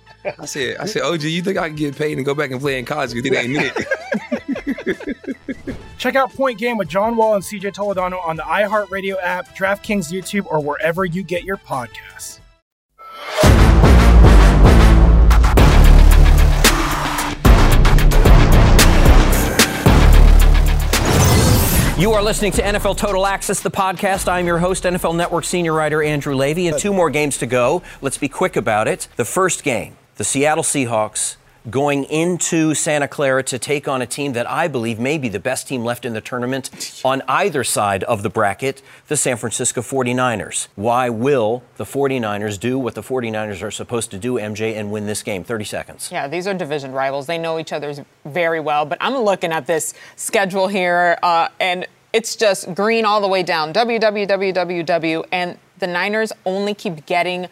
I 0.25 0.45
said, 0.45 0.77
I 0.77 0.85
said, 0.85 1.01
OG, 1.03 1.23
you 1.23 1.41
think 1.41 1.57
I 1.57 1.67
can 1.67 1.75
get 1.75 1.95
paid 1.95 2.17
and 2.17 2.25
go 2.25 2.35
back 2.35 2.51
and 2.51 2.61
play 2.61 2.79
in 2.79 2.85
college? 2.85 3.13
Because 3.13 3.31
it 3.31 3.37
ain't 3.37 3.57
it. 3.57 3.87
Check 5.97 6.15
out 6.15 6.33
Point 6.33 6.57
Game 6.57 6.77
with 6.77 6.87
John 6.87 7.15
Wall 7.15 7.35
and 7.35 7.43
CJ 7.43 7.73
Toledano 7.73 8.25
on 8.25 8.35
the 8.35 8.43
iHeartRadio 8.43 9.17
app, 9.21 9.55
DraftKings 9.55 10.11
YouTube, 10.11 10.45
or 10.47 10.59
wherever 10.59 11.05
you 11.05 11.23
get 11.23 11.43
your 11.43 11.57
podcasts. 11.57 12.39
You 22.01 22.13
are 22.13 22.23
listening 22.23 22.51
to 22.53 22.63
NFL 22.63 22.97
Total 22.97 23.27
Access, 23.27 23.59
the 23.59 23.69
podcast. 23.69 24.27
I'm 24.27 24.47
your 24.47 24.57
host, 24.57 24.85
NFL 24.85 25.15
Network 25.15 25.43
senior 25.43 25.73
writer 25.73 26.01
Andrew 26.01 26.33
Levy. 26.33 26.67
And 26.67 26.79
two 26.79 26.91
more 26.91 27.11
games 27.11 27.37
to 27.37 27.45
go. 27.45 27.83
Let's 28.01 28.17
be 28.17 28.27
quick 28.27 28.55
about 28.55 28.87
it. 28.87 29.07
The 29.17 29.23
first 29.23 29.63
game, 29.63 29.95
the 30.15 30.23
Seattle 30.23 30.63
Seahawks 30.63 31.37
going 31.69 32.05
into 32.05 32.73
Santa 32.73 33.07
Clara 33.07 33.43
to 33.43 33.59
take 33.59 33.87
on 33.87 34.01
a 34.01 34.05
team 34.07 34.33
that 34.33 34.49
I 34.49 34.67
believe 34.67 34.99
may 34.99 35.17
be 35.17 35.29
the 35.29 35.39
best 35.39 35.67
team 35.67 35.83
left 35.83 36.05
in 36.05 36.13
the 36.13 36.21
tournament 36.21 37.01
on 37.05 37.21
either 37.27 37.63
side 37.63 38.03
of 38.05 38.23
the 38.23 38.29
bracket, 38.29 38.81
the 39.07 39.17
San 39.17 39.37
Francisco 39.37 39.81
49ers. 39.81 40.69
Why 40.75 41.09
will 41.09 41.63
the 41.77 41.83
49ers 41.83 42.59
do 42.59 42.79
what 42.79 42.95
the 42.95 43.03
49ers 43.03 43.61
are 43.61 43.71
supposed 43.71 44.09
to 44.11 44.17
do, 44.17 44.35
MJ, 44.35 44.75
and 44.75 44.91
win 44.91 45.05
this 45.05 45.21
game? 45.21 45.43
30 45.43 45.65
seconds. 45.65 46.09
Yeah, 46.11 46.27
these 46.27 46.47
are 46.47 46.53
division 46.53 46.93
rivals. 46.93 47.27
They 47.27 47.37
know 47.37 47.59
each 47.59 47.73
other 47.73 47.93
very 48.25 48.59
well, 48.59 48.85
but 48.85 48.97
I'm 48.99 49.15
looking 49.17 49.51
at 49.51 49.67
this 49.67 49.93
schedule 50.15 50.67
here, 50.67 51.19
uh, 51.21 51.49
and 51.59 51.85
it's 52.13 52.35
just 52.35 52.73
green 52.73 53.05
all 53.05 53.21
the 53.21 53.27
way 53.27 53.43
down. 53.43 53.73
WWWWW, 53.73 55.25
and 55.31 55.57
the 55.79 55.87
Niners 55.87 56.31
only 56.45 56.73
keep 56.73 57.05
getting 57.05 57.47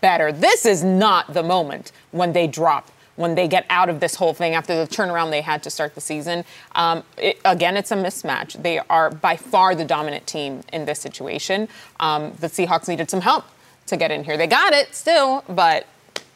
better. 0.00 0.32
This 0.32 0.66
is 0.66 0.84
not 0.84 1.32
the 1.32 1.42
moment 1.42 1.92
when 2.10 2.32
they 2.32 2.46
drop 2.46 2.90
when 3.16 3.34
they 3.34 3.46
get 3.46 3.66
out 3.68 3.88
of 3.88 4.00
this 4.00 4.14
whole 4.14 4.32
thing 4.32 4.54
after 4.54 4.74
the 4.74 4.86
turnaround 4.90 5.30
they 5.30 5.42
had 5.42 5.62
to 5.62 5.70
start 5.70 5.94
the 5.94 6.00
season. 6.00 6.44
Um, 6.74 7.02
it, 7.18 7.38
again, 7.44 7.76
it's 7.76 7.90
a 7.90 7.96
mismatch. 7.96 8.60
They 8.62 8.78
are 8.78 9.10
by 9.10 9.36
far 9.36 9.74
the 9.74 9.84
dominant 9.84 10.26
team 10.26 10.62
in 10.72 10.86
this 10.86 11.00
situation. 11.00 11.68
Um, 12.00 12.32
the 12.40 12.46
Seahawks 12.46 12.88
needed 12.88 13.10
some 13.10 13.20
help 13.20 13.44
to 13.86 13.96
get 13.96 14.10
in 14.10 14.24
here. 14.24 14.36
They 14.36 14.46
got 14.46 14.72
it 14.72 14.94
still, 14.94 15.44
but 15.48 15.86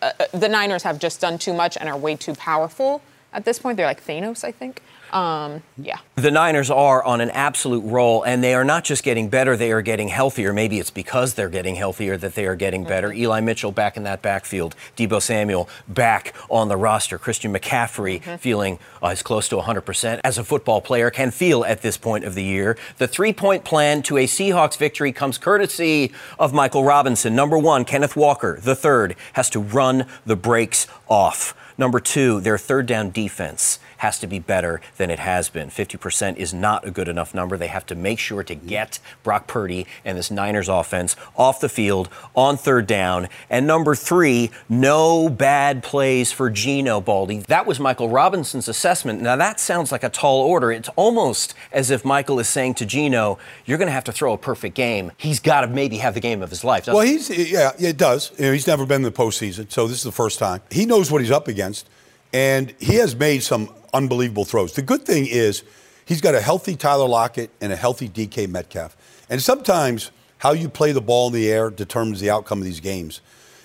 uh, 0.03 0.12
uh 0.21 0.27
the 0.33 0.49
Niners 0.49 0.83
have 0.83 0.99
just 0.99 1.21
done 1.21 1.39
too 1.39 1.55
much 1.55 1.77
and 1.77 1.89
are 1.89 1.97
way 1.97 2.17
too 2.17 2.35
powerful 2.35 3.01
at 3.33 3.45
this 3.45 3.59
point. 3.59 3.77
They're 3.77 3.87
like 3.87 4.05
Thanos, 4.05 4.45
I 4.45 4.53
think. 4.53 4.83
Um, 5.16 5.62
yeah. 5.79 5.96
The 6.16 6.31
Niners 6.31 6.70
are 6.70 7.02
on 7.02 7.22
an 7.22 7.31
absolute 7.31 7.81
roll, 7.81 8.22
and 8.22 8.44
they 8.44 8.52
are 8.52 8.64
not 8.64 8.85
just 8.85 9.02
getting 9.02 9.31
better, 9.31 9.57
they 9.57 9.72
are 9.72 9.81
getting 9.81 10.09
healthier. 10.09 10.52
Maybe 10.52 10.79
it's 10.79 10.90
because 10.90 11.33
they're 11.33 11.48
getting 11.48 11.74
healthier 11.74 12.18
that 12.18 12.35
they 12.35 12.44
are 12.44 12.55
getting 12.55 12.85
better. 12.85 13.09
Mm-hmm. 13.09 13.22
Eli 13.22 13.40
Mitchell 13.40 13.72
back 13.72 13.96
in 13.96 14.02
that 14.02 14.20
backfield, 14.20 14.76
Deebo 14.94 15.22
Samuel 15.22 15.70
back 15.88 16.35
on 16.50 16.68
the 16.68 16.76
roster, 16.76 17.16
Christian 17.16 17.50
McCaffrey 17.55 18.20
mm-hmm. 18.20 18.37
feeling 18.37 18.79
uh, 19.02 19.07
as 19.07 19.22
close 19.22 19.48
to 19.48 19.57
100% 19.57 20.20
as 20.22 20.37
a 20.37 20.44
football 20.44 20.83
player 20.83 21.11
can 21.11 21.31
feel 21.31 21.64
at 21.64 21.81
this 21.81 21.96
point 21.96 22.24
of 22.24 22.35
the 22.35 22.44
year. 22.44 22.76
The 22.98 23.09
three 23.09 23.33
point 23.33 23.64
plan 23.64 24.02
to 24.02 24.18
a 24.18 24.26
Seahawks 24.26 24.76
victory 24.76 25.12
comes 25.12 25.38
courtesy 25.38 26.12
of 26.38 26.52
Michael 26.52 26.85
Robinson. 26.85 27.35
Number 27.35 27.57
one, 27.57 27.87
Kenneth 27.87 28.16
Walker, 28.16 28.61
the 28.61 28.76
third, 28.76 29.16
has 29.33 29.48
to 29.50 29.61
run 29.61 30.07
the 30.26 30.37
brakes 30.37 30.87
off. 31.09 31.55
Number 31.79 32.00
two, 32.00 32.40
their 32.40 32.59
third 32.59 32.87
down 32.87 33.11
defense 33.11 33.79
has 33.99 34.19
to 34.21 34.27
be 34.27 34.39
better 34.39 34.81
than 34.97 35.11
it 35.11 35.19
has 35.19 35.49
been. 35.49 35.69
50% 35.69 36.37
is 36.37 36.53
not 36.53 36.87
a 36.87 36.91
good 36.91 37.09
enough 37.09 37.35
number. 37.35 37.57
They 37.57 37.67
have 37.69 37.87
to 37.87 37.95
make 37.95 38.19
sure 38.19 38.43
to 38.43 38.55
get 38.55 38.99
Brock 39.23 39.47
Purdy 39.47 39.87
and 40.05 40.17
this 40.17 40.31
Niners 40.31 40.69
offense 40.69 41.17
off 41.37 41.61
the 41.61 41.69
field 41.69 42.09
on 42.35 42.57
third 42.57 42.87
down. 42.87 43.29
And 43.51 43.67
number 43.67 43.94
three, 43.94 44.51
no 44.69 45.29
bad 45.29 45.83
plays 45.83 46.33
for 46.33 46.51
Geno 46.51 47.01
Baldy. 47.01 47.38
That 47.40 47.67
was 47.67 47.81
Michael 47.81 48.09
Robinson's 48.09 48.69
assessment. 48.69 49.21
Now, 49.21 49.37
that 49.37 49.61
sounds 49.61 49.92
like 49.92 50.05
a 50.05 50.09
tall 50.09 50.42
order. 50.42 50.73
It's 50.73 50.90
almost 50.97 51.55
as 51.73 51.90
if 51.90 52.05
Michael 52.05 52.38
is 52.38 52.49
saying 52.49 52.75
to 52.75 52.87
Geno, 52.87 53.38
You're 53.65 53.79
going 53.79 53.88
to 53.88 53.92
have 53.92 54.05
to 54.05 54.13
throw 54.13 54.33
a 54.33 54.38
perfect 54.38 54.75
game. 54.75 55.13
He's 55.17 55.40
got 55.40 55.63
to 55.63 55.67
maybe 55.67 55.99
have 55.99 56.15
the 56.15 56.21
game 56.21 56.42
of 56.42 56.51
his 56.51 56.65
life. 56.65 56.87
Well, 56.87 57.01
he's 57.01 57.31
yeah, 57.31 57.73
yeah, 57.79 57.90
it 57.90 57.97
does. 57.97 58.33
You 58.38 58.47
know, 58.47 58.53
he's 58.53 58.67
never 58.67 58.87
been 58.87 58.97
in 58.97 59.03
the 59.03 59.13
postseason, 59.13 59.71
so 59.71 59.87
this 59.87 59.99
is 59.99 60.05
the 60.05 60.13
first 60.13 60.38
time. 60.38 60.61
He 60.71 60.87
knows 60.87 61.11
what 61.11 61.21
he's 61.21 61.31
up 61.31 61.49
against, 61.49 61.88
and 62.33 62.75
he 62.79 62.97
has 62.97 63.15
made 63.15 63.42
some 63.42 63.71
unbelievable 63.93 64.45
throws. 64.45 64.73
The 64.73 64.83
good 64.83 65.05
thing 65.05 65.27
is 65.27 65.63
he's 66.05 66.21
got 66.21 66.35
a 66.35 66.41
healthy 66.41 66.77
Tyler 66.77 67.09
Lockett 67.09 67.51
and 67.61 67.73
a 67.73 67.77
healthy 67.77 68.09
DK 68.09 68.49
Metcalf. 68.49 68.97
And 69.29 69.43
sometimes 69.43 70.11
how 70.39 70.53
you 70.53 70.69
play 70.69 70.93
the 70.93 71.01
ball 71.01 71.29
in 71.29 71.33
the 71.33 71.51
air 71.51 71.71
determines 71.71 72.21
the 72.21 72.31
outcome 72.31 72.59
of 72.59 72.65
these 72.65 72.81
games. 72.81 73.21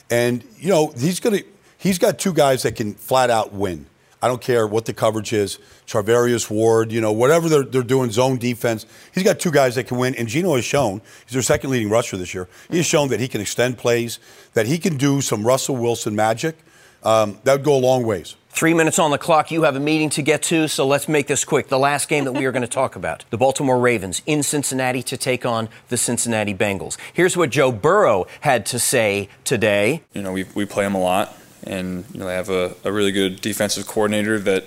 And 0.09 0.43
you 0.57 0.69
know 0.69 0.93
he's 0.97 1.19
gonna 1.19 1.41
he's 1.77 1.97
got 1.97 2.19
two 2.19 2.33
guys 2.33 2.63
that 2.63 2.75
can 2.75 2.93
flat 2.93 3.29
out 3.29 3.53
win. 3.53 3.85
I 4.23 4.27
don't 4.27 4.41
care 4.41 4.67
what 4.67 4.85
the 4.85 4.93
coverage 4.93 5.33
is, 5.33 5.57
Charvarius 5.87 6.47
Ward, 6.49 6.91
you 6.91 7.01
know, 7.01 7.11
whatever 7.11 7.49
they're, 7.49 7.63
they're 7.63 7.81
doing, 7.81 8.11
zone 8.11 8.37
defense. 8.37 8.85
He's 9.15 9.23
got 9.23 9.39
two 9.39 9.49
guys 9.49 9.73
that 9.75 9.85
can 9.85 9.97
win, 9.97 10.13
and 10.13 10.27
Geno 10.27 10.55
has 10.55 10.63
shown, 10.63 11.01
he's 11.25 11.33
their 11.33 11.41
second 11.41 11.71
leading 11.71 11.89
rusher 11.89 12.17
this 12.17 12.31
year. 12.31 12.47
He 12.69 12.77
has 12.77 12.85
shown 12.85 13.07
that 13.09 13.19
he 13.19 13.27
can 13.27 13.41
extend 13.41 13.79
plays, 13.79 14.19
that 14.53 14.67
he 14.67 14.77
can 14.77 14.97
do 14.97 15.21
some 15.21 15.43
Russell 15.43 15.75
Wilson 15.75 16.15
magic. 16.15 16.55
Um, 17.01 17.39
that 17.45 17.53
would 17.53 17.63
go 17.63 17.75
a 17.75 17.79
long 17.79 18.05
ways. 18.05 18.35
Three 18.53 18.73
minutes 18.73 18.99
on 18.99 19.11
the 19.11 19.17
clock. 19.17 19.49
You 19.49 19.63
have 19.63 19.77
a 19.77 19.79
meeting 19.79 20.09
to 20.11 20.21
get 20.21 20.43
to, 20.43 20.67
so 20.67 20.85
let's 20.85 21.07
make 21.07 21.27
this 21.27 21.45
quick. 21.45 21.69
The 21.69 21.79
last 21.79 22.09
game 22.09 22.25
that 22.25 22.33
we 22.33 22.45
are 22.45 22.51
going 22.51 22.61
to 22.67 22.67
talk 22.67 22.97
about 22.97 23.23
the 23.29 23.37
Baltimore 23.37 23.79
Ravens 23.79 24.21
in 24.25 24.43
Cincinnati 24.43 25.01
to 25.03 25.15
take 25.15 25.45
on 25.45 25.69
the 25.87 25.95
Cincinnati 25.95 26.53
Bengals. 26.53 26.97
Here's 27.13 27.37
what 27.37 27.49
Joe 27.49 27.71
Burrow 27.71 28.27
had 28.41 28.65
to 28.67 28.77
say 28.77 29.29
today. 29.45 30.03
You 30.13 30.21
know, 30.21 30.33
we, 30.33 30.43
we 30.53 30.65
play 30.65 30.83
them 30.83 30.95
a 30.95 30.99
lot, 30.99 31.35
and 31.63 32.03
you 32.13 32.19
know, 32.19 32.27
they 32.27 32.35
have 32.35 32.49
a, 32.49 32.75
a 32.83 32.91
really 32.91 33.13
good 33.13 33.39
defensive 33.39 33.87
coordinator 33.87 34.37
that 34.39 34.65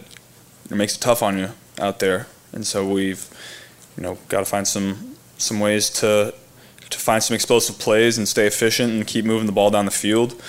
makes 0.71 0.97
it 0.97 1.01
tough 1.01 1.23
on 1.23 1.37
you 1.37 1.51
out 1.79 2.01
there. 2.01 2.27
And 2.53 2.67
so 2.67 2.89
we've, 2.89 3.29
you 3.99 4.03
know, 4.03 4.17
got 4.29 4.41
to 4.41 4.47
find 4.47 4.67
some 4.67 5.17
some 5.37 5.61
ways 5.61 5.91
to 5.91 6.35
to 6.89 6.99
find 6.99 7.23
some 7.23 7.35
explosive 7.35 7.79
plays 7.79 8.17
and 8.17 8.27
stay 8.27 8.47
efficient 8.47 8.93
and 8.93 9.07
keep 9.07 9.27
moving 9.27 9.47
the 9.47 9.53
ball 9.53 9.71
down 9.71 9.85
the 9.85 9.91
field. 9.91 10.41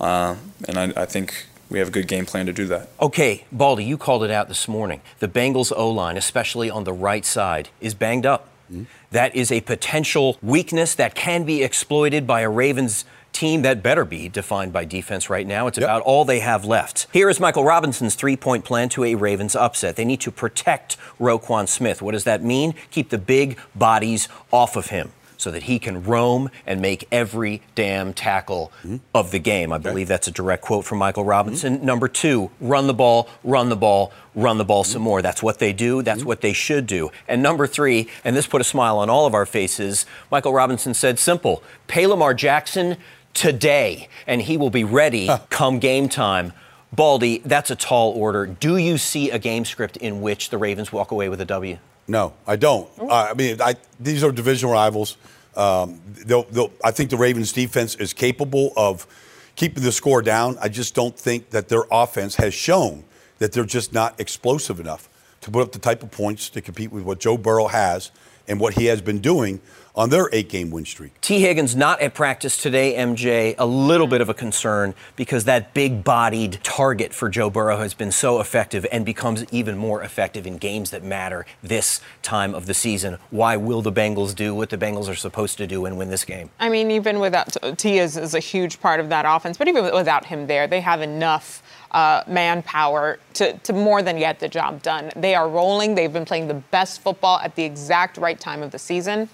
Uh, 0.00 0.36
and 0.66 0.78
I, 0.78 1.02
I 1.02 1.04
think 1.04 1.46
we 1.72 1.78
have 1.78 1.88
a 1.88 1.92
good 1.92 2.06
game 2.06 2.26
plan 2.26 2.46
to 2.46 2.52
do 2.52 2.66
that. 2.66 2.90
Okay, 3.00 3.44
Baldy, 3.50 3.84
you 3.84 3.96
called 3.96 4.22
it 4.22 4.30
out 4.30 4.48
this 4.48 4.68
morning. 4.68 5.00
The 5.20 5.28
Bengals 5.28 5.72
O 5.74 5.88
line, 5.90 6.18
especially 6.18 6.68
on 6.68 6.84
the 6.84 6.92
right 6.92 7.24
side, 7.24 7.70
is 7.80 7.94
banged 7.94 8.26
up. 8.26 8.48
Mm-hmm. 8.70 8.84
That 9.10 9.34
is 9.34 9.50
a 9.50 9.62
potential 9.62 10.36
weakness 10.42 10.94
that 10.94 11.14
can 11.14 11.44
be 11.44 11.62
exploited 11.62 12.26
by 12.26 12.42
a 12.42 12.50
Ravens 12.50 13.06
team 13.32 13.62
that 13.62 13.82
better 13.82 14.04
be 14.04 14.28
defined 14.28 14.74
by 14.74 14.84
defense 14.84 15.30
right 15.30 15.46
now. 15.46 15.66
It's 15.66 15.78
yep. 15.78 15.86
about 15.86 16.02
all 16.02 16.26
they 16.26 16.40
have 16.40 16.66
left. 16.66 17.06
Here 17.14 17.30
is 17.30 17.40
Michael 17.40 17.64
Robinson's 17.64 18.14
three 18.14 18.36
point 18.36 18.66
plan 18.66 18.90
to 18.90 19.04
a 19.04 19.14
Ravens 19.14 19.56
upset. 19.56 19.96
They 19.96 20.04
need 20.04 20.20
to 20.20 20.30
protect 20.30 20.98
Roquan 21.18 21.66
Smith. 21.66 22.02
What 22.02 22.12
does 22.12 22.24
that 22.24 22.44
mean? 22.44 22.74
Keep 22.90 23.08
the 23.08 23.18
big 23.18 23.58
bodies 23.74 24.28
off 24.52 24.76
of 24.76 24.88
him 24.88 25.12
so 25.42 25.50
that 25.50 25.64
he 25.64 25.78
can 25.78 26.04
roam 26.04 26.48
and 26.66 26.80
make 26.80 27.06
every 27.10 27.60
damn 27.74 28.14
tackle 28.14 28.72
mm-hmm. 28.78 28.98
of 29.14 29.32
the 29.32 29.38
game. 29.38 29.72
I 29.72 29.76
okay. 29.76 29.90
believe 29.90 30.08
that's 30.08 30.28
a 30.28 30.30
direct 30.30 30.62
quote 30.62 30.84
from 30.84 30.98
Michael 30.98 31.24
Robinson. 31.24 31.76
Mm-hmm. 31.76 31.86
Number 31.86 32.08
two, 32.08 32.50
run 32.60 32.86
the 32.86 32.94
ball, 32.94 33.28
run 33.42 33.68
the 33.68 33.76
ball, 33.76 34.12
run 34.34 34.58
the 34.58 34.64
ball 34.64 34.84
mm-hmm. 34.84 34.92
some 34.92 35.02
more. 35.02 35.20
That's 35.20 35.42
what 35.42 35.58
they 35.58 35.72
do. 35.72 36.02
That's 36.02 36.20
mm-hmm. 36.20 36.28
what 36.28 36.40
they 36.40 36.52
should 36.52 36.86
do. 36.86 37.10
And 37.26 37.42
number 37.42 37.66
three, 37.66 38.08
and 38.24 38.36
this 38.36 38.46
put 38.46 38.60
a 38.60 38.64
smile 38.64 38.98
on 38.98 39.10
all 39.10 39.26
of 39.26 39.34
our 39.34 39.46
faces, 39.46 40.06
Michael 40.30 40.52
Robinson 40.52 40.94
said 40.94 41.18
simple 41.18 41.62
pay 41.88 42.06
Lamar 42.06 42.34
Jackson 42.34 42.96
today, 43.34 44.08
and 44.26 44.42
he 44.42 44.56
will 44.56 44.70
be 44.70 44.84
ready 44.84 45.26
huh. 45.26 45.40
come 45.50 45.78
game 45.78 46.08
time. 46.08 46.52
Baldy, 46.92 47.38
that's 47.38 47.70
a 47.70 47.76
tall 47.76 48.12
order. 48.12 48.46
Do 48.46 48.76
you 48.76 48.98
see 48.98 49.30
a 49.30 49.38
game 49.38 49.64
script 49.64 49.96
in 49.96 50.20
which 50.20 50.50
the 50.50 50.58
Ravens 50.58 50.92
walk 50.92 51.10
away 51.10 51.28
with 51.30 51.40
a 51.40 51.46
W? 51.46 51.78
No, 52.08 52.34
I 52.46 52.56
don't. 52.56 52.88
Uh, 52.98 53.28
I 53.30 53.34
mean, 53.34 53.60
I, 53.60 53.74
these 54.00 54.24
are 54.24 54.32
division 54.32 54.68
rivals. 54.70 55.16
Um, 55.56 56.00
they'll, 56.26 56.44
they'll, 56.44 56.72
I 56.84 56.90
think 56.90 57.10
the 57.10 57.16
Ravens' 57.16 57.52
defense 57.52 57.94
is 57.94 58.12
capable 58.12 58.72
of 58.76 59.06
keeping 59.54 59.82
the 59.82 59.92
score 59.92 60.22
down. 60.22 60.56
I 60.60 60.68
just 60.68 60.94
don't 60.94 61.16
think 61.16 61.50
that 61.50 61.68
their 61.68 61.84
offense 61.90 62.36
has 62.36 62.54
shown 62.54 63.04
that 63.38 63.52
they're 63.52 63.64
just 63.64 63.92
not 63.92 64.18
explosive 64.20 64.80
enough 64.80 65.08
to 65.42 65.50
put 65.50 65.62
up 65.62 65.72
the 65.72 65.78
type 65.78 66.02
of 66.02 66.10
points 66.10 66.48
to 66.50 66.60
compete 66.60 66.92
with 66.92 67.02
what 67.04 67.20
Joe 67.20 67.36
Burrow 67.36 67.66
has 67.66 68.10
and 68.48 68.58
what 68.60 68.74
he 68.74 68.86
has 68.86 69.00
been 69.00 69.20
doing 69.20 69.60
on 69.94 70.10
their 70.10 70.28
eight 70.32 70.48
game 70.48 70.70
win 70.70 70.84
streak. 70.84 71.20
Tee 71.20 71.40
Higgins 71.40 71.76
not 71.76 72.00
at 72.00 72.14
practice 72.14 72.56
today, 72.56 72.94
MJ. 72.94 73.54
A 73.58 73.66
little 73.66 74.06
bit 74.06 74.20
of 74.20 74.28
a 74.28 74.34
concern 74.34 74.94
because 75.16 75.44
that 75.44 75.74
big 75.74 76.02
bodied 76.02 76.60
target 76.62 77.12
for 77.12 77.28
Joe 77.28 77.50
Burrow 77.50 77.78
has 77.78 77.94
been 77.94 78.12
so 78.12 78.40
effective 78.40 78.86
and 78.90 79.04
becomes 79.04 79.44
even 79.52 79.76
more 79.76 80.02
effective 80.02 80.46
in 80.46 80.58
games 80.58 80.90
that 80.90 81.02
matter 81.02 81.44
this 81.62 82.00
time 82.22 82.54
of 82.54 82.66
the 82.66 82.74
season. 82.74 83.18
Why 83.30 83.56
will 83.56 83.82
the 83.82 83.92
Bengals 83.92 84.34
do 84.34 84.54
what 84.54 84.70
the 84.70 84.78
Bengals 84.78 85.08
are 85.08 85.14
supposed 85.14 85.58
to 85.58 85.66
do 85.66 85.84
and 85.84 85.98
win 85.98 86.08
this 86.08 86.24
game? 86.24 86.50
I 86.58 86.68
mean, 86.68 86.90
even 86.90 87.20
without 87.20 87.56
T 87.76 87.98
is, 87.98 88.16
is 88.16 88.34
a 88.34 88.40
huge 88.40 88.80
part 88.80 89.00
of 89.00 89.08
that 89.10 89.24
offense, 89.28 89.58
but 89.58 89.68
even 89.68 89.84
without 89.94 90.24
him 90.24 90.46
there, 90.46 90.66
they 90.66 90.80
have 90.80 91.02
enough 91.02 91.62
uh, 91.90 92.22
manpower 92.26 93.18
to, 93.34 93.52
to 93.58 93.72
more 93.74 94.02
than 94.02 94.18
get 94.18 94.40
the 94.40 94.48
job 94.48 94.82
done. 94.82 95.10
They 95.14 95.34
are 95.34 95.48
rolling. 95.48 95.94
They've 95.94 96.12
been 96.12 96.24
playing 96.24 96.48
the 96.48 96.54
best 96.54 97.02
football 97.02 97.38
at 97.40 97.54
the 97.54 97.64
exact 97.64 98.16
right 98.16 98.40
time 98.40 98.62
of 98.62 98.70
the 98.70 98.78
season 98.78 99.28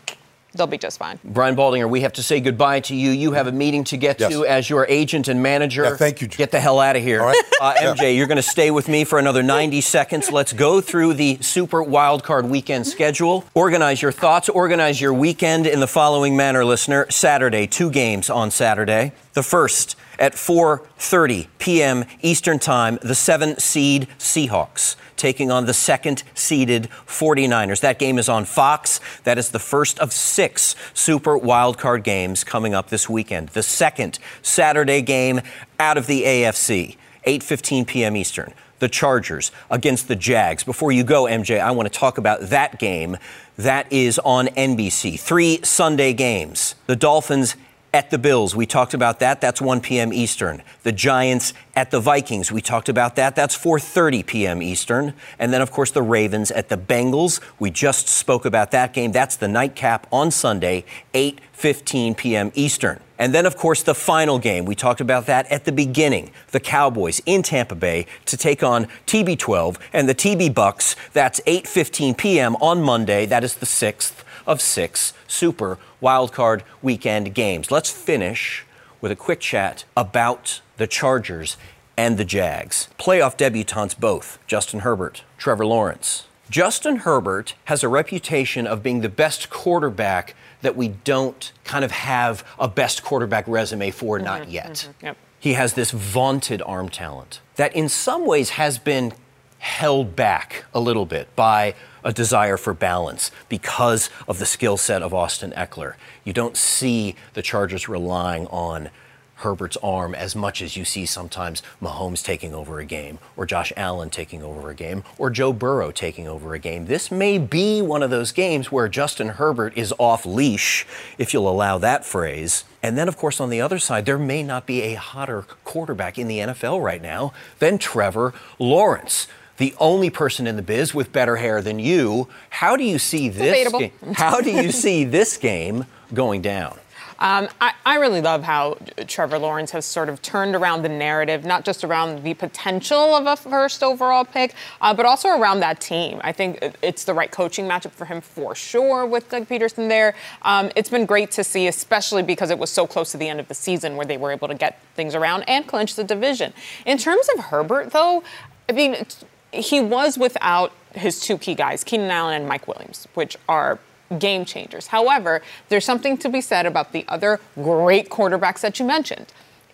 they'll 0.54 0.66
be 0.66 0.78
just 0.78 0.98
fine. 0.98 1.18
Brian 1.24 1.56
Baldinger, 1.56 1.88
we 1.88 2.00
have 2.02 2.12
to 2.14 2.22
say 2.22 2.40
goodbye 2.40 2.80
to 2.80 2.94
you. 2.94 3.10
You 3.10 3.32
have 3.32 3.46
a 3.46 3.52
meeting 3.52 3.84
to 3.84 3.96
get 3.96 4.20
yes. 4.20 4.32
to 4.32 4.46
as 4.46 4.68
your 4.68 4.86
agent 4.88 5.28
and 5.28 5.42
manager. 5.42 5.84
Yeah, 5.84 5.96
thank 5.96 6.20
you. 6.20 6.28
Get 6.28 6.50
the 6.50 6.60
hell 6.60 6.80
out 6.80 6.96
of 6.96 7.02
here. 7.02 7.20
All 7.20 7.26
right. 7.26 7.36
Uh, 7.60 7.74
MJ, 7.74 8.02
yeah. 8.02 8.08
you're 8.10 8.28
going 8.28 8.36
to 8.36 8.42
stay 8.42 8.70
with 8.70 8.88
me 8.88 9.02
for 9.02 9.18
another 9.18 9.42
90 9.42 9.80
seconds. 9.80 10.30
Let's 10.30 10.52
go 10.52 10.80
through 10.80 11.14
the 11.14 11.38
Super 11.40 11.82
Wildcard 11.82 12.48
weekend 12.48 12.86
schedule. 12.86 13.44
Organize 13.52 14.00
your 14.00 14.12
thoughts, 14.12 14.48
organize 14.48 15.00
your 15.00 15.12
weekend 15.12 15.66
in 15.66 15.80
the 15.80 15.88
following 15.88 16.36
manner, 16.36 16.64
listener. 16.64 17.10
Saturday, 17.10 17.66
two 17.66 17.90
games 17.90 18.30
on 18.30 18.52
Saturday. 18.52 19.10
The 19.32 19.42
first 19.42 19.96
at 20.18 20.34
4:30 20.34 21.48
p.m. 21.58 22.04
Eastern 22.22 22.58
Time, 22.58 22.98
the 23.02 23.14
7 23.14 23.58
seed 23.58 24.08
Seahawks 24.18 24.96
taking 25.18 25.50
on 25.50 25.66
the 25.66 25.74
second 25.74 26.22
seeded 26.34 26.88
49ers. 27.06 27.80
That 27.80 27.98
game 27.98 28.18
is 28.18 28.28
on 28.28 28.44
Fox. 28.44 29.00
That 29.24 29.36
is 29.36 29.50
the 29.50 29.58
first 29.58 29.98
of 29.98 30.12
6 30.12 30.76
Super 30.94 31.38
Wildcard 31.38 32.04
games 32.04 32.44
coming 32.44 32.72
up 32.74 32.88
this 32.88 33.08
weekend. 33.08 33.50
The 33.50 33.62
second 33.62 34.18
Saturday 34.40 35.02
game 35.02 35.40
out 35.78 35.98
of 35.98 36.06
the 36.06 36.22
AFC, 36.22 36.96
8:15 37.26 37.86
p.m. 37.86 38.16
Eastern. 38.16 38.54
The 38.78 38.88
Chargers 38.88 39.50
against 39.72 40.06
the 40.06 40.14
Jags. 40.14 40.62
Before 40.62 40.92
you 40.92 41.02
go, 41.02 41.24
MJ, 41.24 41.60
I 41.60 41.72
want 41.72 41.92
to 41.92 41.98
talk 41.98 42.16
about 42.16 42.42
that 42.42 42.78
game. 42.78 43.16
That 43.56 43.92
is 43.92 44.20
on 44.20 44.46
NBC. 44.46 45.18
Three 45.18 45.60
Sunday 45.64 46.12
games. 46.12 46.76
The 46.86 46.94
Dolphins 46.94 47.56
at 47.92 48.10
the 48.10 48.18
Bills. 48.18 48.54
We 48.54 48.66
talked 48.66 48.94
about 48.94 49.20
that. 49.20 49.40
That's 49.40 49.60
1 49.60 49.80
p.m. 49.80 50.12
Eastern. 50.12 50.62
The 50.82 50.92
Giants 50.92 51.54
at 51.74 51.90
the 51.90 52.00
Vikings. 52.00 52.52
We 52.52 52.60
talked 52.60 52.88
about 52.88 53.16
that. 53.16 53.34
That's 53.34 53.56
4:30 53.56 54.26
p.m. 54.26 54.62
Eastern. 54.62 55.14
And 55.38 55.52
then 55.52 55.62
of 55.62 55.70
course 55.70 55.90
the 55.90 56.02
Ravens 56.02 56.50
at 56.50 56.68
the 56.68 56.76
Bengals. 56.76 57.40
We 57.58 57.70
just 57.70 58.08
spoke 58.08 58.44
about 58.44 58.70
that 58.72 58.92
game. 58.92 59.12
That's 59.12 59.36
the 59.36 59.48
nightcap 59.48 60.06
on 60.12 60.30
Sunday, 60.30 60.84
8:15 61.14 62.16
p.m. 62.16 62.52
Eastern. 62.54 63.00
And 63.18 63.34
then 63.34 63.46
of 63.46 63.56
course 63.56 63.82
the 63.82 63.94
final 63.94 64.38
game. 64.38 64.64
We 64.64 64.74
talked 64.74 65.00
about 65.00 65.26
that 65.26 65.50
at 65.50 65.64
the 65.64 65.72
beginning. 65.72 66.30
The 66.50 66.60
Cowboys 66.60 67.20
in 67.26 67.42
Tampa 67.42 67.74
Bay 67.74 68.06
to 68.26 68.36
take 68.36 68.62
on 68.62 68.86
TB12 69.06 69.76
and 69.92 70.08
the 70.08 70.14
TB 70.14 70.54
Bucks. 70.54 70.94
That's 71.12 71.40
8:15 71.46 72.16
p.m. 72.16 72.56
on 72.56 72.82
Monday. 72.82 73.24
That 73.24 73.44
is 73.44 73.54
the 73.54 73.66
6th 73.66 74.24
of 74.46 74.60
6 74.60 75.12
Super 75.28 75.78
Wildcard 76.02 76.62
Weekend 76.82 77.34
games. 77.34 77.70
Let's 77.70 77.90
finish 77.90 78.64
with 79.00 79.12
a 79.12 79.16
quick 79.16 79.40
chat 79.40 79.84
about 79.96 80.60
the 80.76 80.86
Chargers 80.86 81.56
and 81.96 82.16
the 82.16 82.24
Jags. 82.24 82.88
Playoff 82.98 83.36
debutantes 83.36 83.98
both, 83.98 84.38
Justin 84.46 84.80
Herbert, 84.80 85.24
Trevor 85.36 85.66
Lawrence. 85.66 86.26
Justin 86.50 86.96
Herbert 86.96 87.54
has 87.66 87.82
a 87.82 87.88
reputation 87.88 88.66
of 88.66 88.82
being 88.82 89.00
the 89.00 89.08
best 89.08 89.50
quarterback 89.50 90.34
that 90.62 90.76
we 90.76 90.88
don't 90.88 91.52
kind 91.64 91.84
of 91.84 91.90
have 91.90 92.44
a 92.58 92.68
best 92.68 93.02
quarterback 93.02 93.46
resume 93.46 93.90
for, 93.90 94.16
mm-hmm, 94.16 94.24
not 94.24 94.48
yet. 94.48 94.72
Mm-hmm, 94.72 95.06
yep. 95.06 95.16
He 95.40 95.52
has 95.54 95.74
this 95.74 95.90
vaunted 95.90 96.62
arm 96.62 96.88
talent 96.88 97.40
that 97.56 97.74
in 97.74 97.88
some 97.88 98.26
ways 98.26 98.50
has 98.50 98.78
been 98.78 99.12
held 99.58 100.14
back 100.14 100.64
a 100.72 100.80
little 100.80 101.06
bit 101.06 101.34
by 101.34 101.74
a 102.04 102.12
desire 102.12 102.56
for 102.56 102.72
balance 102.72 103.30
because 103.48 104.08
of 104.26 104.38
the 104.38 104.46
skill 104.46 104.76
set 104.76 105.02
of 105.02 105.12
Austin 105.12 105.52
Ekeler. 105.52 105.94
You 106.24 106.32
don't 106.32 106.56
see 106.56 107.16
the 107.34 107.42
Chargers 107.42 107.88
relying 107.88 108.46
on 108.48 108.90
Herbert's 109.38 109.76
arm 109.82 110.14
as 110.14 110.34
much 110.34 110.60
as 110.60 110.76
you 110.76 110.84
see 110.84 111.06
sometimes 111.06 111.62
Mahomes 111.80 112.24
taking 112.24 112.52
over 112.52 112.80
a 112.80 112.84
game, 112.84 113.18
or 113.36 113.46
Josh 113.46 113.72
Allen 113.76 114.10
taking 114.10 114.42
over 114.42 114.68
a 114.68 114.74
game, 114.74 115.04
or 115.16 115.30
Joe 115.30 115.52
Burrow 115.52 115.92
taking 115.92 116.26
over 116.26 116.54
a 116.54 116.58
game. 116.58 116.86
This 116.86 117.10
may 117.10 117.38
be 117.38 117.80
one 117.80 118.02
of 118.02 118.10
those 118.10 118.32
games 118.32 118.72
where 118.72 118.88
Justin 118.88 119.28
Herbert 119.28 119.76
is 119.76 119.94
off 119.98 120.26
leash, 120.26 120.86
if 121.18 121.32
you'll 121.32 121.48
allow 121.48 121.78
that 121.78 122.04
phrase. 122.04 122.64
And 122.82 122.98
then, 122.98 123.06
of 123.06 123.16
course, 123.16 123.40
on 123.40 123.50
the 123.50 123.60
other 123.60 123.78
side, 123.78 124.06
there 124.06 124.18
may 124.18 124.42
not 124.42 124.66
be 124.66 124.82
a 124.82 124.94
hotter 124.94 125.42
quarterback 125.64 126.18
in 126.18 126.26
the 126.26 126.38
NFL 126.38 126.82
right 126.82 127.02
now 127.02 127.32
than 127.60 127.78
Trevor 127.78 128.34
Lawrence. 128.58 129.28
The 129.58 129.74
only 129.78 130.08
person 130.10 130.46
in 130.46 130.56
the 130.56 130.62
biz 130.62 130.94
with 130.94 131.12
better 131.12 131.36
hair 131.36 131.60
than 131.60 131.78
you. 131.78 132.28
How 132.50 132.76
do 132.76 132.84
you 132.84 132.98
see 132.98 133.28
this 133.28 133.42
Debatable. 133.46 133.80
game? 133.80 133.92
How 134.14 134.40
do 134.40 134.50
you 134.50 134.70
see 134.72 135.04
this 135.04 135.36
game 135.36 135.84
going 136.14 136.42
down? 136.42 136.78
Um, 137.20 137.48
I, 137.60 137.72
I 137.84 137.96
really 137.96 138.20
love 138.20 138.44
how 138.44 138.78
Trevor 139.08 139.40
Lawrence 139.40 139.72
has 139.72 139.84
sort 139.84 140.08
of 140.08 140.22
turned 140.22 140.54
around 140.54 140.82
the 140.82 140.88
narrative, 140.88 141.44
not 141.44 141.64
just 141.64 141.82
around 141.82 142.22
the 142.22 142.34
potential 142.34 142.96
of 143.16 143.26
a 143.26 143.34
first 143.34 143.82
overall 143.82 144.24
pick, 144.24 144.54
uh, 144.80 144.94
but 144.94 145.04
also 145.04 145.30
around 145.30 145.58
that 145.58 145.80
team. 145.80 146.20
I 146.22 146.30
think 146.30 146.76
it's 146.80 147.02
the 147.02 147.14
right 147.14 147.28
coaching 147.28 147.66
matchup 147.66 147.90
for 147.90 148.04
him 148.04 148.20
for 148.20 148.54
sure 148.54 149.04
with 149.04 149.28
Doug 149.28 149.48
Pederson 149.48 149.88
there. 149.88 150.14
Um, 150.42 150.70
it's 150.76 150.90
been 150.90 151.06
great 151.06 151.32
to 151.32 151.42
see, 151.42 151.66
especially 151.66 152.22
because 152.22 152.50
it 152.50 152.58
was 152.60 152.70
so 152.70 152.86
close 152.86 153.10
to 153.10 153.16
the 153.16 153.28
end 153.28 153.40
of 153.40 153.48
the 153.48 153.54
season 153.54 153.96
where 153.96 154.06
they 154.06 154.16
were 154.16 154.30
able 154.30 154.46
to 154.46 154.54
get 154.54 154.80
things 154.94 155.16
around 155.16 155.42
and 155.48 155.66
clinch 155.66 155.96
the 155.96 156.04
division. 156.04 156.52
In 156.86 156.98
terms 156.98 157.28
of 157.36 157.46
Herbert, 157.46 157.90
though, 157.90 158.22
I 158.68 158.72
mean, 158.72 158.92
it's- 158.92 159.24
he 159.52 159.80
was 159.80 160.18
without 160.18 160.72
his 160.94 161.20
two 161.20 161.38
key 161.38 161.54
guys, 161.54 161.84
Keenan 161.84 162.10
Allen 162.10 162.34
and 162.34 162.48
Mike 162.48 162.66
Williams, 162.66 163.08
which 163.14 163.36
are 163.48 163.78
game 164.18 164.44
changers. 164.44 164.88
However, 164.88 165.42
there's 165.68 165.84
something 165.84 166.16
to 166.18 166.28
be 166.28 166.40
said 166.40 166.66
about 166.66 166.92
the 166.92 167.04
other 167.08 167.40
great 167.54 168.08
quarterbacks 168.08 168.60
that 168.60 168.78
you 168.78 168.86
mentioned. 168.86 169.26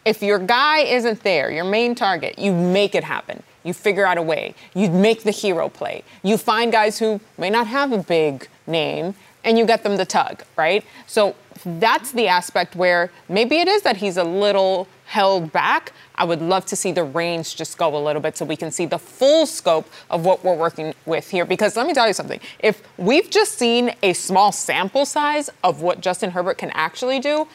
If 0.05 0.23
your 0.23 0.39
guy 0.39 0.81
isn't 0.81 1.23
there, 1.23 1.51
your 1.51 1.65
main 1.65 1.95
target, 1.95 2.39
you 2.39 2.53
make 2.53 2.95
it 2.95 3.05
happen. 3.05 3.43
You 3.63 3.73
figure 3.73 4.05
out 4.05 4.19
a 4.19 4.23
way. 4.23 4.55
You 4.75 4.91
make 4.91 5.23
the 5.23 5.31
hero 5.31 5.69
play. 5.69 6.03
You 6.23 6.37
find 6.37 6.71
guys 6.71 6.99
who 6.99 7.21
may 7.39 7.49
not 7.49 7.67
have 7.69 7.93
a 7.93 7.99
big 7.99 8.49
name 8.67 9.15
and 9.43 9.59
you 9.59 9.67
get 9.67 9.83
them 9.83 9.97
to 9.97 10.05
tug, 10.05 10.43
right? 10.57 10.85
So 11.07 11.35
that's 11.65 12.13
the 12.13 12.29
aspect 12.29 12.77
where 12.77 13.11
maybe 13.29 13.59
it 13.59 13.69
is 13.69 13.83
that 13.83 13.99
he's 13.99 14.17
a 14.17 14.25
little 14.25 14.89
held 15.15 15.53
back. 15.53 15.93
I 16.17 16.25
would 16.25 16.43
love 16.43 16.67
to 16.67 16.77
see 16.77 16.91
the 16.91 17.05
range 17.05 17.55
just 17.55 17.79
go 17.79 17.97
a 17.97 18.03
little 18.03 18.21
bit 18.21 18.37
so 18.37 18.45
we 18.45 18.57
can 18.57 18.73
see 18.73 18.85
the 18.85 18.99
full 18.99 19.47
scope 19.47 19.89
of 20.11 20.25
what 20.25 20.45
we're 20.45 20.57
working 20.57 20.93
with 21.07 21.31
here. 21.31 21.45
Because 21.45 21.77
let 21.77 21.87
me 21.87 21.95
tell 21.95 22.09
you 22.09 22.13
something 22.13 22.41
if 22.59 22.83
we've 22.99 23.31
just 23.31 23.57
seen 23.57 23.95
a 24.03 24.13
small 24.13 24.51
sample 24.51 25.07
size 25.07 25.51
of 25.63 25.83
what 25.83 26.01
Justin 26.01 26.33
Herbert 26.33 26.59
can 26.59 26.71
actually 26.71 27.21
do, 27.21 27.47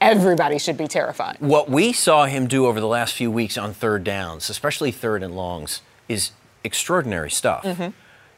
everybody 0.00 0.58
should 0.58 0.76
be 0.76 0.88
terrified. 0.88 1.36
What 1.38 1.70
we 1.70 1.92
saw 1.92 2.26
him 2.26 2.48
do 2.48 2.66
over 2.66 2.80
the 2.80 2.88
last 2.88 3.14
few 3.14 3.30
weeks 3.30 3.56
on 3.56 3.72
third 3.72 4.02
downs, 4.02 4.50
especially 4.50 4.90
third 4.90 5.22
and 5.22 5.36
longs, 5.36 5.82
is 6.08 6.32
extraordinary 6.64 7.30
stuff. 7.30 7.62
Mm-hmm. 7.62 7.90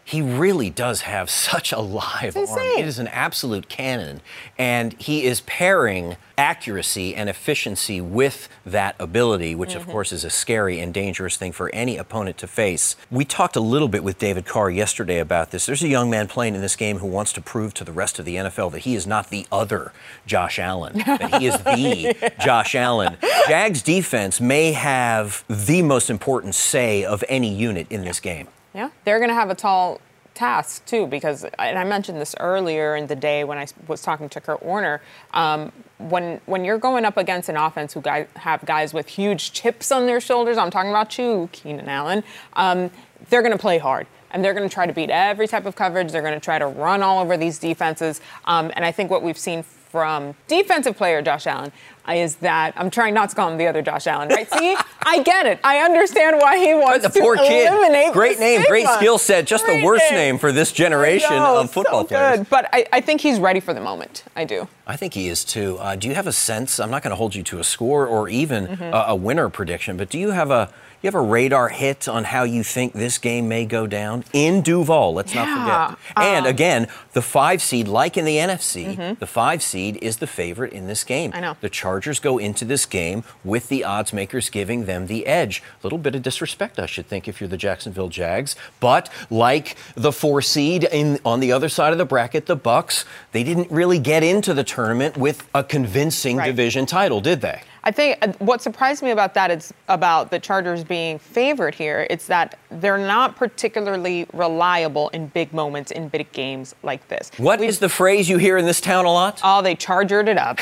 He 0.09 0.23
really 0.23 0.71
does 0.71 1.03
have 1.03 1.29
such 1.49 1.71
a 1.71 1.81
live 1.81 2.35
arm. 2.35 2.59
It 2.79 2.87
is 2.87 2.99
an 2.99 3.09
absolute 3.09 3.69
cannon. 3.69 4.23
And 4.57 4.95
he 4.95 5.25
is 5.25 5.43
pairing 5.43 6.17
accuracy 6.39 7.15
and 7.15 7.29
efficiency 7.29 8.01
with 8.01 8.49
that 8.65 8.95
ability, 8.99 9.55
which 9.55 9.71
Mm-hmm. 9.71 9.81
of 9.81 9.87
course 9.89 10.13
is 10.13 10.25
a 10.25 10.31
scary 10.31 10.81
and 10.81 10.95
dangerous 10.95 11.37
thing 11.37 11.53
for 11.53 11.69
any 11.75 11.99
opponent 11.99 12.39
to 12.39 12.47
face. 12.47 12.97
We 13.11 13.27
talked 13.27 13.55
a 13.55 13.61
little 13.61 13.89
bit 13.89 14.03
with 14.03 14.19
David 14.19 14.47
Carr 14.47 14.71
yesterday 14.71 15.19
about 15.19 15.51
this. 15.51 15.67
There's 15.67 15.83
a 15.83 15.89
young 15.89 16.09
man 16.09 16.27
playing 16.27 16.55
in 16.55 16.63
this 16.63 16.75
game 16.77 16.99
who 17.01 17.07
wants 17.07 17.35
to 17.35 17.43
prove 17.43 17.75
to 17.75 17.85
the 17.85 17.93
rest 17.93 18.19
of 18.19 18.25
the 18.25 18.37
NFL 18.37 18.73
that 18.73 18.81
he 18.81 18.95
is 18.95 19.07
not 19.07 19.29
the 19.29 19.47
other 19.53 19.93
Josh 20.27 20.59
Allen, 20.59 21.03
that 21.07 21.35
he 21.39 21.49
is 21.49 21.59
the 21.65 22.33
Josh 22.43 22.75
Allen. 22.75 23.19
Jags 23.47 23.83
defense 23.83 24.41
may 24.41 24.73
have 24.73 25.45
the 25.49 25.83
most 25.83 26.09
important 26.09 26.55
say 26.55 27.05
of 27.05 27.23
any 27.29 27.53
unit 27.55 27.87
in 27.91 28.05
this 28.05 28.21
game. 28.21 28.49
Yeah, 28.75 28.91
they're 29.05 29.19
going 29.19 29.31
to 29.31 29.35
have 29.35 29.51
a 29.51 29.55
tall 29.55 30.01
task 30.35 30.85
too, 30.87 31.07
because 31.07 31.45
and 31.59 31.79
I 31.79 31.85
mentioned 31.85 32.21
this 32.21 32.35
earlier 32.39 32.95
in 32.95 33.09
the 33.09 33.17
day 33.17 33.43
when 33.43 33.59
I 33.59 33.67
was 33.89 34.03
talking 34.03 34.29
to 34.29 34.41
Kurt 34.41 34.63
Warner. 34.63 35.01
Um, 35.35 35.73
when 35.99 36.41
when 36.47 36.65
you're 36.65 36.79
going 36.79 37.05
up 37.05 37.17
against 37.17 37.49
an 37.49 37.57
offense 37.57 37.93
who 37.93 38.01
guys, 38.01 38.29
have 38.37 38.65
guys 38.65 38.95
with 38.95 39.09
huge 39.09 39.53
chips 39.53 39.91
on 39.91 40.07
their 40.07 40.21
shoulders, 40.21 40.57
I'm 40.57 40.71
talking 40.71 40.91
about 40.91 41.19
you, 41.19 41.49
Keenan 41.53 41.89
Allen. 41.89 42.23
Um, 42.53 42.91
they're 43.31 43.43
going 43.43 43.53
to 43.53 43.59
play 43.59 43.79
hard. 43.79 44.07
And 44.31 44.45
they're 44.45 44.53
going 44.53 44.69
to 44.69 44.73
try 44.73 44.85
to 44.85 44.93
beat 44.93 45.09
every 45.09 45.49
type 45.49 45.65
of 45.65 45.75
coverage. 45.75 46.13
They're 46.13 46.21
going 46.21 46.35
to 46.35 46.41
try 46.41 46.59
to 46.59 46.67
run 46.67 47.03
all 47.03 47.21
over 47.21 47.39
these 47.39 47.59
defenses. 47.59 48.21
Um, 48.45 48.71
and 48.77 48.85
I 48.85 48.93
think 48.93 49.11
what 49.11 49.23
we've 49.23 49.39
seen 49.39 49.65
from 49.91 50.35
defensive 50.47 50.97
player 50.97 51.23
Josh 51.23 51.47
Allen 51.47 51.73
is 52.09 52.37
that 52.37 52.73
I'm 52.77 52.89
trying 52.89 53.13
not 53.13 53.29
to 53.31 53.37
call 53.37 53.51
him 53.51 53.59
the 53.59 53.67
other 53.67 53.83
Josh 53.83 54.07
Allen, 54.07 54.29
right? 54.31 54.51
See, 54.51 54.75
I 55.03 55.23
get 55.23 55.45
it. 55.45 55.61
I 55.63 55.81
understand 55.81 56.37
why 56.41 56.57
he 56.57 56.73
wants 56.75 57.05
The 57.07 57.11
to 57.13 57.21
poor 57.21 57.37
kid. 57.37 57.71
eliminate 57.71 58.15
Great 58.15 58.39
name, 58.39 58.63
great 58.67 58.87
skill 58.87 59.19
set. 59.19 59.47
Just 59.47 59.67
the 59.67 59.83
worst 59.85 60.11
name 60.13 60.39
for 60.39 60.51
this 60.51 60.73
generation 60.73 61.31
know, 61.37 61.61
of 61.61 61.71
football 61.71 62.03
so 62.05 62.09
players. 62.09 62.39
Good. 62.39 62.49
But 62.51 62.69
I, 62.73 62.87
I 62.95 63.01
think 63.03 63.21
he's 63.21 63.39
ready 63.39 63.61
for 63.61 63.75
the 63.75 63.81
moment. 63.81 64.25
I 64.35 64.45
do. 64.45 64.69
I 64.87 64.97
think 64.97 65.13
he 65.13 65.29
is 65.29 65.45
too. 65.45 65.77
Uh, 65.79 65.97
do 65.97 66.09
you 66.09 66.15
have 66.15 66.27
a 66.27 66.33
sense? 66.33 66.81
I'm 66.81 66.91
not 66.91 67.03
going 67.03 67.11
to 67.11 67.17
hold 67.17 67.35
you 67.35 67.43
to 67.43 67.59
a 67.59 67.65
score 67.65 68.07
or 68.07 68.29
even 68.31 68.67
Mhm. 68.69 68.91
a, 68.93 69.11
a 69.11 69.15
winner 69.15 69.51
prediction, 69.51 69.99
but 69.99 70.09
do 70.09 70.19
you 70.19 70.31
have 70.31 70.51
a 70.51 70.71
you 71.03 71.07
have 71.07 71.15
a 71.15 71.21
radar 71.21 71.69
hit 71.69 72.09
on 72.09 72.25
how 72.25 72.43
you 72.43 72.63
think 72.65 72.93
this 72.93 73.19
game 73.19 73.49
may 73.49 73.65
go 73.65 73.87
down 73.87 74.25
in 74.33 74.63
Duval? 74.63 75.15
Let's 75.15 75.35
not 75.35 75.47
Yeah, 75.47 75.87
forget. 75.95 75.99
And 76.17 76.47
um, 76.47 76.51
again, 76.51 76.89
the 77.13 77.23
five 77.23 77.63
seed, 77.63 77.87
like 77.87 78.17
in 78.17 78.25
the 78.25 78.37
NFC, 78.39 78.97
Mhm. 78.97 79.19
the 79.19 79.27
five 79.27 79.63
seed 79.63 79.99
is 80.03 80.17
the 80.17 80.27
favorite 80.27 80.73
in 80.73 80.87
this 80.89 81.05
game. 81.05 81.31
I 81.35 81.41
know. 81.41 81.57
The 81.61 81.69
Chargers 81.71 82.19
go 82.19 82.39
into 82.39 82.65
this 82.65 82.85
game 82.87 83.23
with 83.45 83.69
the 83.69 83.85
odds 83.85 84.13
makers 84.13 84.51
giving 84.51 84.87
them 84.87 85.07
the 85.07 85.27
edge. 85.27 85.63
A 85.83 85.87
little 85.87 85.99
bit 85.99 86.15
of 86.17 86.23
disrespect, 86.23 86.79
I 86.81 86.87
should 86.87 87.07
think, 87.09 87.29
if 87.29 87.41
you're 87.41 87.49
the 87.49 87.57
Jacksonville 87.57 88.09
Jags. 88.09 88.57
But 88.81 89.09
like 89.31 89.77
the 89.95 90.13
four 90.13 90.43
seed 90.43 90.85
in 90.91 91.21
on 91.25 91.41
the 91.41 91.53
other 91.53 91.69
side 91.69 91.93
of 91.93 91.99
the 91.99 92.05
bracket, 92.05 92.47
the 92.47 92.57
Bucks, 92.57 93.05
they 93.33 93.45
didn't 93.45 93.71
really 93.71 93.99
get 94.01 94.23
into 94.25 94.53
the 94.53 94.65
tournament 94.65 95.17
with 95.17 95.45
a 95.55 95.63
convincing 95.63 96.39
Right. 96.39 96.47
division 96.47 96.87
title, 96.87 97.21
did 97.21 97.41
they? 97.41 97.61
I 97.89 97.91
think 97.91 98.19
uh, 98.21 98.33
what 98.41 98.61
surprised 98.61 99.03
me 99.03 99.13
about 99.13 99.33
that 99.33 99.51
is 99.51 99.73
about 99.89 100.31
the 100.31 100.39
Chargers 100.39 100.85
being 100.85 101.19
favored 101.19 101.75
here. 101.75 102.07
It's 102.11 102.27
that 102.27 102.59
they're 102.71 102.99
not 102.99 103.35
particularly 103.35 104.27
reliable 104.35 105.09
in 105.09 105.29
big 105.29 105.55
moments 105.55 105.91
in 105.91 106.09
big 106.09 106.31
games 106.33 106.75
like 106.83 107.09
this. 107.09 107.31
What 107.39 107.63
is 107.63 107.79
the 107.79 107.89
phrase 107.89 108.29
you 108.29 108.37
hear 108.37 108.59
in 108.59 108.67
this 108.67 108.83
town 108.83 109.07
a 109.07 109.11
lot? 109.11 109.41
Oh, 109.43 109.63
they 109.63 109.75
chargered 109.75 110.29
it 110.29 110.37
up. 110.37 110.59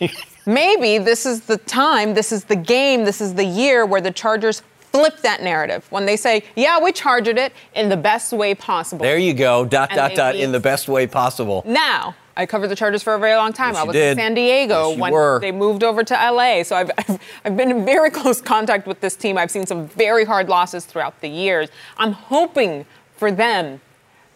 Maybe 0.46 0.96
this 0.96 1.26
is 1.26 1.42
the 1.42 1.58
time, 1.58 2.14
this 2.14 2.32
is 2.32 2.44
the 2.44 2.56
game, 2.56 3.04
this 3.04 3.20
is 3.20 3.34
the 3.34 3.44
year 3.44 3.84
where 3.84 4.00
the 4.00 4.10
Chargers 4.10 4.62
flip 4.80 5.20
that 5.20 5.42
narrative 5.42 5.86
when 5.90 6.06
they 6.06 6.16
say, 6.16 6.42
"Yeah, 6.54 6.80
we 6.82 6.90
charged 6.90 7.28
it 7.28 7.52
in 7.74 7.90
the 7.90 7.98
best 7.98 8.32
way 8.32 8.54
possible." 8.54 9.02
There 9.02 9.18
you 9.18 9.34
go. 9.34 9.66
Dot 9.66 9.90
And 9.90 9.98
dot 9.98 10.14
dot 10.14 10.32
beat- 10.32 10.42
in 10.42 10.52
the 10.52 10.60
best 10.60 10.88
way 10.88 11.06
possible. 11.06 11.62
Now, 11.66 12.14
I 12.36 12.44
covered 12.46 12.68
the 12.68 12.76
Chargers 12.76 13.02
for 13.02 13.14
a 13.14 13.18
very 13.18 13.34
long 13.34 13.52
time. 13.52 13.72
Yes, 13.74 13.82
I 13.82 13.84
was 13.84 13.94
did. 13.94 14.10
in 14.12 14.16
San 14.18 14.34
Diego 14.34 14.90
Yes, 14.90 14.98
when 14.98 15.12
were. 15.12 15.38
they 15.40 15.52
moved 15.52 15.82
over 15.82 16.04
to 16.04 16.14
LA. 16.14 16.62
So 16.62 16.76
I've, 16.76 16.90
I've, 16.98 17.18
I've 17.44 17.56
been 17.56 17.70
in 17.70 17.84
very 17.84 18.10
close 18.20 18.40
contact 18.40 18.86
with 18.86 19.00
this 19.00 19.16
team. 19.16 19.38
I've 19.38 19.50
seen 19.50 19.66
some 19.66 19.88
very 19.88 20.24
hard 20.24 20.48
losses 20.48 20.84
throughout 20.84 21.20
the 21.20 21.28
years. 21.28 21.70
I'm 21.96 22.12
hoping 22.12 22.84
for 23.16 23.32
them 23.32 23.80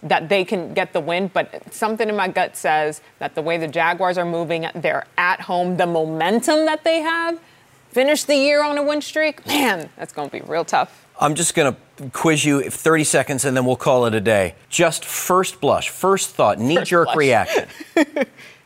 that 0.03 0.31
they 0.31 0.47
can 0.47 0.73
get 0.73 0.95
the 0.95 1.01
win, 1.01 1.31
but 1.35 1.73
something 1.75 2.09
in 2.09 2.17
my 2.17 2.27
gut 2.27 2.57
says 2.57 3.03
that 3.19 3.35
the 3.35 3.43
way 3.43 3.59
the 3.59 3.69
Jaguars 3.69 4.17
are 4.17 4.25
moving, 4.25 4.67
they're 4.75 5.05
at 5.19 5.43
home, 5.43 5.77
the 5.77 5.87
momentum 5.87 6.65
that 6.65 6.85
they 6.85 7.01
have, 7.01 7.39
finish 7.91 8.25
the 8.25 8.35
year 8.37 8.63
on 8.65 8.79
a 8.79 8.83
win 8.83 9.03
streak, 9.03 9.47
man, 9.47 9.91
that's 9.97 10.15
going 10.15 10.31
to 10.31 10.33
be 10.33 10.41
real 10.51 10.65
tough. 10.65 11.07
I'm 11.23 11.35
just 11.35 11.55
going 11.55 11.75
to 11.75 12.11
quiz 12.11 12.47
you 12.47 12.71
30 12.71 13.05
seconds 13.05 13.45
and 13.45 13.55
then 13.55 13.67
we'll 13.67 13.77
call 13.77 14.07
it 14.07 14.15
a 14.15 14.21
day. 14.23 14.55
Just 14.71 15.05
first 15.05 15.61
blush, 15.61 15.91
first 15.91 16.31
thought, 16.31 16.59
knee 16.59 16.83
jerk 16.83 17.15
reaction. 17.15 17.69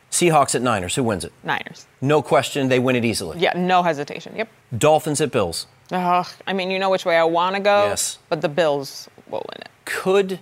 Seahawks 0.09 0.55
at 0.55 0.61
Niners. 0.61 0.95
Who 0.95 1.03
wins 1.03 1.25
it? 1.25 1.33
Niners. 1.43 1.85
No 1.99 2.21
question, 2.21 2.69
they 2.69 2.79
win 2.79 2.95
it 2.95 3.03
easily. 3.03 3.39
Yeah, 3.39 3.51
no 3.57 3.83
hesitation. 3.83 4.33
Yep. 4.37 4.47
Dolphins 4.77 5.19
at 5.19 5.31
Bills. 5.31 5.67
Ugh, 5.91 6.25
I 6.47 6.53
mean, 6.53 6.71
you 6.71 6.79
know 6.79 6.89
which 6.89 7.03
way 7.03 7.17
I 7.17 7.25
want 7.25 7.57
to 7.57 7.61
go. 7.61 7.87
Yes. 7.87 8.19
But 8.29 8.39
the 8.41 8.47
Bills 8.47 9.09
will 9.29 9.45
win 9.49 9.61
it. 9.61 9.69
Could 9.83 10.39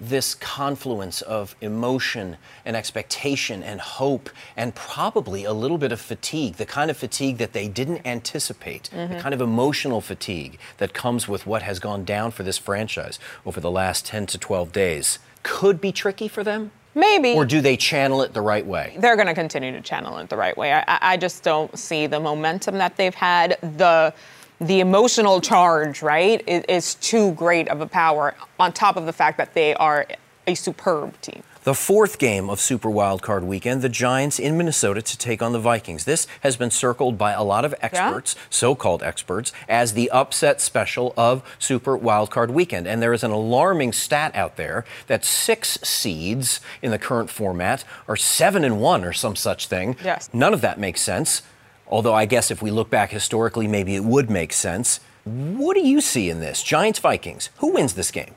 this 0.00 0.34
confluence 0.34 1.20
of 1.22 1.54
emotion 1.60 2.38
and 2.64 2.74
expectation 2.74 3.62
and 3.62 3.80
hope 3.80 4.30
and 4.56 4.74
probably 4.74 5.44
a 5.44 5.52
little 5.52 5.76
bit 5.78 5.92
of 5.92 6.00
fatigue, 6.00 6.56
the 6.56 6.64
kind 6.66 6.90
of 6.90 6.96
fatigue 6.96 7.36
that 7.38 7.52
they 7.52 7.68
didn't 7.68 8.00
anticipate, 8.06 8.84
the 8.90 8.96
Mhm. 8.96 9.20
kind 9.20 9.34
of 9.34 9.40
emotional 9.42 10.00
fatigue 10.00 10.58
that 10.78 10.94
comes 10.94 11.28
with 11.28 11.46
what 11.46 11.62
has 11.62 11.78
gone 11.78 12.04
down 12.04 12.30
for 12.30 12.42
this 12.42 12.56
franchise 12.56 13.18
over 13.44 13.60
the 13.60 13.70
last 13.70 14.06
10 14.06 14.26
to 14.26 14.38
12 14.38 14.72
days, 14.72 15.18
could 15.42 15.80
be 15.80 15.92
tricky 15.92 16.28
for 16.28 16.42
them? 16.42 16.70
Maybe. 16.94 17.34
Or 17.34 17.44
do 17.44 17.60
they 17.60 17.76
channel 17.76 18.20
it 18.22 18.32
the 18.34 18.40
right 18.40 18.66
way? 18.66 18.96
They're 18.98 19.14
going 19.14 19.28
to 19.28 19.34
continue 19.34 19.70
to 19.72 19.80
channel 19.80 20.18
it 20.18 20.28
the 20.28 20.36
right 20.36 20.56
way. 20.56 20.72
I 20.72 20.98
I 21.12 21.16
just 21.16 21.42
don't 21.44 21.78
see 21.78 22.06
the 22.08 22.18
momentum 22.18 22.78
that 22.78 22.96
they've 22.96 23.14
had. 23.14 23.58
The 23.76 24.12
the 24.60 24.80
emotional 24.80 25.40
charge, 25.40 26.02
right, 26.02 26.42
is, 26.46 26.64
is 26.68 26.94
too 26.96 27.32
great 27.32 27.68
of 27.68 27.80
a 27.80 27.86
power. 27.86 28.34
On 28.58 28.72
top 28.72 28.96
of 28.96 29.06
the 29.06 29.12
fact 29.12 29.38
that 29.38 29.54
they 29.54 29.74
are 29.74 30.06
a 30.46 30.54
superb 30.54 31.20
team. 31.20 31.42
The 31.62 31.74
fourth 31.74 32.18
game 32.18 32.48
of 32.48 32.58
Super 32.58 32.88
Wildcard 32.88 33.42
Weekend, 33.42 33.82
the 33.82 33.90
Giants 33.90 34.38
in 34.38 34.56
Minnesota 34.56 35.02
to 35.02 35.18
take 35.18 35.42
on 35.42 35.52
the 35.52 35.58
Vikings. 35.58 36.04
This 36.04 36.26
has 36.40 36.56
been 36.56 36.70
circled 36.70 37.18
by 37.18 37.32
a 37.32 37.42
lot 37.42 37.66
of 37.66 37.74
experts, 37.82 38.34
yeah. 38.34 38.42
so 38.48 38.74
called 38.74 39.02
experts, 39.02 39.52
as 39.68 39.92
the 39.92 40.10
upset 40.10 40.62
special 40.62 41.12
of 41.18 41.42
Super 41.58 41.98
Wildcard 41.98 42.48
Weekend. 42.48 42.88
And 42.88 43.02
there 43.02 43.12
is 43.12 43.22
an 43.22 43.30
alarming 43.30 43.92
stat 43.92 44.34
out 44.34 44.56
there 44.56 44.86
that 45.06 45.22
six 45.22 45.78
seeds 45.82 46.62
in 46.80 46.92
the 46.92 46.98
current 46.98 47.28
format 47.28 47.84
are 48.08 48.16
seven 48.16 48.64
and 48.64 48.80
one 48.80 49.04
or 49.04 49.12
some 49.12 49.36
such 49.36 49.66
thing. 49.66 49.96
Yes. 50.02 50.30
None 50.32 50.54
of 50.54 50.62
that 50.62 50.80
makes 50.80 51.02
sense. 51.02 51.42
Although 51.90 52.14
I 52.14 52.24
guess 52.24 52.50
if 52.50 52.62
we 52.62 52.70
look 52.70 52.88
back 52.88 53.10
historically, 53.10 53.66
maybe 53.66 53.96
it 53.96 54.04
would 54.04 54.30
make 54.30 54.52
sense. 54.52 55.00
What 55.24 55.74
do 55.74 55.80
you 55.80 56.00
see 56.00 56.30
in 56.30 56.40
this? 56.40 56.62
Giants 56.62 57.00
Vikings. 57.00 57.50
Who 57.58 57.72
wins 57.72 57.94
this 57.94 58.10
game? 58.10 58.34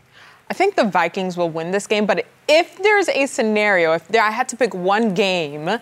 I 0.49 0.53
think 0.53 0.75
the 0.75 0.83
Vikings 0.83 1.37
will 1.37 1.49
win 1.49 1.71
this 1.71 1.87
game, 1.87 2.05
but 2.05 2.25
if 2.47 2.77
there's 2.77 3.07
a 3.09 3.25
scenario, 3.27 3.93
if 3.93 4.07
there, 4.09 4.21
I 4.21 4.31
had 4.31 4.49
to 4.49 4.57
pick 4.57 4.73
one 4.73 5.13
game 5.13 5.79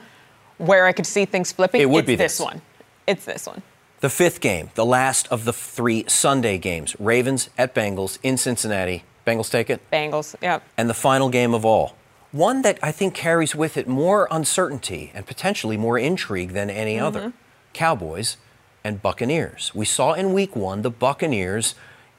where 0.58 0.86
I 0.86 0.92
could 0.92 1.08
see 1.08 1.26
things 1.26 1.52
flipping, 1.52 1.82
it 1.82 1.90
would 1.90 2.02
it's 2.02 2.08
be 2.08 2.16
this. 2.16 2.38
this 2.38 2.46
one. 2.46 2.62
It's 3.08 3.26
this 3.26 3.48
one. 3.48 3.64
The 4.02 4.10
fifth 4.10 4.42
game, 4.42 4.70
the 4.76 4.86
last 4.86 5.28
of 5.30 5.46
the 5.46 5.54
three 5.54 6.06
Sunday 6.08 6.58
games 6.58 6.96
Ravens 7.00 7.50
at 7.58 7.74
Bengals 7.74 8.20
in 8.22 8.38
Cincinnati. 8.38 9.04
Bengals 9.26 9.50
take 9.50 9.70
it? 9.70 9.82
Bengals, 9.92 10.36
yep. 10.42 10.64
And 10.78 10.90
the 10.90 10.94
final 10.94 11.30
game 11.30 11.54
of 11.54 11.66
all. 11.66 11.96
One 12.32 12.62
that 12.62 12.80
I 12.82 12.92
think 12.92 13.14
carries 13.14 13.56
with 13.56 13.78
it 13.78 13.88
more 13.88 14.28
uncertainty 14.32 15.12
and 15.14 15.26
potentially 15.26 15.78
more 15.78 15.98
intrigue 15.98 16.52
than 16.52 16.70
any 16.70 16.96
mm-hmm. 16.96 17.06
other 17.06 17.34
Cowboys 17.74 18.38
and 18.84 19.02
Buccaneers. 19.02 19.72
We 19.74 19.86
saw 19.86 20.14
in 20.14 20.34
week 20.34 20.56
one 20.56 20.82
the 20.82 20.90
Buccaneers 20.90 21.76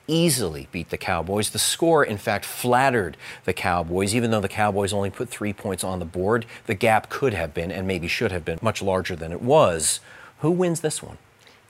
easily 0.07 0.69
beat 0.73 0.91
the 0.91 0.99
Cowboys. 0.99 1.51
The 1.51 1.59
score, 1.59 2.05
in 2.05 2.19
fact, 2.19 2.45
flattered 2.45 3.17
the 3.45 3.53
Cowboys. 3.53 4.15
Even 4.15 4.31
though 4.31 4.41
the 4.41 4.49
Cowboys 4.49 4.93
only 4.93 5.11
put 5.11 5.29
three 5.29 5.53
points 5.53 5.85
on 5.85 5.99
the 5.99 6.05
board, 6.05 6.47
the 6.67 6.75
gap 6.75 7.09
could 7.09 7.35
have 7.35 7.55
been 7.55 7.71
and 7.71 7.87
maybe 7.87 8.09
should 8.09 8.33
have 8.33 8.45
been 8.45 8.59
much 8.63 8.83
larger 8.83 9.17
than 9.17 9.33
it 9.33 9.43
was. 9.43 10.01
Who 10.41 10.51
wins 10.51 10.81
this 10.81 11.03
one? 11.03 11.19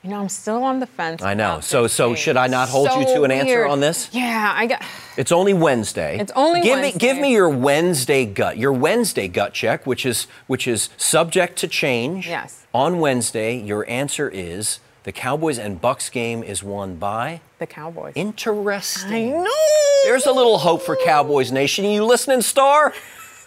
You 0.03 0.09
know, 0.09 0.19
I'm 0.19 0.27
still 0.27 0.63
on 0.63 0.81
the 0.81 0.85
fence. 0.85 1.21
I 1.21 1.33
know. 1.33 1.61
So, 1.61 1.87
so 1.87 2.13
should 2.13 2.35
I 2.35 2.47
not 2.47 2.67
hold 2.67 2.89
so 2.89 2.99
you 2.99 3.05
to 3.05 3.23
an 3.23 3.31
answer 3.31 3.59
weird. 3.59 3.69
on 3.69 3.79
this? 3.79 4.09
Yeah, 4.11 4.51
I 4.53 4.67
got. 4.67 4.83
It's 5.15 5.31
only 5.31 5.53
Wednesday. 5.53 6.19
It's 6.19 6.31
only 6.35 6.59
give 6.61 6.77
Wednesday. 6.79 6.93
Me, 6.93 6.99
give 6.99 7.17
me 7.21 7.31
your 7.31 7.47
Wednesday 7.47 8.25
gut. 8.25 8.57
Your 8.57 8.73
Wednesday 8.73 9.29
gut 9.29 9.53
check, 9.53 9.87
which 9.87 10.05
is 10.05 10.27
which 10.47 10.67
is 10.67 10.89
subject 10.97 11.57
to 11.59 11.69
change. 11.69 12.27
Yes. 12.27 12.65
On 12.73 12.99
Wednesday, 12.99 13.57
your 13.57 13.87
answer 13.89 14.29
is 14.29 14.79
the 15.03 15.13
Cowboys 15.13 15.57
and 15.57 15.79
Bucks 15.79 16.09
game 16.09 16.43
is 16.43 16.61
won 16.61 16.97
by 16.97 17.39
the 17.59 17.65
Cowboys. 17.67 18.11
Interesting. 18.15 19.35
I 19.35 19.37
know. 19.37 20.03
There's 20.03 20.25
a 20.25 20.33
little 20.33 20.57
hope 20.57 20.81
for 20.81 20.97
Cowboys 20.97 21.49
Nation. 21.49 21.85
You 21.85 22.03
listening, 22.03 22.41
Star? 22.41 22.93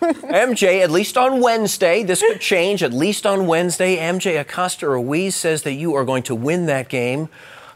MJ, 0.00 0.82
at 0.82 0.90
least 0.90 1.16
on 1.16 1.40
Wednesday, 1.40 2.02
this 2.02 2.20
could 2.20 2.40
change. 2.40 2.82
At 2.82 2.92
least 2.92 3.26
on 3.26 3.46
Wednesday, 3.46 3.96
MJ 3.96 4.38
Acosta 4.40 4.88
Ruiz 4.88 5.34
says 5.34 5.62
that 5.62 5.72
you 5.72 5.94
are 5.94 6.04
going 6.04 6.22
to 6.24 6.34
win 6.34 6.66
that 6.66 6.88
game. 6.88 7.28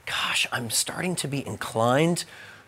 Gosh, 0.07 0.47
I'm 0.53 0.71
starting 0.71 1.14
to 1.16 1.29
be 1.29 1.47
inclined 1.47 2.25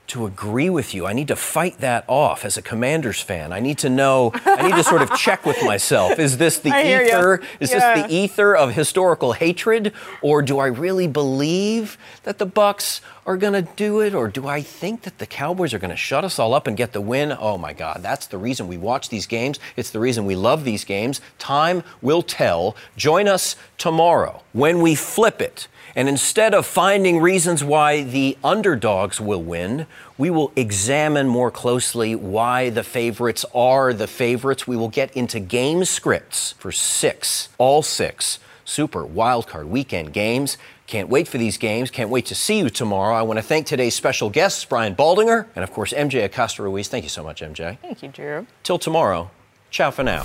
to 0.09 0.27
agree 0.27 0.69
with 0.69 0.95
you. 0.95 1.07
I 1.07 1.13
need 1.13 1.29
to 1.29 1.37
fight 1.37 1.79
that 1.79 2.05
off 2.09 2.45
as 2.45 2.57
a 2.57 2.63
Commanders 2.63 3.21
fan. 3.21 3.53
I 3.53 3.61
need 3.61 3.79
to 3.79 3.89
know, 3.89 4.33
I 4.45 4.63
need 4.63 4.75
to 4.75 4.85
sort 4.85 5.03
of 5.03 5.15
check 5.17 5.47
with 5.47 5.63
myself. 5.65 6.19
Is 6.19 6.39
this 6.39 6.59
the 6.59 6.69
ether? 7.07 7.41
Is 7.61 7.71
yeah. 7.71 7.95
this 7.95 8.07
the 8.07 8.15
ether 8.15 8.55
of 8.55 8.75
historical 8.75 9.33
hatred 9.33 9.93
or 10.21 10.43
do 10.43 10.59
I 10.59 10.67
really 10.67 11.07
believe 11.07 11.97
that 12.25 12.39
the 12.39 12.47
Bucks 12.47 13.01
are 13.25 13.37
going 13.37 13.53
to 13.53 13.63
do 13.77 14.01
it 14.01 14.15
or 14.15 14.29
do 14.29 14.49
I 14.49 14.61
think 14.61 15.03
that 15.03 15.19
the 15.19 15.27
Cowboys 15.27 15.73
are 15.73 15.79
going 15.79 15.91
to 15.91 15.97
shut 15.97 16.25
us 16.25 16.39
all 16.39 16.53
up 16.53 16.67
and 16.67 16.77
get 16.77 16.93
the 16.93 17.01
win? 17.01 17.35
Oh 17.39 17.57
my 17.57 17.73
god, 17.73 18.01
that's 18.03 18.27
the 18.27 18.39
reason 18.39 18.69
we 18.69 18.79
watch 18.79 19.09
these 19.09 19.27
games. 19.27 19.59
It's 19.77 19.91
the 19.91 20.01
reason 20.01 20.27
we 20.27 20.37
love 20.37 20.65
these 20.65 20.85
games. 20.85 21.21
Time 21.39 21.83
will 22.03 22.23
tell. 22.23 22.77
Join 22.97 23.29
us 23.29 23.57
tomorrow 23.79 24.43
when 24.53 24.81
we 24.81 24.95
flip 24.95 25.41
it 25.41 25.69
and 25.95 26.09
instead 26.09 26.55
of 26.55 26.67
finding 26.67 27.21
reasons 27.21 27.63
why 27.63 28.03
the 28.03 28.37
underdogs 28.43 29.21
will 29.21 29.43
win, 29.43 29.87
we 30.17 30.31
will 30.31 30.53
examine 30.57 31.29
more 31.29 31.51
closely 31.51 32.15
why 32.15 32.71
the 32.71 32.83
favorites 32.83 33.45
are 33.55 33.93
the 33.93 34.07
favorites. 34.07 34.67
We 34.67 34.77
will 34.77 34.89
get 34.89 35.15
into 35.17 35.41
game 35.41 35.85
scripts 35.85 36.53
for 36.53 36.73
six, 36.73 37.49
all 37.59 37.83
six 37.83 38.39
super 38.65 39.05
wildcard 39.05 39.67
weekend 39.69 40.13
games. 40.13 40.57
Can't 40.87 41.09
wait 41.09 41.29
for 41.29 41.39
these 41.39 41.57
games. 41.57 41.91
Can't 41.91 42.11
wait 42.11 42.27
to 42.27 42.35
see 42.35 42.59
you 42.59 42.71
tomorrow. 42.71 43.15
I 43.15 43.23
want 43.23 43.39
to 43.39 43.43
thank 43.43 43.67
today's 43.67 43.95
special 43.95 44.31
guests, 44.31 44.65
Brian 44.65 44.95
Baldinger, 44.95 45.47
and 45.55 45.63
of 45.63 45.73
course, 45.73 45.93
MJ 45.93 46.25
Acosta 46.25 46.63
Ruiz. 46.63 46.89
Thank 46.89 47.05
you 47.05 47.11
so 47.11 47.23
much, 47.23 47.41
MJ. 47.41 47.79
Thank 47.79 48.03
you, 48.03 48.09
Drew. 48.09 48.47
Till 48.63 48.79
tomorrow, 48.79 49.31
ciao 49.71 49.91
for 49.91 50.03
now. 50.03 50.25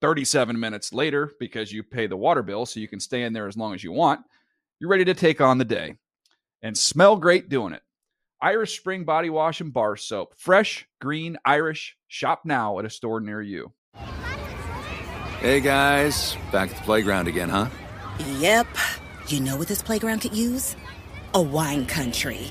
37 0.00 0.58
minutes 0.58 0.92
later, 0.92 1.30
because 1.38 1.72
you 1.72 1.82
pay 1.82 2.06
the 2.06 2.16
water 2.16 2.42
bill 2.42 2.66
so 2.66 2.80
you 2.80 2.88
can 2.88 3.00
stay 3.00 3.22
in 3.22 3.32
there 3.32 3.46
as 3.46 3.56
long 3.56 3.74
as 3.74 3.84
you 3.84 3.92
want, 3.92 4.20
you're 4.78 4.90
ready 4.90 5.04
to 5.04 5.14
take 5.14 5.40
on 5.40 5.58
the 5.58 5.64
day 5.64 5.96
and 6.62 6.76
smell 6.76 7.16
great 7.16 7.48
doing 7.48 7.72
it. 7.72 7.82
Irish 8.42 8.78
Spring 8.78 9.04
Body 9.04 9.28
Wash 9.28 9.60
and 9.60 9.72
Bar 9.72 9.96
Soap. 9.96 10.34
Fresh, 10.38 10.86
green, 11.00 11.36
Irish. 11.44 11.96
Shop 12.08 12.42
now 12.44 12.78
at 12.78 12.86
a 12.86 12.90
store 12.90 13.20
near 13.20 13.42
you. 13.42 13.72
Hey 15.40 15.60
guys, 15.60 16.36
back 16.50 16.70
at 16.70 16.76
the 16.76 16.82
playground 16.82 17.28
again, 17.28 17.48
huh? 17.48 17.68
Yep. 18.38 18.66
You 19.28 19.40
know 19.40 19.56
what 19.56 19.68
this 19.68 19.82
playground 19.82 20.20
could 20.20 20.34
use? 20.34 20.76
A 21.34 21.40
wine 21.40 21.86
country. 21.86 22.50